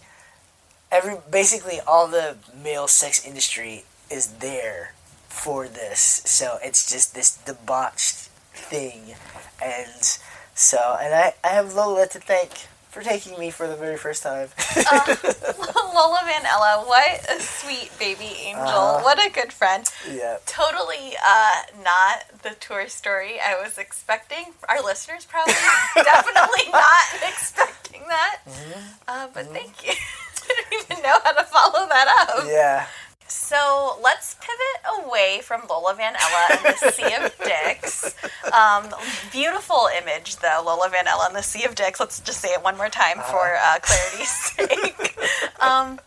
every 0.90 1.16
basically 1.30 1.80
all 1.86 2.08
the 2.08 2.36
male 2.62 2.88
sex 2.88 3.26
industry 3.26 3.84
is 4.10 4.28
there 4.38 4.93
for 5.34 5.68
this. 5.68 6.22
So 6.24 6.58
it's 6.62 6.90
just 6.90 7.14
this 7.14 7.36
debauched 7.36 8.28
thing. 8.54 9.14
And 9.62 10.18
so, 10.54 10.96
and 11.00 11.14
I, 11.14 11.34
I 11.42 11.48
have 11.48 11.74
Lola 11.74 12.06
to 12.08 12.18
thank 12.20 12.50
for 12.88 13.02
taking 13.02 13.36
me 13.40 13.50
for 13.50 13.66
the 13.66 13.74
very 13.74 13.96
first 13.96 14.22
time. 14.22 14.48
uh, 14.76 15.16
Lola 15.94 16.20
van 16.24 16.46
Ella, 16.46 16.84
what 16.86 17.28
a 17.28 17.40
sweet 17.40 17.90
baby 17.98 18.30
angel. 18.46 18.64
Uh, 18.64 19.02
what 19.02 19.18
a 19.18 19.30
good 19.30 19.52
friend. 19.52 19.84
Yeah. 20.08 20.38
Totally 20.46 21.16
uh, 21.26 21.62
not 21.82 22.42
the 22.42 22.54
tour 22.60 22.88
story 22.88 23.40
I 23.44 23.60
was 23.60 23.78
expecting. 23.78 24.54
Our 24.68 24.80
listeners 24.80 25.26
probably 25.26 25.54
definitely 25.96 26.70
not 26.70 27.04
expecting 27.28 28.02
that. 28.08 28.38
Mm-hmm. 28.48 28.80
Uh, 29.08 29.28
but 29.34 29.44
mm-hmm. 29.46 29.54
thank 29.54 29.84
you. 29.84 29.92
I 29.92 30.62
didn't 30.70 30.90
even 30.90 31.02
know 31.02 31.18
how 31.24 31.32
to 31.32 31.44
follow 31.44 31.88
that 31.88 32.28
up. 32.28 32.44
Yeah. 32.46 32.86
So 33.26 33.98
let's 34.02 34.36
pivot 34.36 35.04
away 35.04 35.40
from 35.42 35.62
Lola 35.68 35.94
Van 35.94 36.14
Ella 36.14 36.46
and 36.50 36.76
the 36.80 36.90
Sea 36.92 37.14
of 37.14 37.34
Dicks. 37.44 38.14
Um, 38.52 38.94
beautiful 39.32 39.88
image, 40.00 40.36
though, 40.36 40.62
Lola 40.64 40.88
Van 40.90 41.06
Ella 41.06 41.26
and 41.26 41.36
the 41.36 41.42
Sea 41.42 41.64
of 41.64 41.74
Dicks. 41.74 42.00
Let's 42.00 42.20
just 42.20 42.40
say 42.40 42.48
it 42.48 42.62
one 42.62 42.76
more 42.76 42.88
time 42.88 43.18
uh-huh. 43.18 43.32
for 43.32 43.56
uh, 43.56 43.78
clarity's 43.80 44.28
sake. 44.28 45.18
Um, 45.60 45.98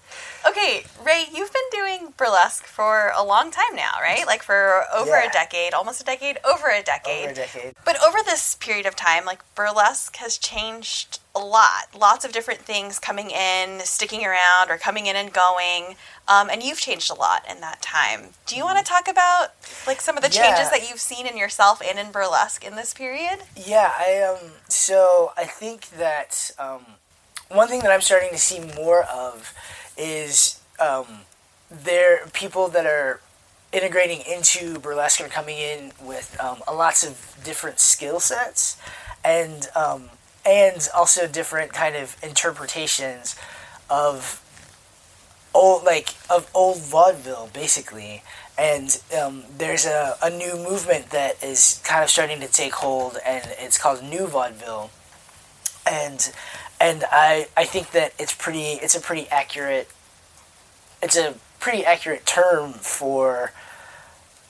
okay, 0.47 0.83
Ray, 1.03 1.25
you've 1.33 1.53
been 1.53 1.69
doing 1.71 2.13
burlesque 2.17 2.65
for 2.65 3.11
a 3.15 3.23
long 3.23 3.51
time 3.51 3.75
now, 3.75 3.91
right? 4.01 4.25
Like 4.25 4.43
for 4.43 4.83
over 4.93 5.11
yeah. 5.11 5.29
a 5.29 5.31
decade, 5.31 5.73
almost 5.73 6.01
a 6.01 6.03
decade, 6.03 6.37
over 6.45 6.67
a 6.67 6.83
decade. 6.83 7.23
Over 7.23 7.31
a 7.31 7.35
decade. 7.35 7.73
But 7.85 7.97
over 8.05 8.17
this 8.25 8.55
period 8.55 8.85
of 8.85 8.95
time, 8.95 9.25
like 9.25 9.39
burlesque 9.55 10.17
has 10.17 10.37
changed 10.37 11.19
a 11.35 11.39
lot. 11.39 11.95
Lots 11.97 12.25
of 12.25 12.31
different 12.31 12.61
things 12.61 12.99
coming 12.99 13.29
in, 13.29 13.79
sticking 13.81 14.25
around, 14.25 14.69
or 14.69 14.77
coming 14.77 15.05
in 15.05 15.15
and 15.15 15.31
going. 15.31 15.95
Um, 16.27 16.49
and 16.49 16.61
you've 16.61 16.79
changed 16.79 17.09
a 17.09 17.13
lot 17.13 17.43
in 17.49 17.61
that 17.61 17.81
time. 17.81 18.29
Do 18.45 18.55
you 18.55 18.63
want 18.63 18.77
to 18.79 18.83
talk 18.83 19.07
about 19.07 19.53
like 19.85 20.01
some 20.01 20.17
of 20.17 20.23
the 20.23 20.29
changes 20.29 20.69
that 20.71 20.89
you've 20.89 20.99
seen 20.99 21.25
in 21.25 21.37
yourself 21.37 21.81
and 21.81 21.97
in 21.97 22.11
burlesque 22.11 22.65
in 22.65 22.75
this 22.75 22.93
period? 22.93 23.39
Yeah, 23.55 23.91
I 23.97 24.21
um. 24.21 24.51
So 24.67 25.31
I 25.37 25.45
think 25.45 25.89
that 25.91 26.51
um, 26.59 26.85
one 27.49 27.67
thing 27.67 27.81
that 27.81 27.91
I'm 27.91 28.01
starting 28.01 28.29
to 28.31 28.37
see 28.37 28.59
more 28.75 29.03
of 29.03 29.53
is 29.97 30.59
um, 30.79 31.21
there 31.69 32.27
people 32.33 32.67
that 32.69 32.85
are 32.85 33.19
integrating 33.73 34.21
into 34.21 34.79
burlesque 34.79 35.19
are 35.21 35.27
coming 35.27 35.57
in 35.57 35.91
with 36.01 36.37
um, 36.39 36.61
lots 36.67 37.05
of 37.05 37.37
different 37.43 37.79
skill 37.79 38.19
sets 38.19 38.77
and 39.23 39.67
um, 39.75 40.09
and 40.45 40.87
also 40.95 41.27
different 41.27 41.73
kind 41.73 41.95
of 41.95 42.15
interpretations 42.23 43.35
of 43.89 44.41
old 45.53 45.83
like 45.83 46.15
of 46.29 46.49
old 46.53 46.81
vaudeville 46.81 47.49
basically. 47.53 48.23
And 48.59 48.99
um, 49.21 49.43
there's 49.55 49.85
a, 49.85 50.15
a 50.23 50.31
new 50.31 50.55
movement 50.55 51.11
that 51.11 51.43
is 51.43 51.79
kind 51.83 52.03
of 52.03 52.09
starting 52.09 52.39
to 52.39 52.47
take 52.47 52.73
hold 52.73 53.17
and 53.25 53.43
it's 53.59 53.77
called 53.77 54.01
new 54.03 54.25
vaudeville. 54.25 54.89
And 55.85 56.33
and 56.79 57.03
I 57.11 57.47
I 57.55 57.65
think 57.65 57.91
that 57.91 58.13
it's 58.19 58.33
pretty 58.33 58.73
it's 58.73 58.95
a 58.95 59.01
pretty 59.01 59.27
accurate 59.29 59.89
it's 61.01 61.17
a 61.17 61.35
pretty 61.59 61.85
accurate 61.85 62.25
term 62.25 62.73
for 62.73 63.51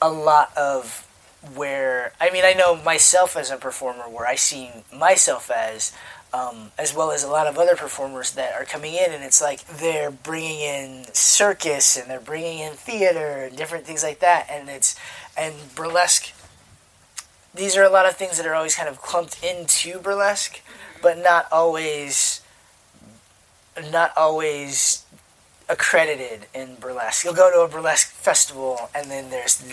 a 0.01 0.09
lot 0.09 0.55
of 0.57 1.07
where 1.55 2.13
I 2.19 2.30
mean 2.32 2.43
I 2.43 2.53
know 2.53 2.75
myself 2.75 3.38
as 3.38 3.51
a 3.51 3.57
performer 3.57 4.03
where 4.03 4.28
I 4.28 4.36
see 4.36 4.71
myself 4.93 5.49
as 5.51 5.93
um, 6.34 6.71
as 6.78 6.93
well 6.93 7.11
as 7.11 7.23
a 7.23 7.30
lot 7.30 7.47
of 7.47 7.57
other 7.57 7.75
performers 7.75 8.32
that 8.32 8.53
are 8.53 8.65
coming 8.65 8.93
in 8.93 9.11
and 9.11 9.23
it's 9.23 9.41
like 9.41 9.65
they're 9.65 10.11
bringing 10.11 10.59
in 10.59 11.05
circus 11.13 11.97
and 11.97 12.09
they're 12.09 12.19
bringing 12.19 12.59
in 12.59 12.73
theater 12.73 13.45
and 13.45 13.57
different 13.57 13.86
things 13.86 14.03
like 14.03 14.19
that. 14.19 14.47
And 14.49 14.69
it's 14.69 14.95
and 15.38 15.55
burlesque 15.75 16.34
these 17.55 17.75
are 17.75 17.84
a 17.84 17.89
lot 17.89 18.05
of 18.05 18.15
things 18.15 18.38
that 18.38 18.45
are 18.45 18.53
always 18.53 18.75
kind 18.75 18.89
of 18.89 19.01
clumped 19.01 19.43
into 19.43 19.99
burlesque 19.99 20.61
but 21.02 21.18
not 21.18 21.48
always 21.52 22.41
not 23.91 24.12
always 24.18 25.06
accredited 25.70 26.48
in 26.54 26.76
burlesque. 26.80 27.24
You'll 27.24 27.34
go 27.34 27.52
to 27.52 27.60
a 27.62 27.68
burlesque 27.68 28.08
festival, 28.08 28.89
and 28.95 29.12
then 29.12 29.30
there's 29.30 29.64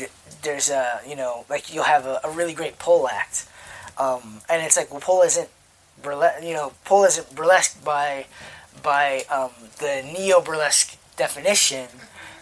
there's 0.43 0.70
a 0.70 1.01
you 1.07 1.16
know 1.16 1.45
like 1.49 1.72
you'll 1.72 1.85
have 1.85 2.07
a, 2.07 2.20
a 2.25 2.31
really 2.31 2.55
great 2.55 2.79
pole 2.79 3.09
act, 3.09 3.49
um, 3.99 4.41
and 4.49 4.62
it's 4.62 4.77
like 4.77 4.91
well 4.91 5.01
pole 5.01 5.22
isn't 5.22 5.49
burlesque 6.03 6.43
you 6.43 6.53
know 6.53 6.72
pole 6.85 7.05
isn't 7.05 7.35
burlesque 7.35 7.83
by 7.85 8.27
by 8.83 9.25
um, 9.31 9.51
the 9.79 10.03
neo 10.05 10.41
burlesque 10.41 10.99
definition, 11.16 11.89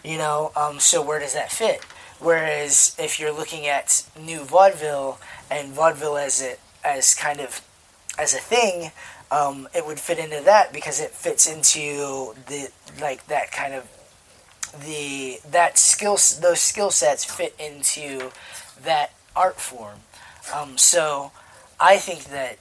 you 0.04 0.18
know. 0.18 0.52
Um, 0.56 0.80
so 0.80 1.02
where 1.02 1.18
does 1.20 1.34
that 1.34 1.52
fit? 1.52 1.84
Whereas 2.18 2.96
if 2.98 3.18
you're 3.18 3.32
looking 3.32 3.66
at 3.66 4.04
new 4.18 4.40
vaudeville 4.40 5.18
and 5.50 5.72
vaudeville 5.72 6.16
as 6.16 6.40
it 6.40 6.60
as 6.84 7.14
kind 7.14 7.40
of 7.40 7.60
as 8.18 8.34
a 8.34 8.38
thing, 8.38 8.92
um, 9.30 9.68
it 9.74 9.86
would 9.86 9.98
fit 9.98 10.18
into 10.18 10.42
that 10.44 10.72
because 10.72 11.00
it 11.00 11.10
fits 11.10 11.46
into 11.46 12.34
the 12.46 12.68
like 13.00 13.26
that 13.28 13.50
kind 13.50 13.74
of 13.74 13.88
the 14.84 15.38
that 15.50 15.78
skills 15.78 16.40
those 16.40 16.60
skill 16.60 16.90
sets 16.90 17.24
fit 17.24 17.54
into 17.58 18.30
that 18.84 19.12
art 19.34 19.58
form. 19.58 20.00
Um, 20.54 20.76
so 20.76 21.32
I 21.80 21.96
think 21.96 22.24
that 22.24 22.58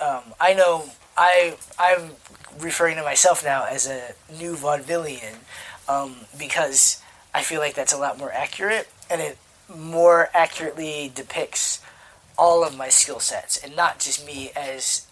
um, 0.00 0.34
I 0.40 0.52
know 0.54 0.84
I 1.16 1.56
I'm 1.78 2.12
referring 2.60 2.96
to 2.96 3.02
myself 3.02 3.44
now 3.44 3.64
as 3.64 3.86
a 3.86 4.14
new 4.38 4.54
vaudevillian 4.54 5.36
um, 5.88 6.16
because 6.38 7.02
I 7.34 7.42
feel 7.42 7.60
like 7.60 7.74
that's 7.74 7.92
a 7.92 7.98
lot 7.98 8.18
more 8.18 8.32
accurate 8.32 8.88
and 9.10 9.20
it 9.20 9.38
more 9.74 10.28
accurately 10.34 11.10
depicts 11.14 11.82
all 12.38 12.64
of 12.64 12.76
my 12.76 12.88
skill 12.88 13.20
sets 13.20 13.56
and 13.56 13.74
not 13.74 13.98
just 13.98 14.26
me 14.26 14.50
as 14.54 15.06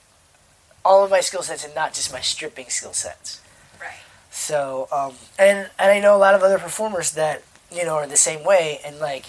all 0.84 1.04
of 1.04 1.10
my 1.10 1.20
skill 1.20 1.42
sets 1.42 1.64
and 1.64 1.74
not 1.74 1.94
just 1.94 2.12
my 2.12 2.20
stripping 2.20 2.68
skill 2.68 2.92
sets. 2.92 3.40
Right. 3.80 3.94
So, 4.30 4.88
um, 4.92 5.14
and 5.38 5.70
and 5.78 5.90
I 5.90 6.00
know 6.00 6.16
a 6.16 6.18
lot 6.18 6.34
of 6.34 6.42
other 6.42 6.58
performers 6.58 7.12
that 7.12 7.42
you 7.72 7.84
know 7.84 7.94
are 7.94 8.06
the 8.06 8.16
same 8.16 8.44
way, 8.44 8.80
and 8.84 8.98
like, 8.98 9.26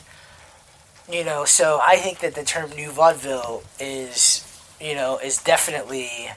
you 1.09 1.23
know, 1.23 1.45
so 1.45 1.79
I 1.81 1.97
think 1.97 2.19
that 2.19 2.35
the 2.35 2.43
term 2.43 2.71
new 2.71 2.91
vaudeville 2.91 3.63
is, 3.79 4.45
you 4.81 4.95
know, 4.95 5.17
is 5.17 5.41
definitely 5.41 6.31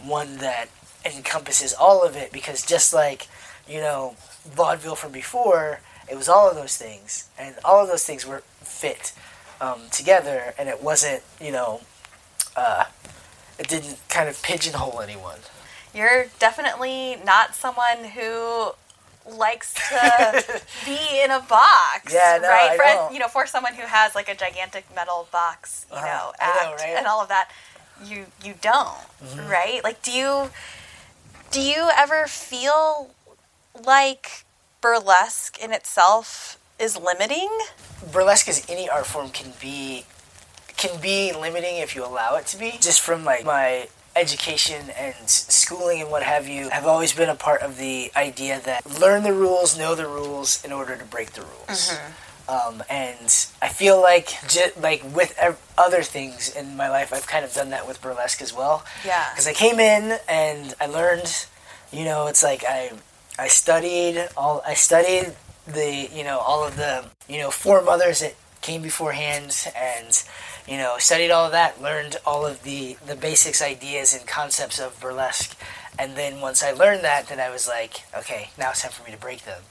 one 0.00 0.38
that 0.38 0.66
encompasses 1.04 1.72
all 1.72 2.02
of 2.04 2.16
it 2.16 2.32
because 2.32 2.64
just 2.64 2.92
like, 2.92 3.28
you 3.68 3.80
know, 3.80 4.16
vaudeville 4.44 4.96
from 4.96 5.12
before, 5.12 5.80
it 6.10 6.16
was 6.16 6.28
all 6.28 6.48
of 6.48 6.56
those 6.56 6.76
things, 6.76 7.28
and 7.38 7.54
all 7.64 7.82
of 7.82 7.88
those 7.88 8.04
things 8.04 8.26
were 8.26 8.42
fit 8.62 9.12
um, 9.60 9.82
together, 9.90 10.54
and 10.58 10.68
it 10.68 10.82
wasn't, 10.82 11.22
you 11.40 11.52
know, 11.52 11.80
uh, 12.56 12.84
it 13.58 13.68
didn't 13.68 13.98
kind 14.08 14.28
of 14.28 14.42
pigeonhole 14.42 15.00
anyone. 15.00 15.38
You're 15.94 16.26
definitely 16.38 17.16
not 17.24 17.54
someone 17.54 18.04
who 18.14 18.72
likes 19.30 19.72
to 19.88 20.44
be 20.84 20.98
in 21.22 21.30
a 21.30 21.40
box. 21.40 22.12
Yeah, 22.12 22.38
no, 22.42 22.48
right. 22.48 22.70
I 22.72 22.76
for 23.06 23.12
you 23.12 23.18
know, 23.20 23.28
for 23.28 23.46
someone 23.46 23.74
who 23.74 23.82
has 23.86 24.14
like 24.14 24.28
a 24.28 24.34
gigantic 24.34 24.84
metal 24.94 25.28
box, 25.30 25.86
you 25.90 25.96
Uh-huh. 25.96 26.06
know, 26.06 26.32
act 26.40 26.62
know, 26.64 26.74
right? 26.76 26.94
and 26.98 27.06
all 27.06 27.20
of 27.22 27.28
that, 27.28 27.48
you 28.04 28.26
you 28.44 28.54
don't, 28.60 28.98
Mm-hmm. 29.24 29.48
right? 29.50 29.84
Like, 29.84 30.02
do 30.02 30.10
you 30.12 30.50
do 31.50 31.60
you 31.60 31.88
ever 31.96 32.26
feel 32.26 33.10
like 33.84 34.44
burlesque 34.80 35.58
in 35.62 35.72
itself 35.72 36.58
is 36.78 36.98
limiting? 36.98 37.50
burlesque 38.12 38.48
as 38.48 38.64
any 38.68 38.88
art 38.88 39.06
form 39.06 39.30
can 39.30 39.52
be 39.60 40.04
can 40.76 41.00
be 41.00 41.32
limiting 41.32 41.76
if 41.78 41.94
you 41.96 42.04
allow 42.04 42.36
it 42.36 42.44
to 42.46 42.58
be 42.58 42.72
just 42.80 43.00
from 43.00 43.24
like 43.24 43.44
my 43.44 43.88
education 44.14 44.90
and 44.98 45.14
schooling 45.28 46.02
and 46.02 46.10
what 46.10 46.22
have 46.22 46.46
you 46.46 46.68
have 46.68 46.86
always 46.86 47.12
been 47.14 47.28
a 47.30 47.34
part 47.34 47.62
of 47.62 47.78
the 47.78 48.12
idea 48.14 48.60
that 48.64 48.84
learn 49.00 49.22
the 49.22 49.32
rules 49.32 49.78
know 49.78 49.94
the 49.94 50.06
rules 50.06 50.62
in 50.64 50.70
order 50.72 50.94
to 50.96 51.04
break 51.04 51.32
the 51.32 51.40
rules 51.42 51.96
um, 52.48 52.82
and 52.90 53.46
I 53.62 53.68
feel 53.68 54.00
like 54.02 54.28
j- 54.48 54.72
like 54.78 55.02
with 55.14 55.34
ev- 55.38 55.58
other 55.78 56.02
things 56.02 56.54
in 56.54 56.76
my 56.76 56.90
life 56.90 57.10
I've 57.12 57.26
kind 57.26 57.44
of 57.44 57.54
done 57.54 57.70
that 57.70 57.88
with 57.88 58.02
burlesque 58.02 58.42
as 58.42 58.52
well 58.52 58.84
Yeah. 59.04 59.24
because 59.32 59.46
I 59.48 59.54
came 59.54 59.80
in 59.80 60.18
and 60.28 60.74
I 60.78 60.86
learned, 60.86 61.46
you 61.90 62.04
know, 62.04 62.26
it's 62.26 62.42
like 62.42 62.62
I 62.68 62.90
I 63.38 63.48
studied 63.48 64.28
all 64.36 64.62
I 64.66 64.74
studied 64.74 65.34
the 65.66 66.08
you 66.12 66.24
know 66.24 66.38
all 66.38 66.66
of 66.66 66.76
the 66.76 67.04
you 67.28 67.38
know 67.38 67.50
four 67.50 67.82
mothers 67.82 68.20
that 68.20 68.34
came 68.60 68.82
beforehand 68.82 69.68
and 69.76 70.24
you 70.66 70.76
know 70.76 70.96
studied 70.98 71.30
all 71.30 71.46
of 71.46 71.52
that, 71.52 71.80
learned 71.80 72.16
all 72.26 72.46
of 72.46 72.62
the 72.62 72.96
the 73.06 73.16
basics, 73.16 73.62
ideas, 73.62 74.14
and 74.14 74.26
concepts 74.26 74.78
of 74.78 74.98
burlesque, 75.00 75.56
and 75.98 76.16
then 76.16 76.40
once 76.40 76.62
I 76.62 76.72
learned 76.72 77.04
that, 77.04 77.28
then 77.28 77.40
I 77.40 77.50
was 77.50 77.68
like, 77.68 78.02
okay, 78.16 78.50
now 78.58 78.70
it's 78.70 78.82
time 78.82 78.92
for 78.92 79.04
me 79.04 79.12
to 79.12 79.20
break 79.20 79.44
them, 79.44 79.62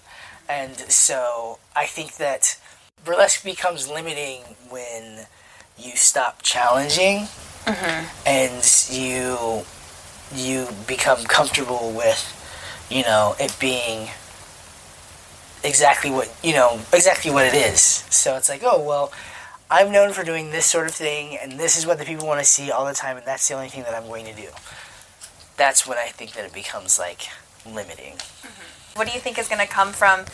and 0.48 0.76
so 0.76 1.60
I 1.76 1.86
think 1.86 2.18
that 2.18 2.58
burlesque 3.04 3.44
becomes 3.44 3.90
limiting 3.90 4.42
when 4.70 5.28
you 5.78 5.92
stop 5.96 6.42
challenging 6.42 7.28
mm-hmm. 7.66 8.06
and 8.26 8.88
you 8.90 9.66
you 10.36 10.68
become 10.88 11.24
comfortable 11.26 11.92
with 11.92 12.88
you 12.90 13.04
know 13.04 13.36
it 13.40 13.56
being 13.60 14.10
exactly 15.64 16.12
what 16.12 16.34
you 16.44 16.54
know 16.54 16.80
exactly 16.94 17.32
what 17.32 17.46
it 17.46 17.54
is. 17.54 17.82
So 17.82 18.36
it's 18.36 18.50
like 18.50 18.62
oh 18.64 18.84
well 18.84 19.12
i'm 19.72 19.92
known 19.92 20.12
for 20.12 20.24
doing 20.24 20.52
this 20.52 20.66
sort 20.66 20.88
of 20.88 20.94
thing 20.94 21.38
and 21.42 21.60
this 21.60 21.78
is 21.78 21.86
what 21.86 21.98
the 21.98 22.06
people 22.06 22.28
want 22.28 22.40
to 22.40 22.46
see 22.46 22.70
all 22.70 22.86
the 22.86 22.94
time 22.94 23.18
and 23.18 23.26
that's 23.26 23.48
the 23.48 23.56
only 23.56 23.70
thing 23.70 23.84
that 23.84 23.94
i'm 23.94 24.08
going 24.08 24.26
to 24.26 24.34
do. 24.34 24.50
That's 25.58 25.88
when 25.88 25.98
i 25.98 26.08
think 26.08 26.34
that 26.34 26.46
it 26.46 26.54
becomes 26.54 27.00
like 27.00 27.28
limiting. 27.66 28.14
Mm-hmm. 28.14 29.00
What 29.00 29.08
do 29.08 29.14
you 29.14 29.20
think 29.20 29.40
is 29.40 29.48
going 29.48 29.62
to 29.66 29.72
come 29.72 29.94
from 29.94 30.26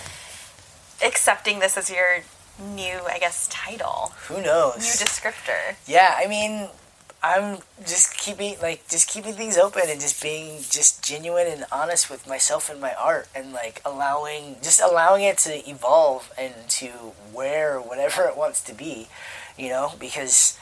accepting 1.05 1.59
this 1.59 1.77
as 1.77 1.89
your 1.89 2.23
new, 2.59 2.99
I 3.07 3.19
guess, 3.19 3.47
title, 3.47 4.11
who 4.27 4.41
knows? 4.41 4.77
New 4.77 5.05
descriptor? 5.05 5.75
yeah 5.87 6.15
i 6.17 6.27
mean 6.27 6.67
i'm 7.21 7.57
just 7.85 8.17
keeping 8.17 8.55
like 8.61 8.87
just 8.87 9.09
keeping 9.09 9.33
things 9.33 9.57
open 9.57 9.83
and 9.89 9.99
just 9.99 10.21
being 10.21 10.57
just 10.69 11.03
genuine 11.03 11.47
and 11.47 11.65
honest 11.71 12.09
with 12.09 12.27
myself 12.27 12.69
and 12.69 12.79
my 12.79 12.93
art 12.93 13.27
and 13.35 13.51
like 13.51 13.81
allowing 13.85 14.55
just 14.61 14.81
allowing 14.81 15.23
it 15.23 15.37
to 15.37 15.69
evolve 15.69 16.31
and 16.37 16.53
to 16.67 16.89
wear 17.33 17.77
whatever 17.79 18.23
it 18.27 18.37
wants 18.37 18.61
to 18.61 18.73
be 18.73 19.07
you 19.57 19.69
know 19.69 19.93
because 19.99 20.57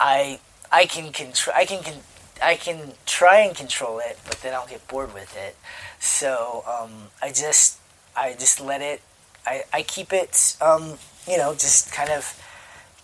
i 0.00 0.38
i 0.72 0.84
can 0.84 1.12
control 1.12 1.54
i 1.56 1.64
can 1.64 1.82
con- 1.82 2.02
i 2.42 2.56
can 2.56 2.92
try 3.06 3.38
and 3.38 3.56
control 3.56 4.00
it 4.00 4.18
but 4.26 4.40
then 4.42 4.52
i'll 4.54 4.66
get 4.66 4.86
bored 4.88 5.14
with 5.14 5.36
it 5.36 5.56
so 6.00 6.64
um 6.66 6.90
i 7.22 7.28
just 7.28 7.78
i 8.16 8.32
just 8.32 8.60
let 8.60 8.80
it 8.80 9.00
i 9.46 9.62
i 9.72 9.82
keep 9.82 10.12
it 10.12 10.56
um 10.60 10.94
you 11.28 11.38
know 11.38 11.52
just 11.52 11.92
kind 11.92 12.10
of 12.10 12.40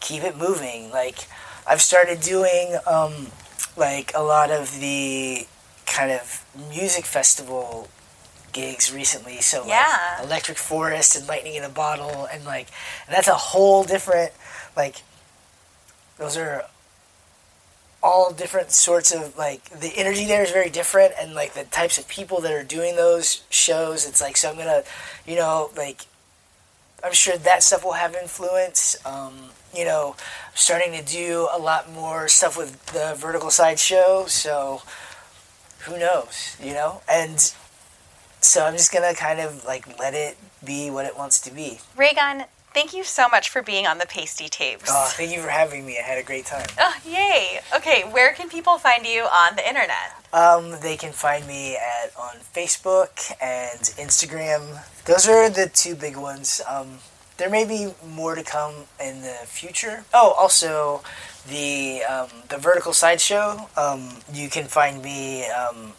keep 0.01 0.25
it 0.25 0.37
moving. 0.37 0.91
Like 0.91 1.19
I've 1.67 1.83
started 1.83 2.21
doing 2.21 2.77
um, 2.87 3.29
like 3.77 4.13
a 4.15 4.23
lot 4.23 4.51
of 4.51 4.81
the 4.81 5.47
kind 5.87 6.11
of 6.13 6.45
music 6.71 7.05
festival 7.05 7.89
gigs 8.53 8.93
recently. 8.93 9.41
So 9.41 9.65
Yeah. 9.67 10.17
like 10.19 10.27
Electric 10.27 10.59
Forest 10.59 11.17
and 11.17 11.27
Lightning 11.29 11.55
in 11.55 11.65
a 11.65 11.69
Bottle 11.69 12.27
and 12.33 12.45
like 12.45 12.69
and 13.07 13.15
that's 13.15 13.29
a 13.29 13.35
whole 13.35 13.85
different 13.85 14.33
like 14.77 15.03
those 16.19 16.37
are 16.37 16.65
all 18.03 18.33
different 18.33 18.71
sorts 18.71 19.13
of 19.13 19.37
like 19.37 19.69
the 19.79 19.93
energy 19.97 20.25
there 20.27 20.43
is 20.43 20.51
very 20.51 20.71
different 20.71 21.13
and 21.21 21.35
like 21.35 21.53
the 21.53 21.65
types 21.65 21.99
of 21.99 22.09
people 22.09 22.41
that 22.41 22.53
are 22.53 22.65
doing 22.65 22.97
those 22.97 23.43
shows 23.51 24.07
it's 24.07 24.23
like 24.23 24.39
so 24.39 24.49
i'm 24.51 24.57
gonna 24.57 24.83
you 25.27 25.37
know 25.37 25.71
like 25.77 26.07
i'm 27.05 27.13
sure 27.13 27.37
that 27.37 27.63
stuff 27.63 27.85
will 27.85 27.93
have 27.93 28.15
influence 28.15 28.97
um, 29.07 29.51
you 29.77 29.85
know 29.85 30.17
starting 30.55 30.93
to 30.93 31.03
do 31.03 31.49
a 31.53 31.59
lot 31.59 31.91
more 31.93 32.29
stuff 32.29 32.57
with 32.57 32.85
the 32.87 33.15
vertical 33.19 33.51
side 33.51 33.79
show 33.79 34.25
so 34.29 34.83
who 35.81 35.99
knows 35.99 36.57
you 36.63 36.73
know? 36.73 37.01
And 37.09 37.41
so 38.41 38.65
i'm 38.65 38.75
just 38.75 38.93
gonna 38.93 39.15
kind 39.15 39.41
of 39.41 39.65
like 39.65 39.99
let 39.99 40.15
it 40.15 40.37
be 40.65 40.91
what 40.91 41.07
it 41.07 41.17
wants 41.17 41.41
to 41.41 41.51
be. 41.51 41.81
Ray 41.97 42.13
Gunn, 42.15 42.45
thank 42.73 42.93
you 42.95 43.03
so 43.05 43.29
much 43.29 43.49
for 43.49 43.63
being 43.63 43.87
on 43.87 43.99
the 43.99 44.07
Pastie 44.07 44.49
Tapes. 44.49 44.89
oh 44.89 45.09
thank 45.17 45.33
you 45.33 45.41
for 45.43 45.49
having 45.49 45.85
me 45.87 45.99
i 45.99 46.03
had 46.03 46.19
a 46.19 46.23
great 46.23 46.47
time 46.47 46.67
Oh, 46.79 46.95
yay. 47.05 47.61
Okay, 47.77 48.03
where 48.11 48.33
can 48.35 48.49
people 48.49 48.79
find 48.79 49.05
you 49.07 49.23
on 49.23 49.57
the 49.57 49.67
internet? 49.69 50.15
Um, 50.33 50.81
they 50.83 50.97
can 50.97 51.13
find 51.13 51.47
me 51.47 51.77
at 51.77 52.13
on 52.17 52.37
Facebook 52.55 53.33
and 53.41 53.81
Instagram. 53.99 54.63
Those 55.05 55.29
are 55.29 55.51
the 55.51 55.69
two 55.69 55.95
big 55.95 56.17
ones. 56.17 56.61
Um, 56.69 56.99
there 57.37 57.51
may 57.51 57.65
be 57.67 57.93
more 58.07 58.35
to 58.35 58.43
come 58.43 58.75
in 59.03 59.23
the 59.23 59.39
future. 59.47 60.05
Oh, 60.15 60.35
also 60.39 61.03
the 61.49 62.03
um, 62.05 62.29
the 62.49 62.59
Vertical 62.59 62.93
Sideshow. 62.93 63.69
Um, 63.77 64.17
you 64.33 64.49
can 64.49 64.67
find 64.67 65.03
me 65.03 65.47
um, 65.51 65.93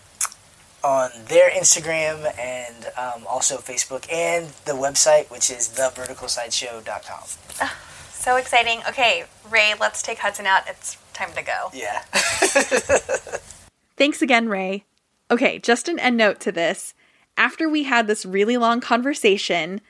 on 0.83 1.11
their 1.27 1.49
Instagram 1.49 2.37
and 2.39 2.85
um, 2.97 3.25
also 3.27 3.57
Facebook 3.57 4.11
and 4.11 4.47
the 4.65 4.73
website, 4.73 5.29
which 5.29 5.51
is 5.51 5.69
theverticalsideshow.com. 5.69 7.69
So 8.11 8.35
exciting. 8.35 8.81
Okay, 8.87 9.25
Ray, 9.49 9.73
let's 9.79 10.01
take 10.01 10.19
Hudson 10.19 10.45
out. 10.45 10.63
It's 10.67 10.97
time 11.13 11.31
to 11.33 11.43
go. 11.43 11.69
Yeah. 11.73 12.01
Thanks 13.97 14.21
again, 14.21 14.49
Ray. 14.49 14.85
Okay, 15.29 15.59
just 15.59 15.87
an 15.87 15.99
end 15.99 16.17
note 16.17 16.39
to 16.41 16.51
this. 16.51 16.93
After 17.37 17.69
we 17.69 17.83
had 17.83 18.07
this 18.07 18.25
really 18.25 18.57
long 18.57 18.81
conversation, 18.81 19.81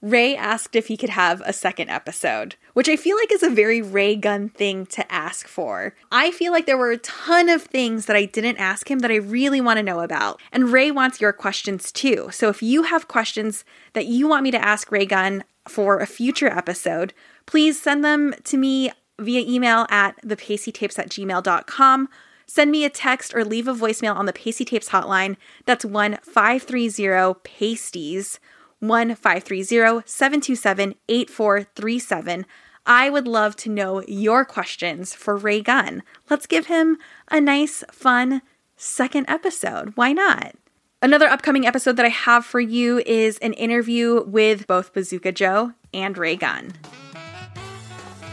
Ray 0.00 0.36
asked 0.36 0.76
if 0.76 0.86
he 0.86 0.96
could 0.96 1.10
have 1.10 1.42
a 1.44 1.52
second 1.52 1.90
episode, 1.90 2.54
which 2.74 2.88
I 2.88 2.96
feel 2.96 3.16
like 3.16 3.32
is 3.32 3.42
a 3.42 3.48
very 3.48 3.80
Ray 3.80 4.14
Gunn 4.16 4.50
thing 4.50 4.86
to 4.86 5.10
ask 5.10 5.48
for. 5.48 5.94
I 6.12 6.30
feel 6.30 6.52
like 6.52 6.66
there 6.66 6.76
were 6.76 6.90
a 6.90 6.98
ton 6.98 7.48
of 7.48 7.62
things 7.62 8.06
that 8.06 8.16
I 8.16 8.26
didn't 8.26 8.58
ask 8.58 8.90
him 8.90 8.98
that 8.98 9.10
I 9.10 9.16
really 9.16 9.60
want 9.60 9.78
to 9.78 9.82
know 9.82 10.00
about. 10.00 10.40
And 10.52 10.70
Ray 10.70 10.90
wants 10.90 11.20
your 11.20 11.32
questions 11.32 11.90
too. 11.90 12.28
So 12.30 12.48
if 12.48 12.62
you 12.62 12.82
have 12.82 13.08
questions 13.08 13.64
that 13.94 14.06
you 14.06 14.28
want 14.28 14.42
me 14.42 14.50
to 14.50 14.64
ask 14.64 14.92
Ray 14.92 15.06
Gunn 15.06 15.44
for 15.66 15.98
a 15.98 16.06
future 16.06 16.48
episode, 16.48 17.14
please 17.46 17.80
send 17.80 18.04
them 18.04 18.34
to 18.44 18.56
me 18.56 18.90
via 19.18 19.40
email 19.40 19.86
at 19.88 20.20
thepastietapes 20.22 20.98
at 20.98 21.08
gmail.com. 21.08 22.08
Send 22.46 22.70
me 22.70 22.84
a 22.84 22.90
text 22.90 23.34
or 23.34 23.44
leave 23.44 23.68
a 23.68 23.74
voicemail 23.74 24.14
on 24.14 24.26
the 24.26 24.32
Pastie 24.32 24.66
Tapes 24.66 24.90
hotline. 24.90 25.36
That's 25.64 25.84
1 25.84 26.18
530 26.22 27.34
Pasties. 27.42 28.38
1 28.80 29.14
530 29.14 30.02
727 30.04 30.94
8437. 31.08 32.46
I 32.86 33.08
would 33.08 33.26
love 33.26 33.56
to 33.56 33.70
know 33.70 34.02
your 34.06 34.44
questions 34.44 35.14
for 35.14 35.36
Ray 35.36 35.62
Gunn. 35.62 36.02
Let's 36.28 36.46
give 36.46 36.66
him 36.66 36.98
a 37.30 37.40
nice, 37.40 37.82
fun 37.90 38.42
second 38.76 39.26
episode. 39.28 39.92
Why 39.94 40.12
not? 40.12 40.54
Another 41.00 41.26
upcoming 41.26 41.66
episode 41.66 41.96
that 41.96 42.04
I 42.04 42.10
have 42.10 42.44
for 42.44 42.60
you 42.60 43.02
is 43.06 43.38
an 43.38 43.54
interview 43.54 44.22
with 44.24 44.66
both 44.66 44.92
Bazuka 44.92 45.32
Joe 45.32 45.72
and 45.94 46.18
Ray 46.18 46.36
Gunn. 46.36 46.72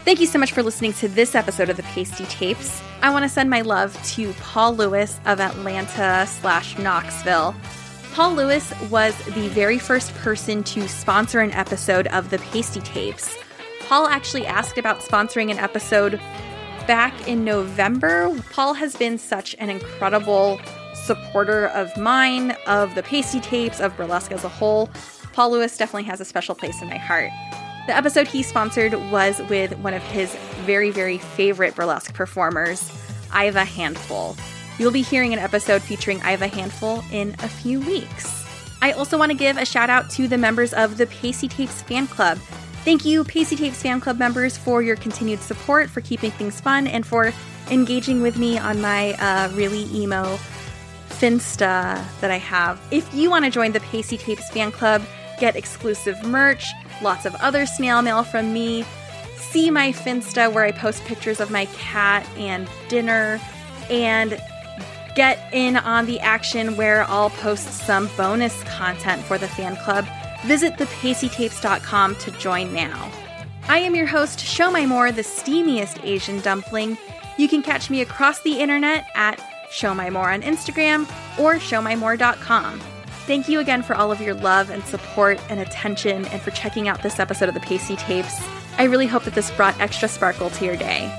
Thank 0.04 0.20
you 0.20 0.26
so 0.26 0.38
much 0.38 0.52
for 0.52 0.62
listening 0.62 0.92
to 0.94 1.08
this 1.08 1.34
episode 1.34 1.70
of 1.70 1.78
the 1.78 1.82
Pastie 1.84 2.26
Tapes. 2.26 2.82
I 3.00 3.10
want 3.10 3.24
to 3.24 3.28
send 3.28 3.48
my 3.48 3.62
love 3.62 3.96
to 4.12 4.32
Paul 4.34 4.74
Lewis 4.74 5.18
of 5.24 5.40
Atlanta 5.40 6.26
slash 6.26 6.76
Knoxville. 6.76 7.54
Paul 8.12 8.34
Lewis 8.34 8.72
was 8.90 9.16
the 9.24 9.48
very 9.48 9.78
first 9.78 10.14
person 10.16 10.62
to 10.64 10.86
sponsor 10.88 11.40
an 11.40 11.52
episode 11.52 12.08
of 12.08 12.28
the 12.28 12.38
Pastie 12.38 12.80
Tapes. 12.80 13.38
Paul 13.92 14.06
actually 14.06 14.46
asked 14.46 14.78
about 14.78 15.00
sponsoring 15.00 15.50
an 15.50 15.58
episode 15.58 16.18
back 16.86 17.28
in 17.28 17.44
November. 17.44 18.34
Paul 18.50 18.72
has 18.72 18.96
been 18.96 19.18
such 19.18 19.54
an 19.58 19.68
incredible 19.68 20.58
supporter 20.94 21.66
of 21.66 21.94
mine, 21.98 22.56
of 22.66 22.94
the 22.94 23.02
Pastie 23.02 23.38
Tapes, 23.38 23.80
of 23.80 23.94
burlesque 23.98 24.32
as 24.32 24.44
a 24.44 24.48
whole. 24.48 24.88
Paul 25.34 25.50
Lewis 25.50 25.76
definitely 25.76 26.04
has 26.04 26.22
a 26.22 26.24
special 26.24 26.54
place 26.54 26.80
in 26.80 26.88
my 26.88 26.96
heart. 26.96 27.28
The 27.86 27.94
episode 27.94 28.28
he 28.28 28.42
sponsored 28.42 28.94
was 29.10 29.42
with 29.50 29.76
one 29.80 29.92
of 29.92 30.02
his 30.04 30.34
very, 30.64 30.90
very 30.90 31.18
favorite 31.18 31.74
burlesque 31.74 32.14
performers, 32.14 32.90
Iva 33.38 33.66
Handful. 33.66 34.38
You'll 34.78 34.90
be 34.90 35.02
hearing 35.02 35.34
an 35.34 35.38
episode 35.38 35.82
featuring 35.82 36.16
Iva 36.20 36.46
Handful 36.46 37.04
in 37.12 37.36
a 37.40 37.48
few 37.48 37.78
weeks. 37.80 38.42
I 38.80 38.92
also 38.92 39.18
want 39.18 39.32
to 39.32 39.36
give 39.36 39.58
a 39.58 39.66
shout 39.66 39.90
out 39.90 40.08
to 40.12 40.28
the 40.28 40.38
members 40.38 40.72
of 40.72 40.96
the 40.96 41.04
Pastie 41.04 41.46
Tapes 41.46 41.82
fan 41.82 42.06
club. 42.06 42.38
Thank 42.84 43.04
you, 43.04 43.22
Pastie 43.22 43.54
Tapes 43.54 43.80
fan 43.80 44.00
club 44.00 44.18
members, 44.18 44.56
for 44.56 44.82
your 44.82 44.96
continued 44.96 45.40
support, 45.40 45.88
for 45.88 46.00
keeping 46.00 46.32
things 46.32 46.60
fun, 46.60 46.88
and 46.88 47.06
for 47.06 47.32
engaging 47.70 48.22
with 48.22 48.36
me 48.36 48.58
on 48.58 48.80
my 48.80 49.12
uh, 49.14 49.50
really 49.54 49.84
emo 49.94 50.36
Finsta 51.08 52.04
that 52.20 52.30
I 52.32 52.38
have. 52.38 52.80
If 52.90 53.14
you 53.14 53.30
want 53.30 53.44
to 53.44 53.52
join 53.52 53.70
the 53.70 53.78
Pastie 53.78 54.18
Tapes 54.18 54.50
fan 54.50 54.72
club, 54.72 55.02
get 55.38 55.54
exclusive 55.54 56.20
merch, 56.24 56.66
lots 57.02 57.24
of 57.24 57.36
other 57.36 57.66
snail 57.66 58.02
mail 58.02 58.24
from 58.24 58.52
me, 58.52 58.84
see 59.36 59.70
my 59.70 59.92
Finsta 59.92 60.52
where 60.52 60.64
I 60.64 60.72
post 60.72 61.04
pictures 61.04 61.38
of 61.38 61.52
my 61.52 61.66
cat 61.66 62.26
and 62.36 62.68
dinner, 62.88 63.40
and 63.90 64.40
get 65.14 65.38
in 65.52 65.76
on 65.76 66.06
the 66.06 66.18
action 66.18 66.76
where 66.76 67.04
I'll 67.04 67.30
post 67.30 67.72
some 67.86 68.10
bonus 68.16 68.60
content 68.64 69.22
for 69.22 69.38
the 69.38 69.46
fan 69.46 69.76
club, 69.76 70.04
visit 70.44 70.74
thepastietapes.com 70.74 72.16
to 72.16 72.30
join 72.32 72.72
now. 72.72 73.10
I 73.68 73.78
am 73.78 73.94
your 73.94 74.06
host, 74.06 74.40
Show 74.40 74.70
My 74.70 74.86
More, 74.86 75.12
the 75.12 75.22
steamiest 75.22 76.04
Asian 76.04 76.40
dumpling. 76.40 76.98
You 77.38 77.48
can 77.48 77.62
catch 77.62 77.90
me 77.90 78.00
across 78.00 78.42
the 78.42 78.60
internet 78.60 79.06
at 79.14 79.40
Show 79.70 79.94
My 79.94 80.10
More 80.10 80.30
on 80.30 80.42
Instagram 80.42 81.02
or 81.38 81.54
showmymore.com. 81.56 82.80
Thank 83.26 83.48
you 83.48 83.60
again 83.60 83.82
for 83.82 83.94
all 83.94 84.10
of 84.10 84.20
your 84.20 84.34
love 84.34 84.70
and 84.70 84.82
support 84.84 85.40
and 85.48 85.60
attention 85.60 86.26
and 86.26 86.42
for 86.42 86.50
checking 86.50 86.88
out 86.88 87.02
this 87.02 87.20
episode 87.20 87.48
of 87.48 87.54
the 87.54 87.60
Pastie 87.60 87.96
Tapes. 87.96 88.40
I 88.78 88.84
really 88.84 89.06
hope 89.06 89.24
that 89.24 89.34
this 89.34 89.50
brought 89.52 89.78
extra 89.80 90.08
sparkle 90.08 90.50
to 90.50 90.64
your 90.64 90.76
day. 90.76 91.10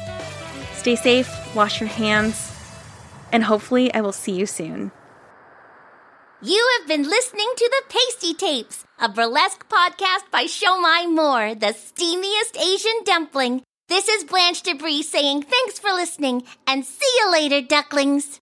Stay 0.73 0.97
safe, 0.97 1.29
wash 1.55 1.79
your 1.79 1.89
hands, 1.89 2.51
and 3.31 3.43
hopefully 3.43 3.93
I 3.93 4.01
will 4.01 4.11
see 4.11 4.33
you 4.33 4.45
soon. 4.45 4.91
You 6.45 6.69
have 6.77 6.89
been 6.89 7.03
listening 7.03 7.47
to 7.55 7.71
the 7.71 7.93
Pastie 7.93 8.33
Tapes, 8.33 8.83
a 8.99 9.07
burlesque 9.07 9.65
podcast 9.69 10.29
by 10.29 10.45
Show 10.45 10.77
My 10.81 11.05
More, 11.07 11.55
the 11.55 11.67
steamiest 11.67 12.61
Asian 12.61 13.05
dumpling. 13.05 13.61
This 13.87 14.09
is 14.09 14.25
Blanche 14.25 14.61
Debris 14.61 15.03
saying 15.03 15.43
thanks 15.43 15.79
for 15.79 15.93
listening 15.93 16.43
and 16.67 16.83
see 16.83 17.09
you 17.19 17.31
later, 17.31 17.61
ducklings. 17.61 18.41